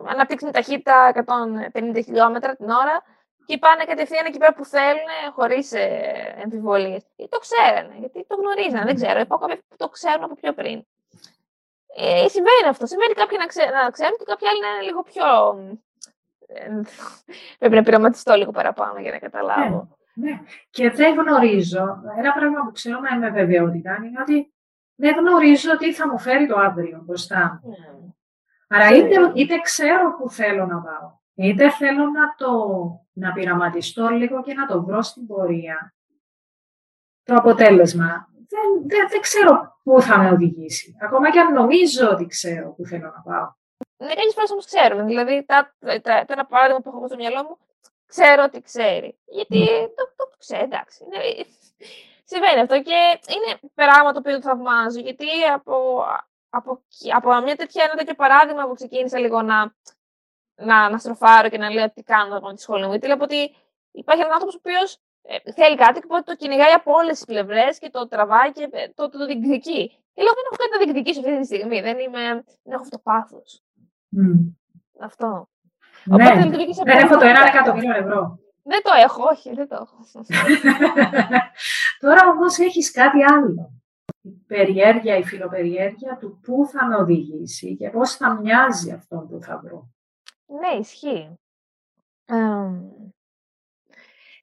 αναπτύξει 0.08 0.52
ταχύτητα 0.52 1.26
150 1.74 2.04
χιλιόμετρα 2.04 2.56
την 2.56 2.70
ώρα 2.70 3.04
και 3.46 3.58
πάνε 3.58 3.84
κατευθείαν 3.84 4.26
εκεί 4.26 4.38
πέρα 4.38 4.54
που 4.54 4.66
θέλουν, 4.66 5.10
χωρίς 5.36 5.72
ε, 5.72 6.36
εμφιβολίε. 6.44 6.98
Γιατί 7.16 7.32
το 7.32 7.40
ξέρανε, 7.40 7.96
γιατί 8.00 8.26
το 8.28 8.36
γνωρίζανε. 8.36 8.86
Δεν 8.86 8.96
ξέρω. 8.96 9.20
Υπάρχουν 9.20 9.48
κάποιοι 9.48 9.64
που 9.70 9.76
το 9.76 9.90
ξέρουν 9.90 10.24
από 10.24 10.36
πιο 10.36 10.54
πριν. 10.54 10.84
Ε, 11.98 12.28
συμβαίνει 12.28 12.68
αυτό. 12.70 12.86
Συμβαίνει 12.86 13.14
κάποιοι 13.14 13.38
να, 13.40 13.46
ξέ, 13.46 13.66
να 13.66 13.90
ξέρουν 13.90 14.18
και 14.18 14.26
κάποιοι 14.28 14.48
άλλοι 14.48 14.62
να 14.62 14.68
είναι 14.68 14.82
λίγο 14.82 15.02
πιο. 15.04 15.28
Ε, 16.48 16.82
πρέπει 17.60 17.76
να 17.76 17.84
πειραματιστώ 17.84 18.34
λίγο 18.36 18.52
παραπάνω 18.52 19.00
για 19.00 19.12
να 19.12 19.20
καταλάβω. 19.20 19.98
Ναι, 20.14 20.30
ναι. 20.30 20.40
Και 20.70 20.90
δεν 20.90 21.16
γνωρίζω. 21.16 22.02
Ένα 22.18 22.32
πράγμα 22.34 22.64
που 22.66 22.72
ξέρω 22.72 23.00
με 23.20 23.30
βεβαιότητα 23.30 24.00
είναι 24.04 24.22
ότι 24.22 24.54
δεν 24.96 25.16
γνωρίζω 25.16 25.78
τι 25.78 25.94
θα 25.94 26.08
μου 26.08 26.20
φέρει 26.20 26.48
το 26.48 26.56
αύριο 26.60 27.02
μπροστά 27.06 27.60
μου. 27.64 27.74
Mm. 27.74 28.14
Άρα 28.68 28.96
είτε, 28.96 29.32
είτε 29.34 29.60
ξέρω 29.60 30.16
που 30.18 30.30
θέλω 30.30 30.66
να 30.66 30.82
πάω, 30.82 31.12
είτε 31.36 31.72
θέλω 31.72 32.06
να 32.06 32.36
το 32.38 32.50
να 33.14 33.34
πειραματιστώ 33.34 34.08
λίγο 34.08 34.42
και 34.42 34.54
να 34.54 34.66
το 34.66 34.84
βρω 34.84 35.02
στην 35.02 35.28
πορεία. 35.28 35.94
Το 37.24 37.34
αποτέλεσμα 37.36 38.30
δεν, 38.32 38.88
δεν, 38.88 39.10
δεν 39.10 39.22
ξέρω 39.22 39.80
πού 39.84 40.02
θα 40.02 40.18
με 40.18 40.30
οδηγήσει. 40.30 40.96
Ακόμα 41.02 41.32
και 41.32 41.40
αν 41.40 41.54
νομίζω 41.54 42.10
ότι 42.10 42.26
ξέρω 42.26 42.74
πού 42.74 42.86
θέλω 42.86 43.14
να 43.16 43.22
πάω. 43.22 43.54
Ναι, 43.98 44.08
κάποιες 44.08 44.34
φορές 44.34 44.52
όμως 44.52 44.66
ξέρουμε. 44.66 45.04
Δηλαδή, 45.04 45.46
τα, 45.46 45.76
τα, 45.80 46.26
το 46.26 46.34
ένα 46.34 46.46
παράδειγμα 46.46 46.82
που 46.82 46.92
έχω 46.96 47.08
στο 47.08 47.16
μυαλό 47.16 47.44
μου, 47.44 47.58
ξέρω 48.06 48.44
ότι 48.44 48.62
ξέρει. 48.62 49.18
Γιατί 49.26 49.68
mm. 49.70 49.90
το, 49.96 50.04
το, 50.16 50.26
το 50.30 50.36
ξέρει, 50.38 50.64
εντάξει. 50.64 51.04
Είναι, 51.04 51.46
συμβαίνει 52.24 52.60
αυτό 52.60 52.82
και 52.82 52.98
είναι 53.36 53.60
πράγμα 53.74 54.12
το 54.12 54.20
οποίο 54.20 54.36
το 54.36 54.42
θαυμάζω. 54.42 55.00
Γιατί 55.00 55.28
από, 55.54 56.04
από, 56.50 56.82
από 57.16 57.42
μια 57.42 57.56
τέτοια, 57.56 57.84
ένα 57.84 57.94
τέτοιο 57.94 58.16
παράδειγμα 58.16 58.68
που 58.68 58.74
ξεκίνησα 58.74 59.20
λίγο 59.20 59.42
να 59.42 59.76
να, 60.56 60.90
να 60.90 60.98
στροφάρω 60.98 61.50
και 61.50 61.58
να 61.58 61.70
λέω 61.70 61.92
τι 61.92 62.04
κάνω 62.04 62.38
από 62.38 62.54
τη 62.54 62.62
σχολή 62.62 62.84
μου. 62.84 62.90
Γιατί 62.90 63.08
λέω 63.08 63.18
ότι 63.22 63.56
υπάρχει 63.92 64.22
ένας 64.22 64.34
άνθρωπος 64.34 64.56
ο 64.56 64.60
οποίος 64.64 65.00
ε, 65.22 65.52
θέλει 65.52 65.76
κάτι 65.76 66.00
και 66.00 66.08
το 66.26 66.36
κυνηγάει 66.36 66.72
από 66.72 66.92
όλες 66.92 67.16
τις 67.16 67.26
πλευρές 67.26 67.80
και 67.80 67.90
το 67.90 68.08
τραβάει 68.08 68.52
και 68.52 68.68
ε, 68.72 68.88
το, 68.96 69.10
το, 69.10 69.18
το 69.18 69.26
διεκδικεί. 69.26 69.88
Και 70.14 70.22
λέω 70.24 70.34
δεν 70.38 70.46
έχω 70.48 70.58
κάτι 70.62 70.72
να 70.72 70.80
διεκδικήσω 70.84 71.20
αυτή 71.20 71.40
τη 71.40 71.46
στιγμή. 71.46 71.82
Δεν, 71.82 72.00
είμαι, 72.00 72.22
δεν 72.64 72.74
έχω 72.74 72.82
αυτό 72.82 72.96
το 72.98 73.02
πάθος. 73.04 73.64
Mm. 74.18 74.54
Αυτό. 75.00 75.50
Ναι, 76.04 76.26
Οπότε, 76.26 76.84
δεν 76.84 76.98
έχω 76.98 77.18
το 77.18 77.26
ένα 77.26 77.48
εκατομμύριο 77.48 77.96
ευρώ. 77.96 78.40
Δεν 78.64 78.82
το 78.84 78.92
έχω, 79.04 79.24
όχι, 79.32 79.54
δεν 79.54 79.68
το 79.68 79.76
έχω. 79.76 79.98
Τώρα 82.04 82.30
όμως 82.30 82.58
έχεις 82.58 82.92
κάτι 82.92 83.24
άλλο. 83.24 83.82
Η 84.22 84.32
περιέργεια, 84.48 85.18
η 85.18 85.24
φιλοπεριέργεια 85.24 86.18
του 86.20 86.40
πού 86.42 86.70
θα 86.72 86.86
με 86.86 86.96
οδηγήσει 86.96 87.76
και 87.76 87.90
πώς 87.90 88.16
θα 88.16 88.34
μοιάζει 88.42 88.92
αυτό 88.92 89.28
που 89.30 89.40
θα 89.42 89.62
βρω. 89.64 89.90
Ναι, 90.46 90.68
ισχύει. 90.80 91.40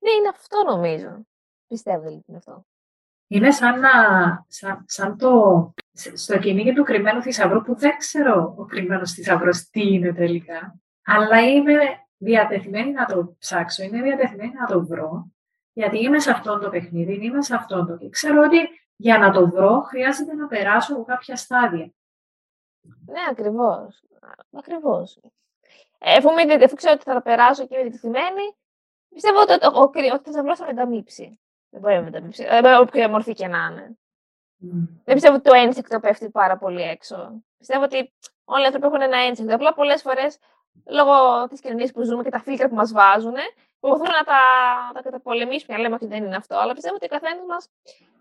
ναι, 0.00 0.10
είναι 0.10 0.28
αυτό 0.30 0.62
νομίζω. 0.66 1.26
Πιστεύω 1.66 2.06
ότι 2.06 2.24
είναι 2.26 2.36
αυτό. 2.36 2.66
Είναι 3.26 3.50
σαν, 3.50 3.80
να, 3.80 3.90
σαν, 4.48 4.84
σαν 4.86 5.16
το, 5.16 5.74
στο 6.14 6.38
κυνήγι 6.38 6.72
του 6.72 6.82
κρυμμένου 6.82 7.22
θησαυρού 7.22 7.62
που 7.62 7.74
δεν 7.74 7.96
ξέρω 7.96 8.54
ο 8.58 8.64
κρυμμένος 8.64 9.12
θησαυρός 9.12 9.68
τι 9.68 9.92
είναι 9.92 10.12
τελικά. 10.12 10.80
Αλλά 11.04 11.40
είμαι 11.40 11.78
διατεθειμένη 12.16 12.90
να 12.90 13.06
το 13.06 13.36
ψάξω, 13.38 13.82
είμαι 13.82 14.02
διατεθειμένη 14.02 14.52
να 14.52 14.66
το 14.66 14.86
βρω. 14.86 15.32
Γιατί 15.72 15.98
είμαι 16.02 16.18
σε 16.18 16.30
αυτό 16.30 16.58
το 16.58 16.70
παιχνίδι, 16.70 17.24
είμαι 17.24 17.42
σε 17.42 17.54
αυτό 17.54 17.86
το 17.86 17.96
και 17.96 18.08
ξέρω 18.08 18.42
ότι 18.42 18.58
για 18.96 19.18
να 19.18 19.30
το 19.30 19.48
βρω 19.48 19.80
χρειάζεται 19.80 20.34
να 20.34 20.46
περάσω 20.46 20.94
από 20.94 21.04
κάποια 21.04 21.36
στάδια. 21.36 21.92
Ναι, 23.06 23.20
ακριβώς. 23.30 24.02
Ακριβώς. 24.50 25.20
Εφού, 25.98 26.30
με, 26.32 26.64
αφού 26.64 26.74
ξέρω 26.74 26.94
ότι 26.94 27.02
θα 27.02 27.14
τα 27.14 27.22
περάσω 27.22 27.66
και 27.66 27.74
είμαι 27.74 27.84
διτεθειμένη, 27.84 28.56
πιστεύω 29.08 29.40
ότι 29.40 29.52
ο, 29.52 29.80
ο, 29.80 30.14
ο 30.14 30.20
θησαυρός 30.24 30.58
θα 30.58 30.66
μεταμύψει. 30.66 31.40
Δεν 31.70 31.80
μπορεί 31.80 31.94
να 31.94 32.02
μεταμύψει. 32.02 32.46
Ε, 32.48 32.74
όποια 32.74 33.08
μορφή 33.08 33.32
και 33.32 33.46
να 33.46 33.68
είναι. 33.70 33.98
Mm. 34.62 34.88
Δεν 35.04 35.14
πιστεύω 35.14 35.34
ότι 35.34 35.48
το 35.48 35.54
ένσεκτο 35.54 36.00
πέφτει 36.00 36.30
πάρα 36.30 36.56
πολύ 36.58 36.82
έξω. 36.82 37.42
Πιστεύω 37.58 37.84
ότι 37.84 38.12
όλοι 38.44 38.62
οι 38.62 38.66
άνθρωποι 38.66 38.86
έχουν 38.86 39.00
ένα 39.00 39.18
ένσεκτο. 39.18 39.54
Απλά 39.54 39.74
πολλές 39.74 40.02
φορές 40.02 40.38
λόγω 40.86 41.46
της 41.48 41.60
κοινωνίας 41.60 41.92
που 41.92 42.02
ζούμε 42.02 42.22
και 42.22 42.30
τα 42.30 42.40
φίλτρα 42.40 42.68
που 42.68 42.74
μας 42.74 42.92
βάζουν, 42.92 43.34
προσπαθούν 43.80 44.14
να 44.18 44.24
τα, 44.24 44.40
τα 44.94 45.02
καταπολεμήσουμε. 45.02 45.78
Λέμε 45.78 45.94
ότι 45.94 46.06
δεν 46.06 46.24
είναι 46.24 46.36
αυτό. 46.36 46.56
Αλλά 46.56 46.72
πιστεύω 46.72 46.94
ότι 46.94 47.04
ο 47.04 47.08
καθένας 47.08 47.44
μας 47.48 47.68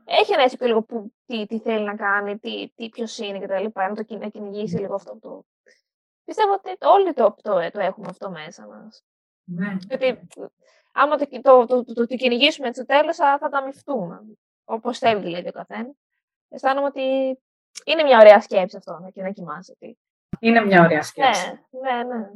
έχει 0.06 0.34
ένα 0.34 0.42
ένσεκτο 0.42 0.66
λίγο 0.66 0.82
που, 0.82 1.14
τι, 1.26 1.46
τι 1.46 1.60
θέλει 1.60 1.84
να 1.84 1.96
κάνει, 1.96 2.38
τι, 2.38 2.72
τι 2.76 2.90
ποιος 2.90 3.18
είναι 3.18 3.40
κτλ. 3.40 3.66
Να 3.74 3.96
το 3.96 4.18
να 4.18 4.28
κυνηγήσει 4.28 4.78
λίγο 4.78 4.94
αυτό 4.94 5.20
το, 5.22 5.46
Πιστεύω 6.24 6.54
ότι 6.54 6.78
όλοι 6.80 7.14
το, 7.14 7.36
το, 7.42 7.70
το 7.72 7.80
έχουμε 7.80 8.08
αυτό 8.10 8.30
μέσα 8.30 8.68
μας. 8.68 9.04
Ναι. 9.44 9.78
Γιατί 9.88 10.28
άμα 10.94 11.18
το, 11.18 11.26
το, 11.42 11.66
το, 11.66 11.84
το, 11.84 12.08
το 12.08 12.16
κυνηγήσουμε 12.16 12.74
στο 12.74 12.86
τέλος 12.86 13.16
θα, 13.16 13.38
θα 13.38 13.50
τα 13.50 13.64
μυφτούμε. 13.64 14.22
Όπως 14.64 14.98
θέλει 14.98 15.22
δηλαδή 15.22 15.48
ο 15.48 15.52
καθένας. 15.52 15.96
Αισθάνομαι 16.50 16.88
ότι 16.88 17.02
είναι 17.86 18.04
μια 18.04 18.20
ωραία 18.20 18.42
σκέψη 18.42 18.78
αυτό 18.78 18.92
να, 18.92 19.24
να 19.24 19.32
κοιμάσαι. 19.32 19.78
Είναι 20.40 20.66
μια 20.66 20.84
ωραία 20.84 21.04
σκέψη. 21.04 21.60
Ναι, 21.70 22.04
ναι, 22.04 22.04
ναι. 22.04 22.30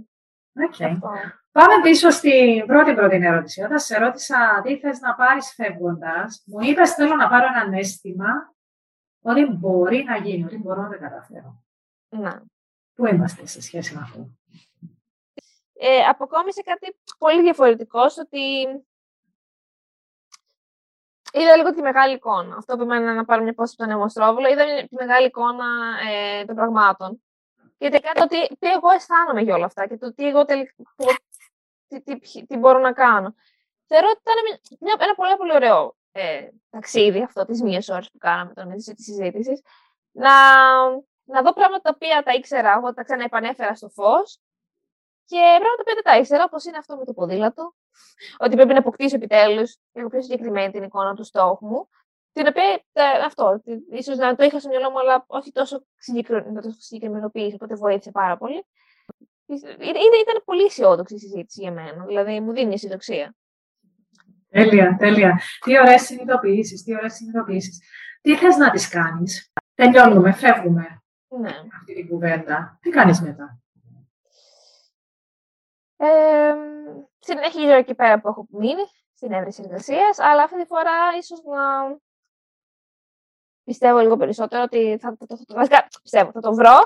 Okay. 0.71 0.97
Πάμε 1.51 1.81
πίσω 1.81 2.09
στην 2.09 2.65
πρώτη 2.65 2.93
πρώτη 2.93 3.15
ερώτηση. 3.15 3.63
Όταν 3.63 3.79
σε 3.79 3.97
ρώτησα 3.97 4.61
τι 4.63 4.77
θες 4.79 4.99
να 4.99 5.15
πάρεις 5.15 5.53
φεύγοντας, 5.53 6.43
μου 6.45 6.59
είπες 6.59 6.93
θέλω 6.93 7.15
να 7.15 7.29
πάρω 7.29 7.45
ένα 7.45 7.77
αίσθημα 7.77 8.55
ότι 9.21 9.45
μπορεί 9.45 10.03
να 10.03 10.17
γίνει, 10.17 10.43
ότι 10.43 10.57
μπορώ 10.57 10.81
να 10.81 10.89
το 10.89 10.99
καταφέρω. 10.99 11.63
Ναι. 12.09 12.31
Πού 12.95 13.05
είμαστε 13.05 13.45
σε 13.45 13.61
σχέση 13.61 13.93
με 13.95 14.01
αυτό; 14.01 14.29
Ε, 15.73 15.99
αποκόμισε 15.99 16.61
κάτι 16.61 16.97
πολύ 17.17 17.41
διαφορετικός, 17.41 18.17
ότι 18.17 18.65
είδα 21.31 21.55
λίγο 21.57 21.73
τη 21.73 21.81
μεγάλη 21.81 22.13
εικόνα. 22.13 22.55
Αυτό 22.55 22.75
που 22.75 22.81
εμένα 22.81 23.13
να 23.13 23.25
πάρω 23.25 23.43
μια 23.43 23.53
πόση 23.53 23.75
από 23.77 23.87
τον 23.87 23.97
αιμοστρόβουλο, 23.97 24.47
είδα 24.47 24.65
τη 24.87 24.95
μεγάλη 24.95 25.27
εικόνα 25.27 25.65
ε, 26.09 26.45
των 26.45 26.55
πραγμάτων. 26.55 27.23
Γιατί 27.77 27.99
κάτι 27.99 28.27
τι, 28.27 28.55
τι 28.55 28.67
εγώ 28.67 28.89
αισθάνομαι 28.89 29.41
για 29.41 29.55
όλα 29.55 29.65
αυτά 29.65 29.87
και 29.87 29.97
το 29.97 30.13
τι 30.13 30.27
εγώ 30.27 30.45
τελικά, 30.45 30.73
τι, 31.87 32.01
τι, 32.01 32.45
τι, 32.45 32.57
μπορώ 32.57 32.79
να 32.79 32.93
κάνω. 32.93 33.35
Θεωρώ 33.87 34.07
ότι 34.09 34.19
ήταν 34.21 34.35
μια, 34.79 34.95
ένα 34.99 35.15
πολύ, 35.15 35.35
πολύ 35.37 35.53
ωραίο 35.53 35.95
ε, 36.11 36.49
ταξίδι 36.69 37.23
αυτό 37.23 37.45
τις 37.45 37.61
μίας 37.61 37.89
ώρες 37.89 38.11
που 38.11 38.17
κάναμε 38.17 38.53
τον 38.53 38.69
τη 38.69 39.03
συζήτηση. 39.03 39.61
Να 40.11 40.31
να 41.25 41.41
δω 41.41 41.53
πράγματα 41.53 41.81
τα 41.81 41.91
οποία 41.95 42.23
τα 42.23 42.33
ήξερα, 42.33 42.73
εγώ 42.77 42.93
τα 42.93 43.03
ξαναεπανέφερα 43.03 43.75
στο 43.75 43.89
φως. 43.89 44.39
Και 45.25 45.37
πράγματα 45.37 45.75
τα 45.75 45.81
οποία 45.81 45.93
δεν 45.93 46.03
τα 46.03 46.17
ήξερα, 46.17 46.43
όπως 46.43 46.65
είναι 46.65 46.77
αυτό 46.77 46.97
με 46.97 47.05
το 47.05 47.13
ποδήλατο. 47.13 47.73
Ότι 48.37 48.55
πρέπει 48.55 48.73
να 48.73 48.79
αποκτήσω 48.79 49.15
επιτέλους 49.15 49.77
λίγο 49.93 50.09
πιο 50.09 50.21
συγκεκριμένη 50.21 50.71
την 50.71 50.83
εικόνα 50.83 51.13
του 51.13 51.23
στόχου 51.23 51.65
μου. 51.67 51.89
Την 52.31 52.47
οποία 52.47 52.83
ε, 52.93 53.03
αυτό, 53.25 53.61
ίσως 53.91 54.17
να 54.17 54.35
το 54.35 54.43
είχα 54.43 54.59
στο 54.59 54.69
μυαλό 54.69 54.91
μου, 54.91 54.99
αλλά 54.99 55.23
όχι 55.27 55.51
τόσο 55.51 55.85
συγκεκριμενοποίηση, 56.77 57.53
οπότε 57.53 57.75
βοήθησε 57.75 58.11
πάρα 58.11 58.37
πολύ. 58.37 58.65
Ήταν 59.45 60.41
πολύ 60.45 60.63
αισιόδοξη 60.63 61.15
η 61.15 61.19
συζήτηση 61.19 61.61
για 61.61 61.71
μένα. 61.71 62.05
Δηλαδή, 62.05 62.39
μου 62.39 62.53
δίνει 62.53 62.73
αισιοδοξία. 62.73 63.35
Τέλεια, 64.49 64.95
τέλεια. 64.99 65.41
Τι 65.63 65.79
ωραίες 65.79 66.01
συνειδητοποιήσεις, 66.01 66.83
τι 66.83 66.95
ωραίες 66.95 67.13
συνειδητοποιήσεις. 67.13 67.79
Τι 68.21 68.35
θες 68.35 68.55
να 68.55 68.71
τις 68.71 68.89
κάνεις; 68.89 69.51
Τελειώνουμε, 69.73 70.33
φεύγουμε 70.33 71.04
ναι. 71.39 71.57
αυτή 71.77 71.93
την 71.93 72.07
κουβέντα. 72.07 72.77
Τι 72.81 72.89
κάνεις 72.89 73.21
μετά; 73.21 73.59
Ε, 75.97 76.53
συνεχίζω 77.19 77.73
εκεί 77.73 77.95
πέρα 77.95 78.19
που 78.19 78.27
έχω 78.27 78.47
μείνει, 78.49 78.83
στην 79.13 79.31
έβρεση 79.31 79.61
εργασίας, 79.65 80.19
αλλά 80.19 80.43
αυτή 80.43 80.61
τη 80.61 80.65
φορά 80.65 81.17
ίσως 81.17 81.43
να, 81.43 81.97
πιστεύω 83.63 83.99
λίγο 83.99 84.17
περισσότερο 84.17 84.63
ότι 84.63 84.97
θα, 85.01 85.17
θα, 85.27 85.37
θα, 85.47 85.65
θα, 85.65 85.87
πιστεύω, 86.01 86.31
θα 86.31 86.39
το 86.39 86.53
βρω. 86.53 86.77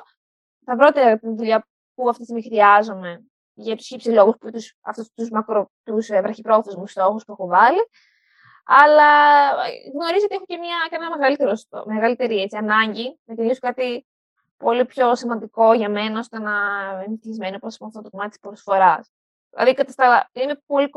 Θα 0.65 0.75
βρω 0.75 0.91
τη 0.91 1.35
δουλειά 1.35 1.67
που 1.93 2.09
αυτή 2.09 2.25
τη 2.25 2.25
στιγμή 2.25 2.43
χρειάζομαι 2.43 3.25
για 3.53 3.75
τους 3.75 3.89
ύψη 3.89 4.09
λόγους, 4.09 4.35
τους, 4.37 4.75
αυτούς 4.81 5.11
τους, 5.13 5.29
μακρο, 5.29 5.71
τους 5.83 6.09
ε, 6.09 6.21
βραχυπρόθεσμους 6.21 6.91
στόχους 6.91 7.23
που 7.23 7.31
έχω 7.31 7.47
βάλει. 7.47 7.89
Αλλά 8.65 9.11
γνωρίζω 9.93 10.25
ότι 10.25 10.35
έχω 10.35 10.45
και 10.45 10.57
μια, 10.57 10.87
και 10.89 10.95
ένα 10.95 11.09
μεγαλύτερο, 11.17 11.53
μεγαλύτερη 11.85 12.41
έτσι, 12.41 12.57
ανάγκη 12.57 13.19
να 13.25 13.35
κυνηγήσω 13.35 13.59
κάτι 13.59 14.07
πολύ 14.59 14.85
πιο 14.85 15.15
σημαντικό 15.15 15.73
για 15.73 15.89
μένα, 15.89 16.19
ώστε 16.19 16.39
να 16.39 16.51
είμαι 16.93 17.13
ευτυχισμένη 17.13 17.55
όπως 17.55 17.81
αυτό 17.81 18.01
το 18.01 18.09
κομμάτι 18.09 18.29
της 18.29 18.39
προσφοράς. 18.39 19.11
Δηλαδή, 19.49 19.75
είμαι 20.31 20.61
πολύ 20.65 20.89